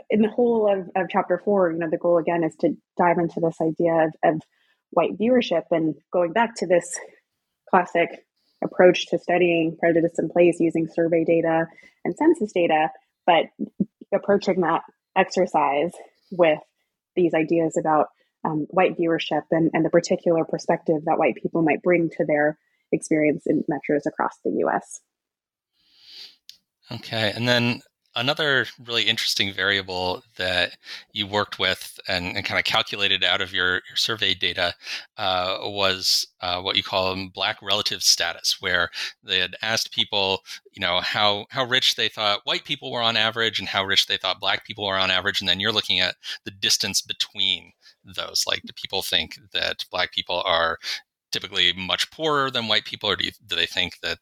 in 0.09 0.21
the 0.21 0.29
whole 0.29 0.71
of, 0.71 0.89
of 0.95 1.09
chapter 1.09 1.41
four, 1.43 1.71
you 1.71 1.79
know, 1.79 1.89
the 1.89 1.97
goal 1.97 2.17
again 2.17 2.43
is 2.43 2.55
to 2.57 2.75
dive 2.97 3.17
into 3.17 3.39
this 3.39 3.57
idea 3.61 4.05
of, 4.05 4.35
of 4.35 4.41
white 4.91 5.17
viewership 5.17 5.63
and 5.71 5.95
going 6.11 6.33
back 6.33 6.55
to 6.55 6.67
this 6.67 6.97
classic 7.69 8.25
approach 8.63 9.07
to 9.07 9.19
studying 9.19 9.77
prejudice 9.77 10.17
in 10.17 10.29
place 10.29 10.59
using 10.59 10.87
survey 10.87 11.23
data 11.23 11.67
and 12.03 12.15
census 12.15 12.51
data 12.51 12.89
but 13.27 13.45
approaching 14.11 14.61
that 14.61 14.81
exercise 15.15 15.91
with 16.31 16.59
these 17.15 17.33
ideas 17.35 17.77
about 17.77 18.07
um, 18.43 18.65
white 18.69 18.97
viewership 18.97 19.43
and, 19.51 19.69
and 19.73 19.85
the 19.85 19.89
particular 19.89 20.45
perspective 20.45 21.03
that 21.05 21.19
white 21.19 21.35
people 21.35 21.61
might 21.61 21.83
bring 21.83 22.09
to 22.09 22.25
their 22.25 22.57
experience 22.91 23.43
in 23.45 23.63
metros 23.69 24.05
across 24.07 24.37
the 24.43 24.51
US. 24.65 25.01
Okay. 26.91 27.33
And 27.35 27.47
then 27.47 27.81
another 28.17 28.65
really 28.83 29.03
interesting 29.03 29.53
variable 29.53 30.23
that 30.37 30.75
you 31.13 31.27
worked 31.27 31.59
with 31.59 31.99
and, 32.07 32.35
and 32.35 32.45
kind 32.45 32.57
of 32.59 32.65
calculated 32.65 33.23
out 33.23 33.41
of 33.41 33.53
your, 33.53 33.73
your 33.87 33.95
survey 33.95 34.33
data 34.33 34.73
uh, 35.17 35.59
was 35.61 36.27
uh, 36.41 36.59
what 36.59 36.75
you 36.75 36.83
call 36.83 37.15
black 37.33 37.57
relative 37.61 38.01
status, 38.03 38.57
where 38.59 38.89
they 39.23 39.39
had 39.39 39.55
asked 39.61 39.93
people, 39.93 40.41
you 40.73 40.81
know, 40.81 40.99
how 40.99 41.45
how 41.51 41.63
rich 41.63 41.95
they 41.95 42.09
thought 42.09 42.41
white 42.43 42.65
people 42.65 42.91
were 42.91 43.01
on 43.01 43.15
average 43.15 43.59
and 43.59 43.69
how 43.69 43.85
rich 43.85 44.07
they 44.07 44.17
thought 44.17 44.39
black 44.39 44.65
people 44.65 44.85
were 44.85 44.97
on 44.97 45.11
average, 45.11 45.39
and 45.39 45.47
then 45.47 45.59
you're 45.59 45.71
looking 45.71 45.99
at 45.99 46.15
the 46.43 46.51
distance 46.51 47.01
between 47.01 47.71
those. 48.03 48.43
Like, 48.47 48.61
do 48.63 48.73
people 48.73 49.01
think 49.01 49.37
that 49.53 49.85
black 49.91 50.11
people 50.11 50.41
are 50.45 50.77
typically 51.31 51.71
much 51.73 52.09
poorer 52.11 52.49
than 52.49 52.67
white 52.67 52.85
people, 52.85 53.09
or 53.09 53.15
do, 53.15 53.25
you, 53.25 53.31
do 53.45 53.55
they 53.55 53.65
think 53.67 53.99
that 54.01 54.17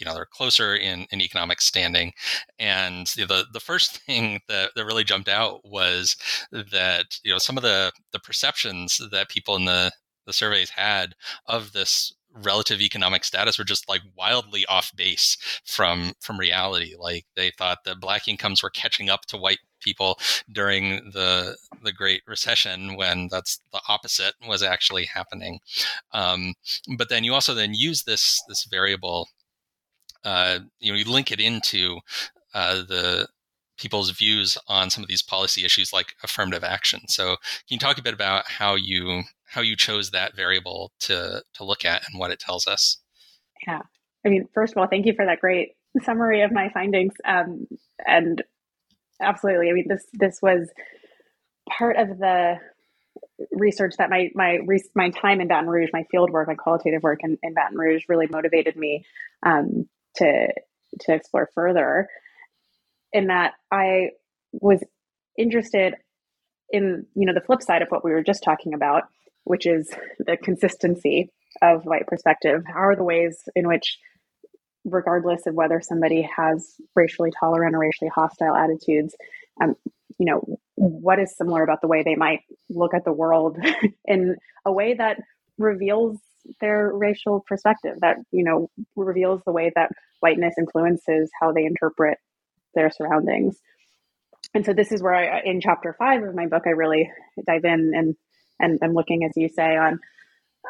you 0.00 0.06
know 0.06 0.14
they're 0.14 0.26
closer 0.26 0.74
in, 0.74 1.06
in 1.10 1.20
economic 1.20 1.60
standing. 1.60 2.12
And 2.58 3.06
the 3.06 3.44
the 3.52 3.60
first 3.60 3.98
thing 4.06 4.40
that, 4.48 4.70
that 4.74 4.84
really 4.84 5.04
jumped 5.04 5.28
out 5.28 5.60
was 5.64 6.16
that 6.50 7.18
you 7.22 7.32
know 7.32 7.38
some 7.38 7.56
of 7.56 7.62
the 7.62 7.92
the 8.12 8.20
perceptions 8.20 9.00
that 9.10 9.28
people 9.28 9.56
in 9.56 9.64
the 9.66 9.92
the 10.26 10.32
surveys 10.32 10.70
had 10.70 11.14
of 11.46 11.72
this 11.72 12.14
relative 12.32 12.80
economic 12.80 13.24
status 13.24 13.58
were 13.58 13.64
just 13.64 13.88
like 13.88 14.02
wildly 14.16 14.64
off 14.66 14.92
base 14.96 15.36
from 15.64 16.12
from 16.20 16.38
reality. 16.38 16.94
Like 16.98 17.26
they 17.36 17.50
thought 17.50 17.78
that 17.84 18.00
black 18.00 18.28
incomes 18.28 18.62
were 18.62 18.70
catching 18.70 19.10
up 19.10 19.22
to 19.26 19.36
white 19.36 19.58
people 19.80 20.18
during 20.52 21.10
the 21.12 21.56
the 21.82 21.92
great 21.92 22.22
recession 22.26 22.96
when 22.96 23.28
that's 23.30 23.60
the 23.72 23.80
opposite 23.88 24.34
was 24.46 24.62
actually 24.62 25.06
happening. 25.06 25.58
Um, 26.12 26.54
but 26.96 27.08
then 27.08 27.24
you 27.24 27.34
also 27.34 27.54
then 27.54 27.74
use 27.74 28.04
this 28.04 28.40
this 28.48 28.64
variable 28.64 29.28
uh, 30.24 30.60
you 30.78 30.92
know 30.92 30.98
you 30.98 31.04
link 31.04 31.32
it 31.32 31.40
into 31.40 31.98
uh, 32.54 32.76
the 32.76 33.28
people's 33.78 34.10
views 34.10 34.58
on 34.68 34.90
some 34.90 35.02
of 35.02 35.08
these 35.08 35.22
policy 35.22 35.64
issues 35.64 35.92
like 35.92 36.14
affirmative 36.22 36.62
action. 36.62 37.00
So 37.08 37.28
can 37.28 37.36
you 37.70 37.78
talk 37.78 37.98
a 37.98 38.02
bit 38.02 38.14
about 38.14 38.46
how 38.46 38.74
you 38.74 39.22
how 39.46 39.62
you 39.62 39.76
chose 39.76 40.10
that 40.10 40.36
variable 40.36 40.92
to 41.00 41.42
to 41.54 41.64
look 41.64 41.84
at 41.84 42.02
and 42.08 42.18
what 42.18 42.30
it 42.30 42.38
tells 42.38 42.66
us? 42.66 42.98
Yeah. 43.66 43.82
I 44.24 44.28
mean, 44.28 44.46
first 44.54 44.74
of 44.74 44.78
all, 44.78 44.86
thank 44.86 45.06
you 45.06 45.14
for 45.14 45.24
that 45.24 45.40
great 45.40 45.70
summary 46.02 46.42
of 46.42 46.52
my 46.52 46.68
findings. 46.68 47.14
Um, 47.24 47.66
and 48.06 48.42
absolutely, 49.20 49.70
I 49.70 49.72
mean 49.72 49.86
this 49.88 50.04
this 50.12 50.38
was 50.42 50.68
part 51.68 51.96
of 51.96 52.18
the 52.18 52.56
research 53.50 53.94
that 53.98 54.10
my 54.10 54.30
my 54.34 54.58
my 54.94 55.10
time 55.10 55.40
in 55.40 55.48
Baton 55.48 55.68
Rouge, 55.68 55.90
my 55.92 56.04
field 56.10 56.30
work, 56.30 56.48
my 56.48 56.54
qualitative 56.54 57.02
work 57.02 57.20
in, 57.22 57.38
in 57.42 57.54
Baton 57.54 57.78
Rouge, 57.78 58.04
really 58.08 58.26
motivated 58.26 58.76
me 58.76 59.04
um, 59.44 59.88
to 60.16 60.48
to 61.00 61.14
explore 61.14 61.48
further. 61.54 62.08
In 63.12 63.26
that, 63.26 63.54
I 63.70 64.10
was 64.52 64.82
interested 65.36 65.94
in 66.70 67.06
you 67.14 67.26
know 67.26 67.34
the 67.34 67.40
flip 67.40 67.62
side 67.62 67.82
of 67.82 67.88
what 67.88 68.04
we 68.04 68.12
were 68.12 68.22
just 68.22 68.42
talking 68.42 68.74
about, 68.74 69.04
which 69.44 69.66
is 69.66 69.92
the 70.18 70.36
consistency 70.36 71.30
of 71.62 71.84
white 71.84 72.06
perspective. 72.06 72.62
How 72.66 72.80
are 72.80 72.96
the 72.96 73.04
ways 73.04 73.42
in 73.56 73.66
which, 73.66 73.98
regardless 74.84 75.46
of 75.46 75.54
whether 75.54 75.80
somebody 75.80 76.28
has 76.36 76.76
racially 76.94 77.32
tolerant 77.38 77.74
or 77.74 77.80
racially 77.80 78.10
hostile 78.14 78.54
attitudes, 78.54 79.14
um, 79.60 79.74
you 80.18 80.26
know, 80.26 80.58
what 80.76 81.18
is 81.18 81.36
similar 81.36 81.62
about 81.62 81.80
the 81.80 81.88
way 81.88 82.02
they 82.02 82.14
might 82.14 82.40
look 82.68 82.94
at 82.94 83.04
the 83.04 83.12
world 83.12 83.58
in 84.04 84.36
a 84.64 84.72
way 84.72 84.94
that 84.94 85.18
reveals 85.58 86.18
their 86.60 86.90
racial 86.92 87.44
perspective, 87.46 87.96
that, 88.00 88.16
you 88.30 88.44
know, 88.44 88.68
reveals 88.96 89.40
the 89.46 89.52
way 89.52 89.70
that 89.74 89.90
whiteness 90.20 90.54
influences 90.58 91.30
how 91.40 91.52
they 91.52 91.64
interpret 91.64 92.18
their 92.74 92.90
surroundings. 92.90 93.58
And 94.54 94.64
so 94.64 94.72
this 94.72 94.92
is 94.92 95.02
where 95.02 95.14
I, 95.14 95.42
in 95.44 95.60
chapter 95.60 95.94
five 95.98 96.22
of 96.22 96.34
my 96.34 96.46
book, 96.46 96.62
I 96.66 96.70
really 96.70 97.10
dive 97.46 97.64
in 97.64 97.92
and, 97.94 98.14
and 98.58 98.78
I'm 98.82 98.94
looking, 98.94 99.24
as 99.24 99.32
you 99.36 99.48
say, 99.48 99.76
on 99.76 99.98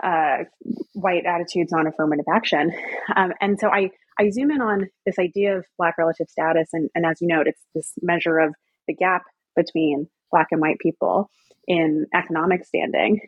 uh, 0.02 0.44
white 0.92 1.26
attitudes 1.26 1.72
on 1.72 1.86
affirmative 1.86 2.26
action. 2.32 2.72
Um, 3.16 3.32
and 3.40 3.58
so 3.58 3.68
I, 3.68 3.90
I 4.18 4.30
zoom 4.30 4.50
in 4.50 4.60
on 4.60 4.88
this 5.06 5.18
idea 5.18 5.56
of 5.58 5.64
Black 5.78 5.96
relative 5.98 6.28
status. 6.28 6.68
And, 6.72 6.90
and 6.94 7.04
as 7.06 7.20
you 7.20 7.28
note, 7.28 7.46
it's 7.46 7.62
this 7.74 7.92
measure 8.02 8.38
of 8.38 8.54
the 8.86 8.94
gap 8.94 9.22
between 9.56 10.08
Black 10.30 10.48
and 10.52 10.60
white 10.60 10.78
people 10.78 11.30
in 11.66 12.06
economic 12.14 12.64
standing 12.64 13.20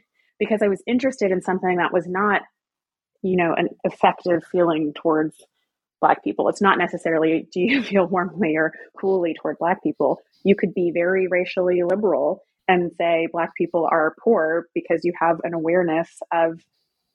because 0.43 0.61
I 0.61 0.66
was 0.66 0.82
interested 0.88 1.30
in 1.30 1.40
something 1.40 1.76
that 1.76 1.93
was 1.93 2.09
not, 2.09 2.43
you 3.22 3.36
know, 3.36 3.55
an 3.55 3.68
effective 3.84 4.43
feeling 4.51 4.93
towards 4.93 5.36
Black 6.01 6.24
people. 6.24 6.49
It's 6.49 6.61
not 6.61 6.78
necessarily 6.78 7.47
do 7.53 7.61
you 7.61 7.80
feel 7.84 8.07
warmly 8.09 8.57
or 8.57 8.72
coolly 9.01 9.36
toward 9.40 9.59
Black 9.59 9.84
people. 9.84 10.18
You 10.43 10.57
could 10.57 10.74
be 10.74 10.90
very 10.93 11.28
racially 11.28 11.84
liberal 11.84 12.43
and 12.66 12.90
say 12.99 13.28
Black 13.30 13.55
people 13.55 13.88
are 13.88 14.16
poor 14.20 14.66
because 14.74 15.03
you 15.05 15.12
have 15.20 15.38
an 15.45 15.55
awareness 15.55 16.09
of 16.32 16.61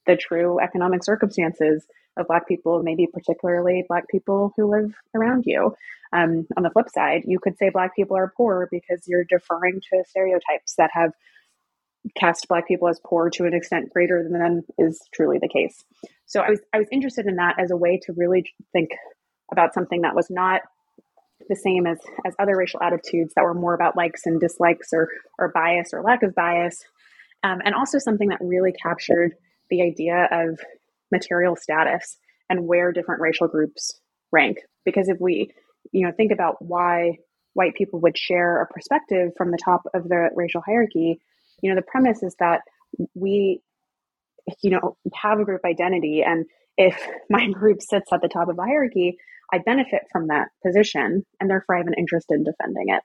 the 0.06 0.16
true 0.16 0.58
economic 0.62 1.04
circumstances 1.04 1.86
of 2.18 2.28
Black 2.28 2.48
people, 2.48 2.82
maybe 2.82 3.10
particularly 3.14 3.84
Black 3.90 4.08
people 4.08 4.54
who 4.56 4.72
live 4.72 4.94
around 5.14 5.44
you. 5.46 5.76
Um, 6.14 6.48
on 6.56 6.64
the 6.64 6.70
flip 6.70 6.88
side, 6.90 7.24
you 7.26 7.40
could 7.40 7.58
say 7.58 7.72
Black 7.72 7.94
people 7.94 8.16
are 8.16 8.32
poor 8.38 8.70
because 8.72 9.04
you're 9.06 9.26
deferring 9.26 9.82
to 9.92 10.06
stereotypes 10.08 10.76
that 10.78 10.92
have 10.94 11.12
cast 12.16 12.48
Black 12.48 12.68
people 12.68 12.88
as 12.88 13.00
poor 13.06 13.30
to 13.32 13.46
an 13.46 13.54
extent 13.54 13.92
greater 13.92 14.24
than 14.24 14.40
them 14.40 14.62
is 14.78 15.02
truly 15.14 15.40
the 15.40 15.50
case. 15.50 15.84
So 16.26 16.42
I 16.42 16.50
was 16.50 16.60
I 16.74 16.78
was 16.78 16.88
interested 16.92 17.26
in 17.26 17.36
that 17.38 17.56
as 17.60 17.72
a 17.72 17.78
way 17.78 18.00
to 18.04 18.14
really 18.14 18.46
think 18.74 18.90
about 19.52 19.74
something 19.74 20.02
that 20.02 20.16
was 20.16 20.30
not 20.30 20.62
the 21.50 21.56
same 21.56 21.88
as 21.88 22.00
as 22.26 22.36
other 22.40 22.58
racial 22.58 22.82
attitudes 22.82 23.34
that 23.36 23.44
were 23.44 23.54
more 23.54 23.74
about 23.74 23.96
likes 23.96 24.26
and 24.26 24.40
dislikes 24.40 24.90
or 24.94 25.10
or 25.40 25.50
bias 25.50 25.94
or 25.94 26.02
lack 26.02 26.24
of 26.24 26.36
bias, 26.36 26.84
um, 27.44 27.60
and 27.64 27.74
also 27.76 27.98
something 27.98 28.30
that 28.30 28.40
really 28.42 28.74
captured 28.74 29.34
the 29.70 29.82
idea 29.82 30.28
of 30.32 30.60
material 31.12 31.56
status 31.56 32.18
and 32.50 32.68
where 32.68 32.92
different 32.92 33.22
racial 33.22 33.48
groups 33.48 34.00
rank. 34.32 34.58
Because 34.86 35.10
if 35.10 35.18
we, 35.20 35.52
you 35.92 36.06
know, 36.06 36.14
think 36.16 36.32
about 36.32 36.56
why 36.60 37.18
white 37.54 37.76
people 37.76 38.00
would 38.02 38.18
share 38.18 38.62
a 38.62 38.68
perspective 38.68 39.32
from 39.38 39.52
the 39.52 39.58
top 39.64 39.82
of 39.94 40.08
the 40.08 40.30
racial 40.36 40.62
hierarchy, 40.66 41.20
you 41.62 41.70
know, 41.70 41.76
the 41.76 41.86
premise 41.88 42.24
is 42.24 42.36
that 42.40 42.62
we, 43.14 43.62
you 44.64 44.72
know, 44.72 44.98
have 45.14 45.40
a 45.40 45.46
group 45.46 45.62
identity. 45.66 46.24
And 46.26 46.46
if 46.78 47.00
my 47.30 47.50
group 47.52 47.82
sits 47.82 48.12
at 48.14 48.22
the 48.22 48.30
top 48.30 48.50
of 48.50 48.58
hierarchy, 48.58 49.18
I 49.52 49.60
benefit 49.60 50.04
from 50.12 50.28
that 50.28 50.50
position 50.66 51.26
and 51.40 51.50
therefore 51.50 51.76
I 51.76 51.80
have 51.80 51.88
an 51.88 51.96
interest 51.98 52.28
in 52.30 52.44
defending 52.44 52.90
it. 52.90 53.02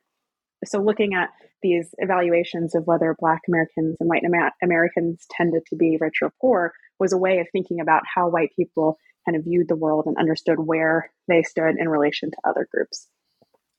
So, 0.64 0.78
looking 0.78 1.14
at 1.14 1.30
these 1.62 1.88
evaluations 1.98 2.74
of 2.74 2.86
whether 2.86 3.16
Black 3.18 3.40
Americans 3.48 3.96
and 3.98 4.08
white 4.08 4.22
Americans 4.62 5.26
tended 5.30 5.62
to 5.66 5.76
be 5.76 5.98
rich 6.00 6.18
or 6.22 6.32
poor 6.40 6.72
was 6.98 7.12
a 7.12 7.18
way 7.18 7.38
of 7.38 7.48
thinking 7.50 7.80
about 7.80 8.02
how 8.12 8.28
white 8.28 8.50
people 8.56 8.96
kind 9.26 9.36
of 9.36 9.44
viewed 9.44 9.68
the 9.68 9.76
world 9.76 10.04
and 10.06 10.16
understood 10.16 10.58
where 10.58 11.10
they 11.28 11.42
stood 11.42 11.76
in 11.78 11.88
relation 11.88 12.30
to 12.30 12.36
other 12.48 12.68
groups. 12.72 13.08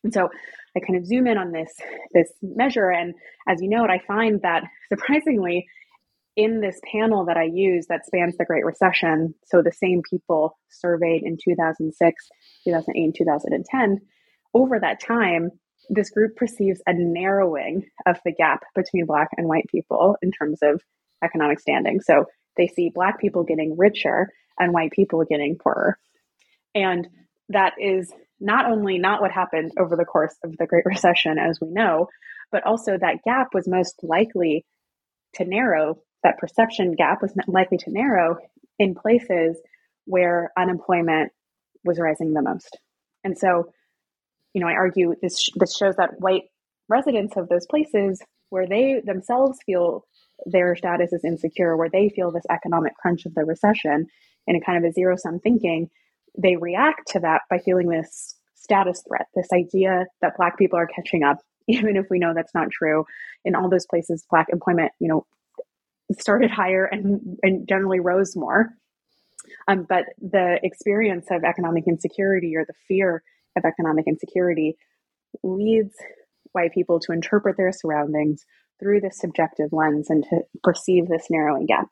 And 0.04 0.14
so 0.14 0.30
I 0.76 0.80
kind 0.80 0.97
of 0.97 1.06
zoom 1.06 1.28
in 1.28 1.38
on 1.38 1.51
this 1.51 1.74
this 2.14 2.32
measure, 2.41 2.89
and 2.89 3.14
as 3.47 3.62
you 3.62 3.70
note, 3.70 3.89
I 3.89 3.99
find 3.99 4.41
that 4.41 4.64
surprisingly, 4.89 5.68
in 6.36 6.62
this 6.62 6.80
panel 6.91 7.26
that 7.26 7.38
I 7.38 7.43
use 7.43 7.86
that 7.88 8.06
spans 8.06 8.38
the 8.38 8.45
Great 8.45 8.66
Recession, 8.66 9.36
so 9.45 9.62
the 9.62 9.72
same 9.72 10.01
people 10.10 10.58
surveyed 10.70 11.24
in 11.24 11.38
2006, 11.43 12.30
2008, 12.66 13.04
and 13.04 13.16
2010, 13.16 14.01
over 14.56 14.80
that 14.80 14.99
time, 14.99 15.51
this 15.89 16.10
group 16.10 16.36
perceives 16.36 16.82
a 16.88 16.93
narrowing 16.93 17.86
of 18.08 18.18
the 18.26 18.32
gap 18.32 18.64
between 18.74 19.06
Black 19.06 19.30
and 19.38 19.47
white 19.47 19.68
people 19.70 20.16
in 20.22 20.32
terms 20.32 20.60
of 20.64 20.82
economic 21.24 21.60
standing. 21.60 21.99
So 22.01 22.26
they 22.58 22.68
see 22.68 22.91
Black 22.93 23.20
people 23.20 23.43
getting 23.43 23.78
richer 23.78 24.30
and 24.60 24.74
white 24.74 24.91
people 24.91 25.24
getting 25.30 25.58
poorer. 25.62 25.97
And 26.76 27.08
that 27.49 27.74
is 27.80 28.12
not 28.39 28.69
only 28.69 28.97
not 28.97 29.21
what 29.21 29.31
happened 29.31 29.71
over 29.79 29.95
the 29.95 30.05
course 30.05 30.36
of 30.43 30.55
the 30.57 30.67
Great 30.67 30.86
Recession, 30.86 31.38
as 31.38 31.59
we 31.61 31.69
know, 31.69 32.07
but 32.51 32.65
also 32.65 32.97
that 32.97 33.23
gap 33.23 33.49
was 33.53 33.67
most 33.67 33.95
likely 34.03 34.65
to 35.36 35.45
narrow, 35.45 35.99
that 36.23 36.38
perception 36.38 36.93
gap 36.93 37.21
was 37.21 37.34
likely 37.47 37.77
to 37.77 37.91
narrow 37.91 38.38
in 38.79 38.95
places 38.95 39.59
where 40.05 40.51
unemployment 40.57 41.31
was 41.84 41.99
rising 41.99 42.34
the 42.34 42.41
most. 42.41 42.77
And 43.23 43.38
so, 43.38 43.71
you 44.53 44.61
know, 44.61 44.67
I 44.67 44.73
argue 44.73 45.15
this 45.21 45.49
this 45.55 45.75
shows 45.75 45.95
that 45.95 46.19
white 46.19 46.43
residents 46.89 47.36
of 47.38 47.49
those 47.49 47.65
places 47.65 48.21
where 48.49 48.67
they 48.67 49.01
themselves 49.03 49.57
feel 49.65 50.05
their 50.45 50.75
status 50.75 51.13
is 51.13 51.23
insecure, 51.23 51.75
where 51.75 51.89
they 51.89 52.09
feel 52.09 52.31
this 52.31 52.45
economic 52.49 52.95
crunch 52.95 53.25
of 53.25 53.34
the 53.34 53.45
recession 53.45 54.07
in 54.45 54.55
a 54.55 54.61
kind 54.61 54.84
of 54.84 54.89
a 54.89 54.93
zero 54.93 55.15
sum 55.15 55.39
thinking, 55.39 55.89
they 56.38 56.55
react 56.55 57.07
to 57.09 57.19
that 57.19 57.41
by 57.49 57.59
feeling 57.59 57.89
this 57.89 58.36
status 58.55 59.03
threat, 59.07 59.27
this 59.36 59.49
idea 59.53 60.05
that 60.21 60.38
Black 60.38 60.57
people 60.57 60.79
are 60.79 60.88
catching 60.88 61.23
up, 61.23 61.38
even 61.67 61.95
if 61.95 62.05
we 62.09 62.19
know 62.19 62.34
that's 62.34 62.55
not 62.55 62.71
true. 62.71 63.05
In 63.45 63.55
all 63.55 63.69
those 63.69 63.86
places, 63.86 64.25
Black 64.29 64.47
employment, 64.49 64.91
you 64.99 65.07
know, 65.07 65.25
started 66.19 66.51
higher 66.51 66.86
and, 66.86 67.38
and 67.43 67.67
generally 67.67 67.99
rose 67.99 68.36
more. 68.36 68.69
Um, 69.67 69.86
but 69.88 70.05
the 70.21 70.59
experience 70.63 71.27
of 71.31 71.43
economic 71.43 71.86
insecurity 71.88 72.55
or 72.55 72.65
the 72.65 72.73
fear 72.88 73.23
of 73.57 73.65
economic 73.65 74.05
insecurity 74.07 74.77
leads 75.43 75.93
white 76.53 76.73
people 76.73 76.99
to 77.01 77.11
interpret 77.11 77.57
their 77.57 77.71
surroundings 77.71 78.45
through 78.79 79.01
this 79.01 79.19
subjective 79.19 79.69
lens 79.71 80.09
and 80.09 80.23
to 80.29 80.41
perceive 80.63 81.07
this 81.07 81.27
narrowing 81.29 81.65
gap. 81.65 81.88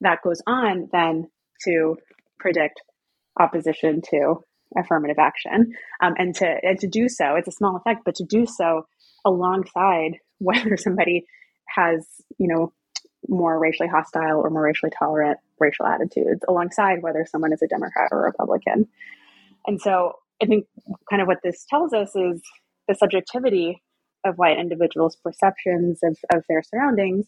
That 0.00 0.22
goes 0.22 0.42
on 0.46 0.88
then 0.92 1.28
to 1.64 1.96
predict 2.38 2.82
opposition 3.38 4.00
to 4.10 4.36
affirmative 4.76 5.18
action 5.18 5.72
um, 6.02 6.14
and 6.18 6.34
to 6.34 6.46
and 6.62 6.78
to 6.80 6.88
do 6.88 7.08
so 7.08 7.36
it's 7.36 7.48
a 7.48 7.52
small 7.52 7.76
effect 7.76 8.00
but 8.04 8.14
to 8.14 8.24
do 8.24 8.46
so 8.46 8.86
alongside 9.24 10.18
whether 10.38 10.76
somebody 10.76 11.24
has 11.68 12.06
you 12.38 12.48
know 12.48 12.72
more 13.28 13.58
racially 13.58 13.88
hostile 13.88 14.40
or 14.40 14.50
more 14.50 14.62
racially 14.62 14.92
tolerant 14.98 15.38
racial 15.58 15.86
attitudes 15.86 16.40
alongside 16.48 17.02
whether 17.02 17.24
someone 17.24 17.52
is 17.52 17.62
a 17.62 17.68
democrat 17.68 18.08
or 18.10 18.22
republican 18.22 18.86
and 19.66 19.80
so 19.80 20.12
i 20.42 20.46
think 20.46 20.66
kind 21.08 21.22
of 21.22 21.28
what 21.28 21.38
this 21.42 21.64
tells 21.70 21.92
us 21.92 22.14
is 22.16 22.42
the 22.88 22.94
subjectivity 22.94 23.80
of 24.24 24.38
white 24.38 24.58
individuals' 24.58 25.16
perceptions 25.16 26.00
of, 26.02 26.16
of 26.32 26.44
their 26.48 26.62
surroundings. 26.62 27.26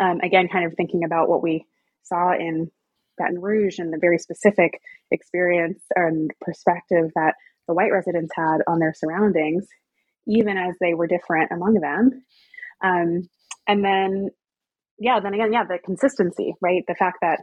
Um, 0.00 0.20
again, 0.20 0.48
kind 0.48 0.66
of 0.66 0.74
thinking 0.74 1.04
about 1.04 1.28
what 1.28 1.42
we 1.42 1.66
saw 2.02 2.32
in 2.32 2.70
Baton 3.18 3.40
Rouge 3.40 3.78
and 3.78 3.92
the 3.92 3.98
very 3.98 4.18
specific 4.18 4.80
experience 5.12 5.82
and 5.94 6.30
perspective 6.40 7.10
that 7.14 7.34
the 7.68 7.74
white 7.74 7.92
residents 7.92 8.32
had 8.34 8.58
on 8.66 8.78
their 8.78 8.94
surroundings, 8.94 9.66
even 10.26 10.56
as 10.56 10.74
they 10.80 10.94
were 10.94 11.06
different 11.06 11.50
among 11.52 11.74
them. 11.74 12.24
Um, 12.82 13.28
and 13.66 13.84
then, 13.84 14.30
yeah, 14.98 15.20
then 15.20 15.34
again, 15.34 15.52
yeah, 15.52 15.64
the 15.64 15.78
consistency, 15.84 16.54
right? 16.60 16.82
The 16.86 16.94
fact 16.94 17.18
that 17.22 17.40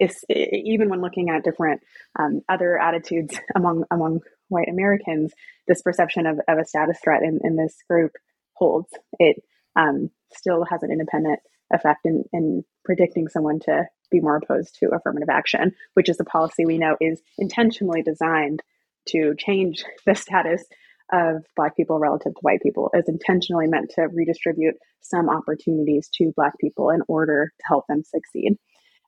is 0.00 0.24
even 0.28 0.88
when 0.88 1.00
looking 1.00 1.30
at 1.30 1.44
different 1.44 1.80
um, 2.18 2.40
other 2.48 2.78
attitudes 2.78 3.38
among 3.54 3.84
among 3.90 4.20
white 4.48 4.68
Americans, 4.68 5.32
this 5.68 5.82
perception 5.82 6.26
of, 6.26 6.40
of 6.48 6.58
a 6.58 6.64
status 6.64 6.98
threat 7.02 7.22
in, 7.22 7.40
in 7.44 7.56
this 7.56 7.76
group 7.88 8.12
holds. 8.54 8.88
It 9.18 9.36
um, 9.76 10.10
still 10.32 10.64
has 10.68 10.82
an 10.82 10.90
independent 10.90 11.40
effect 11.72 12.00
in, 12.04 12.24
in 12.32 12.64
predicting 12.84 13.28
someone 13.28 13.60
to 13.60 13.84
be 14.10 14.20
more 14.20 14.36
opposed 14.36 14.76
to 14.80 14.90
affirmative 14.90 15.28
action, 15.28 15.72
which 15.94 16.08
is 16.08 16.18
a 16.20 16.24
policy 16.24 16.64
we 16.66 16.78
know 16.78 16.96
is 17.00 17.20
intentionally 17.38 18.02
designed 18.02 18.62
to 19.08 19.34
change 19.38 19.84
the 20.06 20.14
status 20.14 20.64
of 21.12 21.44
Black 21.56 21.76
people 21.76 21.98
relative 21.98 22.34
to 22.34 22.40
white 22.40 22.62
people, 22.62 22.90
is 22.94 23.08
intentionally 23.08 23.66
meant 23.66 23.90
to 23.90 24.02
redistribute 24.02 24.74
some 25.00 25.28
opportunities 25.28 26.08
to 26.14 26.32
Black 26.36 26.52
people 26.60 26.90
in 26.90 27.00
order 27.08 27.52
to 27.58 27.64
help 27.66 27.84
them 27.88 28.04
succeed. 28.04 28.56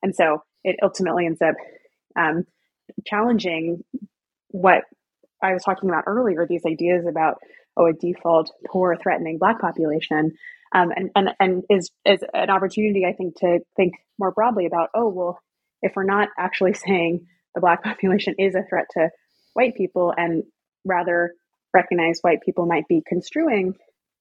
And 0.01 0.13
so 0.13 0.43
it 0.65 0.75
ultimately 0.83 1.25
ends 1.25 1.41
up 1.41 1.55
um, 2.17 2.45
challenging 3.05 3.83
what 4.49 4.83
I 5.41 5.53
was 5.53 5.63
talking 5.63 5.89
about 5.89 6.03
earlier 6.07 6.45
these 6.45 6.65
ideas 6.65 7.05
about, 7.07 7.35
oh, 7.77 7.87
a 7.87 7.93
default 7.93 8.51
poor, 8.67 8.97
threatening 9.01 9.37
Black 9.37 9.59
population 9.59 10.33
um, 10.73 10.91
and, 10.95 11.11
and, 11.15 11.29
and 11.39 11.63
is, 11.69 11.91
is 12.05 12.23
an 12.33 12.49
opportunity, 12.49 13.05
I 13.05 13.13
think, 13.13 13.37
to 13.39 13.59
think 13.75 13.93
more 14.17 14.31
broadly 14.31 14.65
about, 14.65 14.89
oh, 14.95 15.09
well, 15.09 15.39
if 15.81 15.93
we're 15.95 16.03
not 16.03 16.29
actually 16.37 16.73
saying 16.87 17.27
the 17.55 17.61
Black 17.61 17.83
population 17.83 18.35
is 18.39 18.55
a 18.55 18.63
threat 18.67 18.85
to 18.91 19.09
white 19.53 19.75
people 19.75 20.13
and 20.15 20.43
rather 20.85 21.33
recognize 21.73 22.19
white 22.21 22.41
people 22.43 22.65
might 22.65 22.87
be 22.87 23.03
construing 23.07 23.75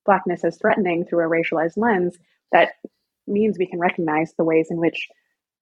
Blackness 0.05 0.45
as 0.45 0.59
threatening 0.59 1.05
through 1.05 1.25
a 1.25 1.31
racialized 1.31 1.77
lens, 1.77 2.17
that 2.51 2.73
means 3.27 3.57
we 3.57 3.69
can 3.69 3.79
recognize 3.79 4.33
the 4.37 4.45
ways 4.45 4.67
in 4.69 4.79
which 4.79 5.09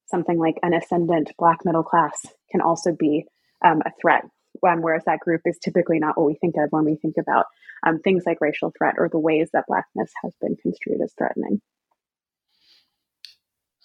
something 0.07 0.39
like 0.39 0.57
an 0.63 0.75
ascendant 0.75 1.31
Black 1.39 1.59
middle 1.65 1.83
class 1.83 2.27
can 2.51 2.61
also 2.61 2.93
be 2.99 3.27
um, 3.65 3.83
a 3.85 3.91
threat 4.01 4.25
um, 4.69 4.83
whereas 4.83 5.05
that 5.07 5.21
group 5.21 5.43
is 5.45 5.59
typically 5.59 5.99
not 5.99 6.17
what 6.17 6.27
we 6.27 6.35
think 6.35 6.57
of 6.57 6.71
when 6.71 6.85
we 6.85 6.97
think 6.97 7.17
about 7.19 7.47
um, 7.87 7.99
things 8.01 8.25
like 8.27 8.41
racial 8.41 8.73
threat 8.77 8.95
or 8.99 9.09
the 9.09 9.19
ways 9.19 9.51
that 9.53 9.67
Blackness 9.67 10.13
has 10.23 10.33
been 10.41 10.57
construed 10.57 11.01
as 11.03 11.13
threatening. 11.17 11.61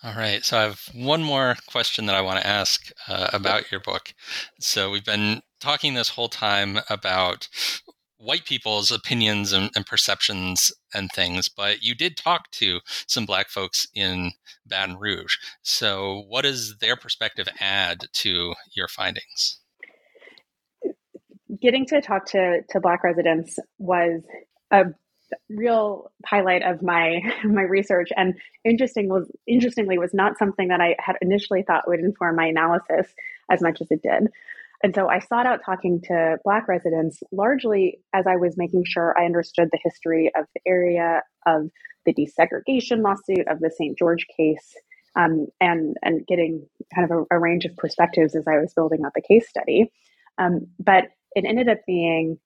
All 0.03 0.13
right. 0.13 0.45
So 0.45 0.57
I 0.57 0.61
have 0.61 0.81
one 0.93 1.23
more 1.23 1.55
question 1.67 2.05
that 2.05 2.15
I 2.15 2.21
want 2.21 2.39
to 2.39 2.45
ask 2.45 2.91
uh, 3.07 3.29
about 3.33 3.71
your 3.71 3.79
book. 3.79 4.13
So 4.59 4.91
we've 4.91 5.05
been 5.05 5.41
talking 5.59 5.95
this 5.95 6.09
whole 6.09 6.29
time 6.29 6.79
about 6.91 7.47
white 8.17 8.45
people's 8.45 8.91
opinions 8.91 9.51
and, 9.51 9.71
and, 9.75 9.85
perceptions 9.85 10.71
and 10.93 11.09
things, 11.11 11.49
but 11.49 11.83
you 11.83 11.95
did 11.95 12.17
talk 12.17 12.49
to 12.51 12.79
some 13.07 13.25
black 13.25 13.49
folks 13.49 13.87
in 13.93 14.31
Baton 14.65 14.97
Rouge. 14.97 15.37
So, 15.63 16.23
what 16.27 16.43
does 16.43 16.77
their 16.77 16.95
perspective 16.95 17.47
add 17.59 18.05
to 18.13 18.53
your 18.73 18.87
findings? 18.87 19.59
Getting 21.65 21.85
to 21.87 22.01
talk 22.01 22.25
to 22.27 22.61
to 22.69 22.79
Black 22.79 23.03
residents 23.03 23.57
was 23.79 24.21
a 24.71 24.83
real 25.49 26.11
highlight 26.25 26.61
of 26.63 26.81
my 26.83 27.19
my 27.43 27.63
research 27.63 28.09
and 28.15 28.35
interesting 28.63 29.09
was 29.09 29.29
interestingly 29.47 29.97
was 29.97 30.13
not 30.13 30.37
something 30.37 30.67
that 30.67 30.79
I 30.79 30.95
had 30.99 31.15
initially 31.21 31.63
thought 31.63 31.87
would 31.87 31.99
inform 31.99 32.35
my 32.35 32.45
analysis 32.45 33.13
as 33.51 33.61
much 33.61 33.81
as 33.81 33.87
it 33.89 34.01
did. 34.01 34.29
And 34.83 34.93
so 34.93 35.07
I 35.09 35.19
sought 35.19 35.47
out 35.47 35.61
talking 35.65 36.01
to 36.05 36.37
Black 36.43 36.67
residents 36.67 37.23
largely 37.31 37.99
as 38.13 38.27
I 38.27 38.35
was 38.35 38.55
making 38.55 38.83
sure 38.85 39.17
I 39.17 39.25
understood 39.25 39.69
the 39.71 39.79
history 39.83 40.31
of 40.37 40.45
the 40.53 40.61
area, 40.67 41.23
of 41.47 41.71
the 42.05 42.13
desegregation 42.13 43.01
lawsuit, 43.01 43.47
of 43.47 43.59
the 43.61 43.71
St. 43.75 43.97
George 43.97 44.27
case, 44.37 44.75
um, 45.15 45.47
and 45.59 45.95
and 46.03 46.27
getting 46.27 46.67
kind 46.93 47.09
of 47.09 47.25
a, 47.31 47.35
a, 47.35 47.39
range 47.39 47.65
of 47.65 47.75
perspectives 47.77 48.35
as 48.35 48.43
I 48.47 48.57
was 48.57 48.73
building 48.75 48.99
out 49.05 49.13
the 49.15 49.21
case 49.21 49.49
study. 49.49 49.91
Um, 50.37 50.67
but 50.77 51.05
it 51.35 51.45
ended 51.45 51.69
up 51.69 51.79
being, 51.85 52.39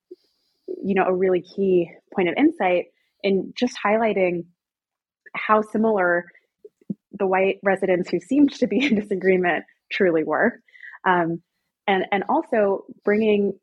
you 0.68 0.96
know, 0.96 1.06
a 1.06 1.16
really 1.16 1.42
key 1.42 1.92
point 2.14 2.30
of 2.30 2.36
insight 2.38 2.86
in 3.24 3.54
just 3.56 3.78
highlighting 3.84 4.46
how 5.36 5.62
similar 5.62 6.26
the 7.12 7.28
white 7.28 7.60
residents 7.64 8.10
who 8.10 8.20
seemed 8.20 8.52
to 8.54 8.68
be 8.68 8.86
in 8.86 8.96
disagreement 8.96 9.66
truly 9.92 10.24
were. 10.24 10.60
Um, 11.06 11.42
and, 11.88 12.06
and 12.12 12.24
also 12.30 12.86
bringing 13.04 13.54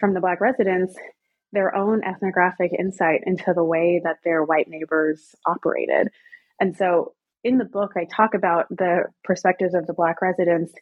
from 0.00 0.14
the 0.14 0.20
Black 0.20 0.40
residents 0.40 0.94
their 1.52 1.74
own 1.74 2.02
ethnographic 2.04 2.72
insight 2.78 3.22
into 3.24 3.52
the 3.54 3.64
way 3.64 4.00
that 4.04 4.18
their 4.24 4.42
white 4.42 4.68
neighbors 4.68 5.34
operated. 5.46 6.08
And 6.60 6.76
so 6.76 7.14
in 7.44 7.58
the 7.58 7.64
book, 7.64 7.92
I 7.96 8.04
talk 8.04 8.34
about 8.34 8.68
the 8.68 9.04
perspectives 9.24 9.74
of 9.74 9.86
the 9.86 9.94
Black 9.94 10.20
residents 10.20 10.72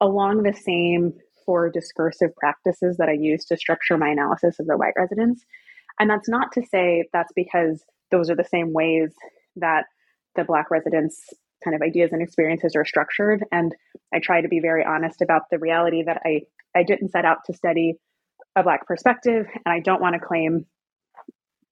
along 0.00 0.42
the 0.42 0.52
same 0.52 1.14
four 1.48 1.70
discursive 1.70 2.36
practices 2.36 2.98
that 2.98 3.08
I 3.08 3.16
use 3.18 3.46
to 3.46 3.56
structure 3.56 3.96
my 3.96 4.10
analysis 4.10 4.60
of 4.60 4.66
the 4.66 4.76
white 4.76 4.92
residents. 4.98 5.46
And 5.98 6.10
that's 6.10 6.28
not 6.28 6.52
to 6.52 6.62
say 6.66 7.08
that's 7.10 7.32
because 7.34 7.82
those 8.10 8.28
are 8.28 8.36
the 8.36 8.44
same 8.44 8.74
ways 8.74 9.14
that 9.56 9.86
the 10.36 10.44
Black 10.44 10.70
residents' 10.70 11.32
kind 11.64 11.74
of 11.74 11.80
ideas 11.80 12.10
and 12.12 12.20
experiences 12.20 12.76
are 12.76 12.84
structured. 12.84 13.44
And 13.50 13.74
I 14.12 14.18
try 14.18 14.42
to 14.42 14.48
be 14.48 14.60
very 14.60 14.84
honest 14.84 15.22
about 15.22 15.44
the 15.50 15.58
reality 15.58 16.02
that 16.04 16.20
I, 16.22 16.42
I 16.76 16.82
didn't 16.82 17.12
set 17.12 17.24
out 17.24 17.38
to 17.46 17.54
study 17.54 17.94
a 18.54 18.62
Black 18.62 18.86
perspective, 18.86 19.46
and 19.64 19.72
I 19.72 19.80
don't 19.80 20.02
want 20.02 20.16
to 20.16 20.20
claim 20.20 20.66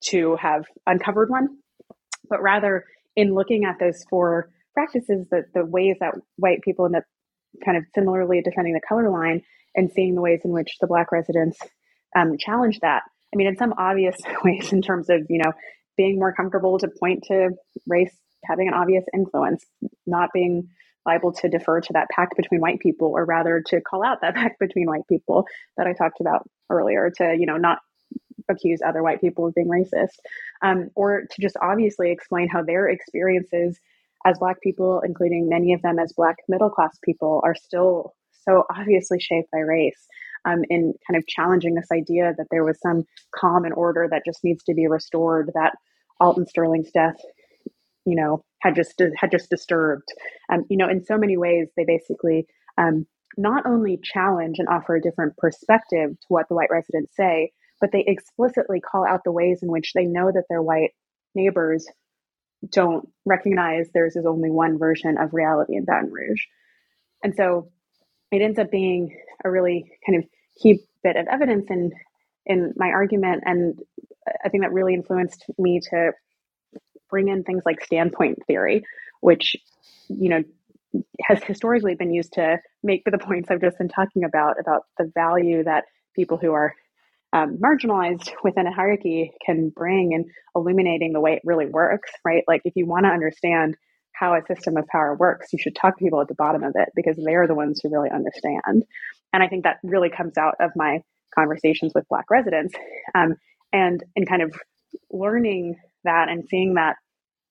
to 0.06 0.36
have 0.36 0.64
uncovered 0.86 1.28
one, 1.28 1.48
but 2.30 2.40
rather 2.40 2.84
in 3.14 3.34
looking 3.34 3.66
at 3.66 3.78
those 3.78 4.04
four 4.08 4.48
practices, 4.72 5.26
the, 5.30 5.44
the 5.52 5.66
ways 5.66 5.96
that 6.00 6.14
white 6.36 6.62
people 6.62 6.86
end 6.86 6.96
up 6.96 7.04
kind 7.64 7.76
of 7.76 7.84
similarly 7.94 8.40
defending 8.42 8.74
the 8.74 8.80
color 8.86 9.10
line 9.10 9.42
and 9.74 9.90
seeing 9.92 10.14
the 10.14 10.20
ways 10.20 10.40
in 10.44 10.50
which 10.50 10.76
the 10.80 10.86
Black 10.86 11.12
residents 11.12 11.58
um, 12.16 12.36
challenge 12.38 12.80
that. 12.80 13.02
I 13.32 13.36
mean, 13.36 13.46
in 13.46 13.56
some 13.56 13.74
obvious 13.78 14.16
ways, 14.44 14.72
in 14.72 14.82
terms 14.82 15.10
of 15.10 15.26
you 15.28 15.38
know 15.38 15.52
being 15.96 16.18
more 16.18 16.32
comfortable 16.32 16.78
to 16.78 16.88
point 16.88 17.24
to 17.28 17.50
race 17.86 18.14
having 18.44 18.68
an 18.68 18.74
obvious 18.74 19.04
influence, 19.14 19.64
not 20.06 20.30
being 20.32 20.68
liable 21.04 21.32
to 21.32 21.48
defer 21.48 21.80
to 21.80 21.92
that 21.92 22.08
pact 22.10 22.36
between 22.36 22.60
white 22.60 22.80
people, 22.80 23.08
or 23.08 23.24
rather 23.24 23.62
to 23.66 23.80
call 23.80 24.04
out 24.04 24.20
that 24.20 24.34
pact 24.34 24.58
between 24.58 24.86
white 24.86 25.06
people 25.08 25.46
that 25.76 25.86
I 25.86 25.92
talked 25.92 26.20
about 26.20 26.48
earlier, 26.70 27.10
to 27.18 27.36
you 27.38 27.46
know 27.46 27.56
not 27.56 27.78
accuse 28.48 28.80
other 28.86 29.02
white 29.02 29.20
people 29.20 29.46
of 29.46 29.54
being 29.54 29.68
racist, 29.68 30.18
um, 30.62 30.90
or 30.94 31.22
to 31.22 31.42
just 31.42 31.56
obviously 31.60 32.10
explain 32.10 32.48
how 32.48 32.62
their 32.62 32.88
experiences 32.88 33.78
as 34.26 34.38
Black 34.38 34.60
people, 34.60 35.00
including 35.04 35.48
many 35.48 35.72
of 35.72 35.80
them 35.82 35.98
as 35.98 36.12
Black 36.12 36.36
middle 36.48 36.68
class 36.68 36.98
people, 37.04 37.40
are 37.44 37.54
still 37.54 38.14
so 38.44 38.64
obviously 38.76 39.20
shaped 39.20 39.50
by 39.52 39.60
race. 39.60 40.06
Um, 40.44 40.62
in 40.70 40.94
kind 41.08 41.18
of 41.18 41.26
challenging 41.26 41.74
this 41.74 41.88
idea 41.92 42.32
that 42.38 42.46
there 42.52 42.62
was 42.62 42.78
some 42.80 43.02
calm 43.34 43.64
and 43.64 43.74
order 43.74 44.06
that 44.08 44.22
just 44.24 44.44
needs 44.44 44.62
to 44.64 44.74
be 44.74 44.86
restored, 44.86 45.50
that 45.54 45.74
Alton 46.20 46.46
Sterling's 46.46 46.92
death, 46.92 47.16
you 48.04 48.14
know, 48.14 48.44
had 48.62 48.76
just 48.76 49.02
had 49.16 49.32
just 49.32 49.50
disturbed. 49.50 50.08
Um, 50.52 50.64
you 50.70 50.76
know, 50.76 50.88
in 50.88 51.04
so 51.04 51.18
many 51.18 51.36
ways, 51.36 51.68
they 51.76 51.84
basically 51.84 52.46
um, 52.78 53.06
not 53.36 53.66
only 53.66 53.98
challenge 54.02 54.60
and 54.60 54.68
offer 54.68 54.94
a 54.94 55.02
different 55.02 55.36
perspective 55.36 56.10
to 56.10 56.26
what 56.28 56.48
the 56.48 56.54
white 56.54 56.70
residents 56.70 57.16
say, 57.16 57.50
but 57.80 57.90
they 57.92 58.04
explicitly 58.06 58.80
call 58.80 59.04
out 59.04 59.22
the 59.24 59.32
ways 59.32 59.60
in 59.62 59.68
which 59.68 59.92
they 59.94 60.04
know 60.04 60.30
that 60.32 60.44
their 60.48 60.62
white 60.62 60.90
neighbors 61.34 61.86
don't 62.70 63.08
recognize 63.24 63.88
there's 63.92 64.16
only 64.16 64.50
one 64.50 64.78
version 64.78 65.18
of 65.18 65.34
reality 65.34 65.76
in 65.76 65.84
Baton 65.84 66.10
Rouge. 66.10 66.42
And 67.22 67.34
so 67.34 67.70
it 68.30 68.42
ends 68.42 68.58
up 68.58 68.70
being 68.70 69.16
a 69.44 69.50
really 69.50 69.90
kind 70.06 70.18
of 70.22 70.28
key 70.60 70.80
bit 71.02 71.16
of 71.16 71.26
evidence 71.28 71.66
in 71.70 71.92
in 72.46 72.72
my 72.76 72.88
argument 72.88 73.42
and 73.44 73.78
i 74.44 74.48
think 74.48 74.62
that 74.62 74.72
really 74.72 74.94
influenced 74.94 75.44
me 75.58 75.80
to 75.80 76.12
bring 77.10 77.28
in 77.28 77.42
things 77.44 77.62
like 77.66 77.84
standpoint 77.84 78.38
theory 78.46 78.84
which 79.20 79.56
you 80.08 80.28
know 80.28 80.42
has 81.22 81.42
historically 81.44 81.94
been 81.94 82.12
used 82.12 82.32
to 82.32 82.58
make 82.82 83.02
the 83.04 83.18
points 83.26 83.50
i've 83.50 83.60
just 83.60 83.78
been 83.78 83.88
talking 83.88 84.24
about 84.24 84.58
about 84.58 84.84
the 84.98 85.10
value 85.14 85.62
that 85.62 85.84
people 86.14 86.38
who 86.38 86.52
are 86.52 86.74
um, 87.36 87.58
marginalized 87.58 88.32
within 88.44 88.66
a 88.66 88.74
hierarchy 88.74 89.32
can 89.44 89.70
bring 89.70 90.12
in 90.12 90.24
illuminating 90.54 91.12
the 91.12 91.20
way 91.20 91.34
it 91.34 91.42
really 91.44 91.66
works 91.66 92.10
right 92.24 92.44
like 92.48 92.62
if 92.64 92.74
you 92.76 92.86
want 92.86 93.04
to 93.04 93.10
understand 93.10 93.76
how 94.18 94.34
a 94.34 94.46
system 94.46 94.76
of 94.76 94.86
power 94.86 95.14
works, 95.14 95.52
you 95.52 95.58
should 95.58 95.76
talk 95.76 95.98
to 95.98 96.04
people 96.04 96.20
at 96.20 96.28
the 96.28 96.34
bottom 96.34 96.62
of 96.64 96.72
it 96.74 96.88
because 96.94 97.16
they're 97.22 97.46
the 97.46 97.54
ones 97.54 97.80
who 97.82 97.90
really 97.90 98.10
understand. 98.10 98.84
And 99.32 99.42
I 99.42 99.48
think 99.48 99.64
that 99.64 99.76
really 99.82 100.10
comes 100.10 100.38
out 100.38 100.54
of 100.60 100.70
my 100.74 101.00
conversations 101.34 101.92
with 101.94 102.08
Black 102.08 102.30
residents 102.30 102.74
um, 103.14 103.34
and 103.72 104.02
and 104.14 104.28
kind 104.28 104.42
of 104.42 104.54
learning 105.10 105.76
that 106.04 106.28
and 106.28 106.44
seeing 106.48 106.74
that 106.74 106.96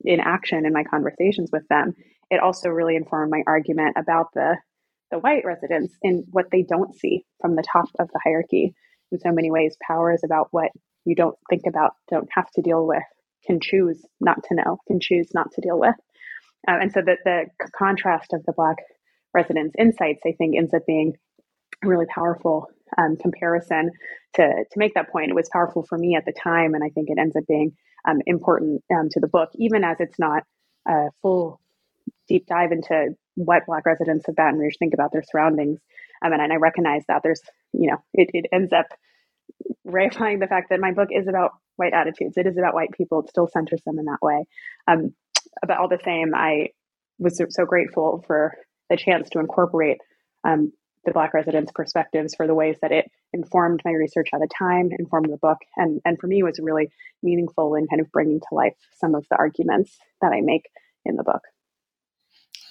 in 0.04 0.20
action 0.20 0.66
in 0.66 0.74
my 0.74 0.84
conversations 0.84 1.50
with 1.52 1.68
them. 1.70 1.94
It 2.32 2.40
also 2.40 2.70
really 2.70 2.96
informed 2.96 3.32
my 3.32 3.44
argument 3.46 3.96
about 3.98 4.28
the 4.34 4.58
the 5.12 5.20
white 5.20 5.46
residents 5.46 5.94
in 6.02 6.26
what 6.32 6.48
they 6.52 6.64
don't 6.64 6.96
see 6.96 7.26
from 7.40 7.56
the 7.56 7.64
top 7.72 7.86
of 8.00 8.08
the 8.08 8.20
hierarchy. 8.24 8.74
In 9.12 9.20
so 9.20 9.32
many 9.32 9.52
ways, 9.52 9.78
power 9.86 10.14
is 10.14 10.24
about 10.24 10.48
what 10.52 10.72
you 11.06 11.16
don't 11.16 11.38
think 11.50 11.64
about, 11.68 11.94
don't 12.10 12.30
have 12.34 12.50
to 12.52 12.62
deal 12.62 12.86
with, 12.86 13.04
can 13.46 13.60
choose 13.62 14.04
not 14.20 14.44
to 14.46 14.56
know, 14.56 14.78
can 14.88 15.00
choose 15.00 15.30
not 15.34 15.52
to 15.54 15.62
deal 15.62 15.80
with. 15.80 15.96
Um, 16.68 16.82
and 16.82 16.92
so 16.92 17.02
the, 17.02 17.18
the 17.24 17.46
contrast 17.78 18.34
of 18.34 18.44
the 18.46 18.54
Black 18.54 18.78
residents' 19.34 19.76
insights, 19.78 20.22
I 20.26 20.34
think, 20.38 20.58
ends 20.58 20.74
up 20.74 20.86
being 20.88 21.14
a 21.84 21.88
really 21.88 22.08
powerful 22.08 22.68
um, 22.98 23.18
comparison 23.18 23.92
to, 24.36 24.42
to 24.44 24.80
make 24.80 24.96
that 24.96 25.12
point. 25.12 25.30
It 25.30 25.36
was 25.36 25.50
powerful 25.52 25.84
for 25.84 25.98
me 25.98 26.16
at 26.16 26.26
the 26.26 26.34
time, 26.34 26.74
and 26.74 26.84
I 26.84 26.90
think 26.90 27.10
it 27.10 27.20
ends 27.20 27.36
up 27.36 27.46
being 27.48 27.74
um, 28.08 28.20
important 28.26 28.84
um, 28.92 29.10
to 29.12 29.20
the 29.20 29.28
book, 29.28 29.50
even 29.56 29.84
as 29.84 29.98
it's 30.00 30.18
not 30.18 30.44
a 30.88 31.08
full 31.22 31.60
deep 32.28 32.46
dive 32.48 32.72
into 32.72 33.16
what 33.36 33.66
Black 33.68 33.86
residents 33.86 34.28
of 34.28 34.36
Baton 34.36 34.60
Rouge 34.60 34.76
think 34.80 34.94
about 34.94 35.12
their 35.12 35.24
surroundings. 35.24 35.80
Um, 36.24 36.34
and, 36.34 36.42
and 36.42 36.54
I 36.54 36.58
recognize 36.58 37.04
that 37.08 37.22
there's, 37.24 37.42
you 37.74 37.92
know, 37.92 37.98
it, 38.14 38.30
it 38.34 38.46
ends 38.52 38.72
up 38.74 38.88
ratifying 39.84 40.40
the 40.40 40.48
fact 40.48 40.70
that 40.70 40.80
my 40.80 40.92
book 40.92 41.10
is 41.12 41.28
about 41.28 41.52
white 41.76 41.94
attitudes. 41.94 42.38
It 42.38 42.48
is 42.48 42.58
about 42.58 42.74
white 42.74 42.92
people. 42.92 43.22
It 43.22 43.30
still 43.30 43.48
centers 43.48 43.82
them 43.86 44.00
in 44.00 44.06
that 44.06 44.22
way. 44.22 44.46
Um, 44.88 45.14
but 45.66 45.78
all 45.78 45.88
the 45.88 46.00
same, 46.04 46.34
I 46.36 46.70
was 47.20 47.38
so, 47.38 47.46
so 47.50 47.66
grateful 47.66 48.24
for 48.28 48.56
the 48.90 48.98
chance 48.98 49.30
to 49.32 49.40
incorporate 49.40 49.98
um, 50.44 50.72
the 51.06 51.12
Black 51.12 51.34
residents' 51.34 51.72
perspectives 51.74 52.36
for 52.36 52.48
the 52.48 52.56
ways 52.56 52.78
that 52.82 52.92
it 52.92 53.10
informed 53.32 53.82
my 53.86 53.92
research 53.92 54.30
at 54.34 54.40
the 54.40 54.50
time, 54.58 54.90
informed 54.98 55.32
the 55.32 55.38
book, 55.38 55.58
and 55.76 56.02
and 56.04 56.20
for 56.20 56.28
me 56.28 56.44
was 56.44 56.60
really 56.60 56.90
meaningful 57.22 57.76
in 57.76 57.88
kind 57.88 58.02
of 58.02 58.12
bringing 58.12 58.40
to 58.40 58.56
life 58.56 58.74
some 59.00 59.16
of 59.16 59.26
the 59.30 59.38
arguments 59.38 59.98
that 60.22 60.32
I 60.34 60.42
make 60.42 60.68
in 61.06 61.16
the 61.16 61.24
book. 61.24 61.42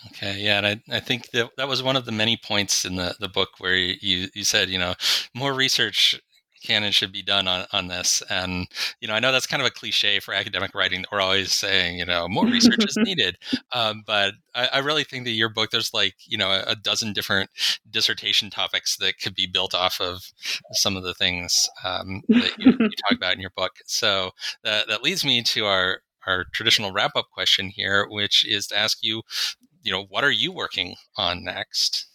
Okay, 0.09 0.41
yeah, 0.41 0.59
and 0.59 0.67
I, 0.67 0.83
I 0.91 1.01
think 1.01 1.31
that 1.31 1.51
that 1.57 1.69
was 1.69 1.83
one 1.83 1.97
of 1.97 2.05
the 2.05 2.13
many 2.13 2.37
points 2.37 2.85
in 2.85 2.97
the, 2.97 3.15
the 3.21 3.29
book 3.29 3.51
where 3.59 3.75
you, 3.75 4.29
you 4.35 4.45
said, 4.45 4.69
you 4.69 4.79
know, 4.79 4.95
more 5.35 5.55
research 5.55 6.21
canon 6.65 6.93
should 6.93 7.13
be 7.13 7.23
done 7.23 7.47
on, 7.47 7.67
on 7.73 7.89
this. 7.89 8.23
And, 8.29 8.67
you 9.01 9.07
know, 9.07 9.15
I 9.15 9.21
know 9.21 9.31
that's 9.31 9.47
kind 9.47 9.61
of 9.61 9.67
a 9.67 9.71
cliche 9.71 10.19
for 10.19 10.35
academic 10.35 10.75
writing. 10.75 11.03
that 11.03 11.13
We're 11.13 11.21
always 11.21 11.53
saying, 11.53 11.99
you 11.99 12.07
know, 12.07 12.27
more 12.29 12.47
research 12.47 12.85
is 12.85 12.97
needed. 12.97 13.37
Um, 13.73 14.03
but 14.07 14.35
I, 14.55 14.69
I, 14.75 14.79
really 14.79 15.05
think 15.05 15.25
that 15.25 15.33
your 15.33 15.51
book, 15.51 15.71
there's 15.71 15.93
like, 15.95 16.15
you 16.27 16.39
know, 16.39 16.51
a, 16.51 16.65
a, 16.69 16.77
dozen 16.77 17.13
different 17.13 17.51
dissertation 17.91 18.51
topics 18.51 18.97
that 18.97 19.19
could 19.19 19.35
be 19.35 19.47
built 19.47 19.75
off 19.75 20.01
of 20.01 20.33
some 20.73 20.97
of 20.97 21.03
the 21.03 21.15
things 21.15 21.69
um, 21.85 22.23
that 22.29 22.53
you, 22.59 22.73
you 22.73 22.89
talk 23.09 23.17
about 23.17 23.35
in 23.35 23.41
your 23.41 23.53
book. 23.55 23.73
So 23.87 24.31
that, 24.65 24.89
that 24.89 25.03
leads 25.03 25.25
me 25.25 25.43
to 25.43 25.67
our, 25.67 26.01
our 26.27 26.47
traditional 26.53 26.93
wrap 26.93 27.13
up 27.15 27.27
question 27.33 27.69
here, 27.69 28.07
which 28.09 28.47
is 28.47 28.67
to 28.69 28.79
ask 28.79 28.99
you, 29.03 29.23
you 29.85 29.93
know, 29.93 30.07
what 30.09 30.25
are 30.25 30.33
you 30.33 30.51
working 30.51 30.97
on 31.17 31.45
next? 31.45 32.07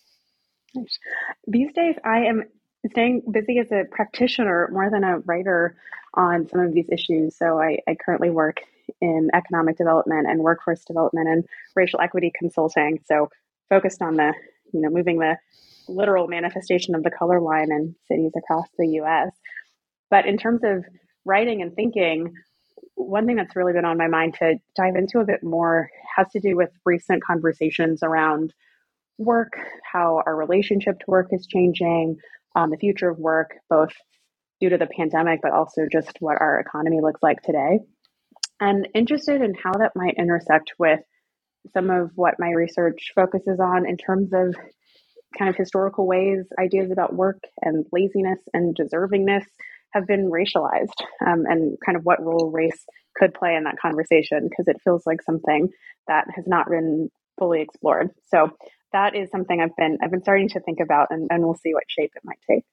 These 1.47 1.71
days, 1.73 1.95
I 2.03 2.25
am 2.25 2.43
staying 2.89 3.21
busy 3.31 3.59
as 3.59 3.71
a 3.71 3.85
practitioner 3.89 4.69
more 4.71 4.89
than 4.89 5.03
a 5.03 5.19
writer 5.19 5.77
on 6.15 6.49
some 6.49 6.59
of 6.59 6.73
these 6.73 6.89
issues. 6.91 7.37
So 7.37 7.59
I, 7.59 7.77
I 7.87 7.95
currently 7.95 8.31
work 8.31 8.61
in 9.01 9.29
economic 9.33 9.77
development 9.77 10.27
and 10.27 10.41
workforce 10.41 10.83
development 10.83 11.29
and 11.29 11.45
racial 11.75 12.01
equity 12.01 12.31
consulting. 12.37 12.99
So 13.05 13.29
focused 13.69 14.01
on 14.01 14.15
the, 14.15 14.33
you 14.73 14.81
know, 14.81 14.89
moving 14.89 15.19
the 15.19 15.37
literal 15.87 16.27
manifestation 16.27 16.95
of 16.95 17.03
the 17.03 17.11
color 17.11 17.39
line 17.39 17.71
in 17.71 17.95
cities 18.07 18.31
across 18.35 18.67
the 18.77 18.87
US. 19.01 19.31
But 20.09 20.25
in 20.25 20.37
terms 20.37 20.61
of 20.63 20.85
writing 21.23 21.61
and 21.61 21.75
thinking, 21.75 22.33
one 22.99 23.25
thing 23.25 23.37
that's 23.37 23.55
really 23.55 23.73
been 23.73 23.85
on 23.85 23.97
my 23.97 24.07
mind 24.07 24.35
to 24.35 24.55
dive 24.75 24.95
into 24.95 25.19
a 25.19 25.25
bit 25.25 25.41
more 25.41 25.89
has 26.15 26.27
to 26.33 26.39
do 26.39 26.55
with 26.55 26.69
recent 26.85 27.23
conversations 27.23 28.03
around 28.03 28.53
work, 29.17 29.53
how 29.89 30.21
our 30.25 30.35
relationship 30.35 30.99
to 30.99 31.05
work 31.07 31.29
is 31.31 31.47
changing, 31.47 32.17
um, 32.55 32.69
the 32.69 32.77
future 32.77 33.09
of 33.09 33.17
work, 33.17 33.55
both 33.69 33.93
due 34.59 34.69
to 34.69 34.77
the 34.77 34.87
pandemic, 34.87 35.39
but 35.41 35.53
also 35.53 35.83
just 35.89 36.17
what 36.19 36.41
our 36.41 36.59
economy 36.59 36.99
looks 37.01 37.23
like 37.23 37.41
today. 37.41 37.79
And 38.59 38.89
interested 38.93 39.41
in 39.41 39.53
how 39.53 39.71
that 39.79 39.93
might 39.95 40.15
intersect 40.17 40.73
with 40.77 40.99
some 41.73 41.89
of 41.89 42.11
what 42.15 42.35
my 42.37 42.49
research 42.49 43.11
focuses 43.15 43.59
on 43.61 43.87
in 43.87 43.95
terms 43.95 44.31
of 44.33 44.55
kind 45.37 45.49
of 45.49 45.55
historical 45.55 46.05
ways 46.05 46.45
ideas 46.59 46.91
about 46.91 47.15
work 47.15 47.39
and 47.61 47.85
laziness 47.93 48.39
and 48.53 48.75
deservingness 48.75 49.45
have 49.91 50.07
been 50.07 50.29
racialized 50.31 50.93
um, 51.25 51.45
and 51.47 51.77
kind 51.85 51.97
of 51.97 52.03
what 52.03 52.23
role 52.23 52.51
race 52.51 52.85
could 53.15 53.33
play 53.33 53.55
in 53.55 53.63
that 53.63 53.79
conversation 53.81 54.47
because 54.49 54.67
it 54.67 54.81
feels 54.83 55.03
like 55.05 55.21
something 55.21 55.69
that 56.07 56.25
has 56.35 56.45
not 56.47 56.69
been 56.69 57.09
fully 57.37 57.61
explored. 57.61 58.09
So 58.27 58.51
that 58.91 59.15
is 59.15 59.29
something 59.31 59.61
I've 59.61 59.75
been 59.75 59.97
I've 60.01 60.11
been 60.11 60.21
starting 60.21 60.49
to 60.49 60.59
think 60.59 60.79
about, 60.79 61.07
and, 61.09 61.27
and 61.31 61.43
we'll 61.43 61.55
see 61.55 61.73
what 61.73 61.83
shape 61.87 62.11
it 62.15 62.23
might 62.23 62.39
take. 62.49 62.63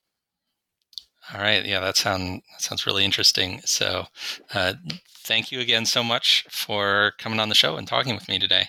All 1.35 1.41
right, 1.41 1.65
yeah, 1.65 1.81
that 1.81 1.97
sounds 1.97 2.43
that 2.53 2.63
sounds 2.63 2.87
really 2.87 3.05
interesting. 3.05 3.61
So, 3.65 4.07
uh, 4.55 4.75
thank 5.09 5.51
you 5.51 5.61
again 5.61 5.85
so 5.85 6.05
much 6.05 6.47
for 6.49 7.13
coming 7.19 7.41
on 7.41 7.49
the 7.49 7.55
show 7.55 7.77
and 7.77 7.87
talking 7.87 8.15
with 8.15 8.29
me 8.29 8.39
today. 8.39 8.69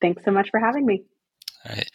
Thanks 0.00 0.24
so 0.24 0.30
much 0.30 0.48
for 0.50 0.58
having 0.58 0.86
me. 0.86 1.04
All 1.68 1.76
right. 1.76 1.90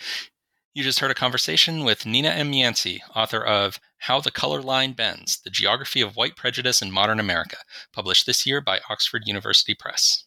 You 0.73 0.83
just 0.83 0.99
heard 0.99 1.09
a 1.09 1.15
conversation 1.15 1.85
with 1.85 2.05
Nina 2.05 2.29
M. 2.29 2.53
Yancey, 2.53 3.01
author 3.15 3.43
of 3.43 3.79
how 3.99 4.19
the 4.21 4.31
Color 4.31 4.61
Line 4.61 4.93
Bends 4.93 5.39
The 5.43 5.49
Geography 5.49 6.01
of 6.01 6.15
White 6.15 6.35
Prejudice 6.35 6.81
in 6.81 6.91
Modern 6.91 7.19
America, 7.19 7.57
published 7.91 8.25
this 8.25 8.45
year 8.45 8.61
by 8.61 8.81
Oxford 8.89 9.23
University 9.25 9.73
Press. 9.73 10.25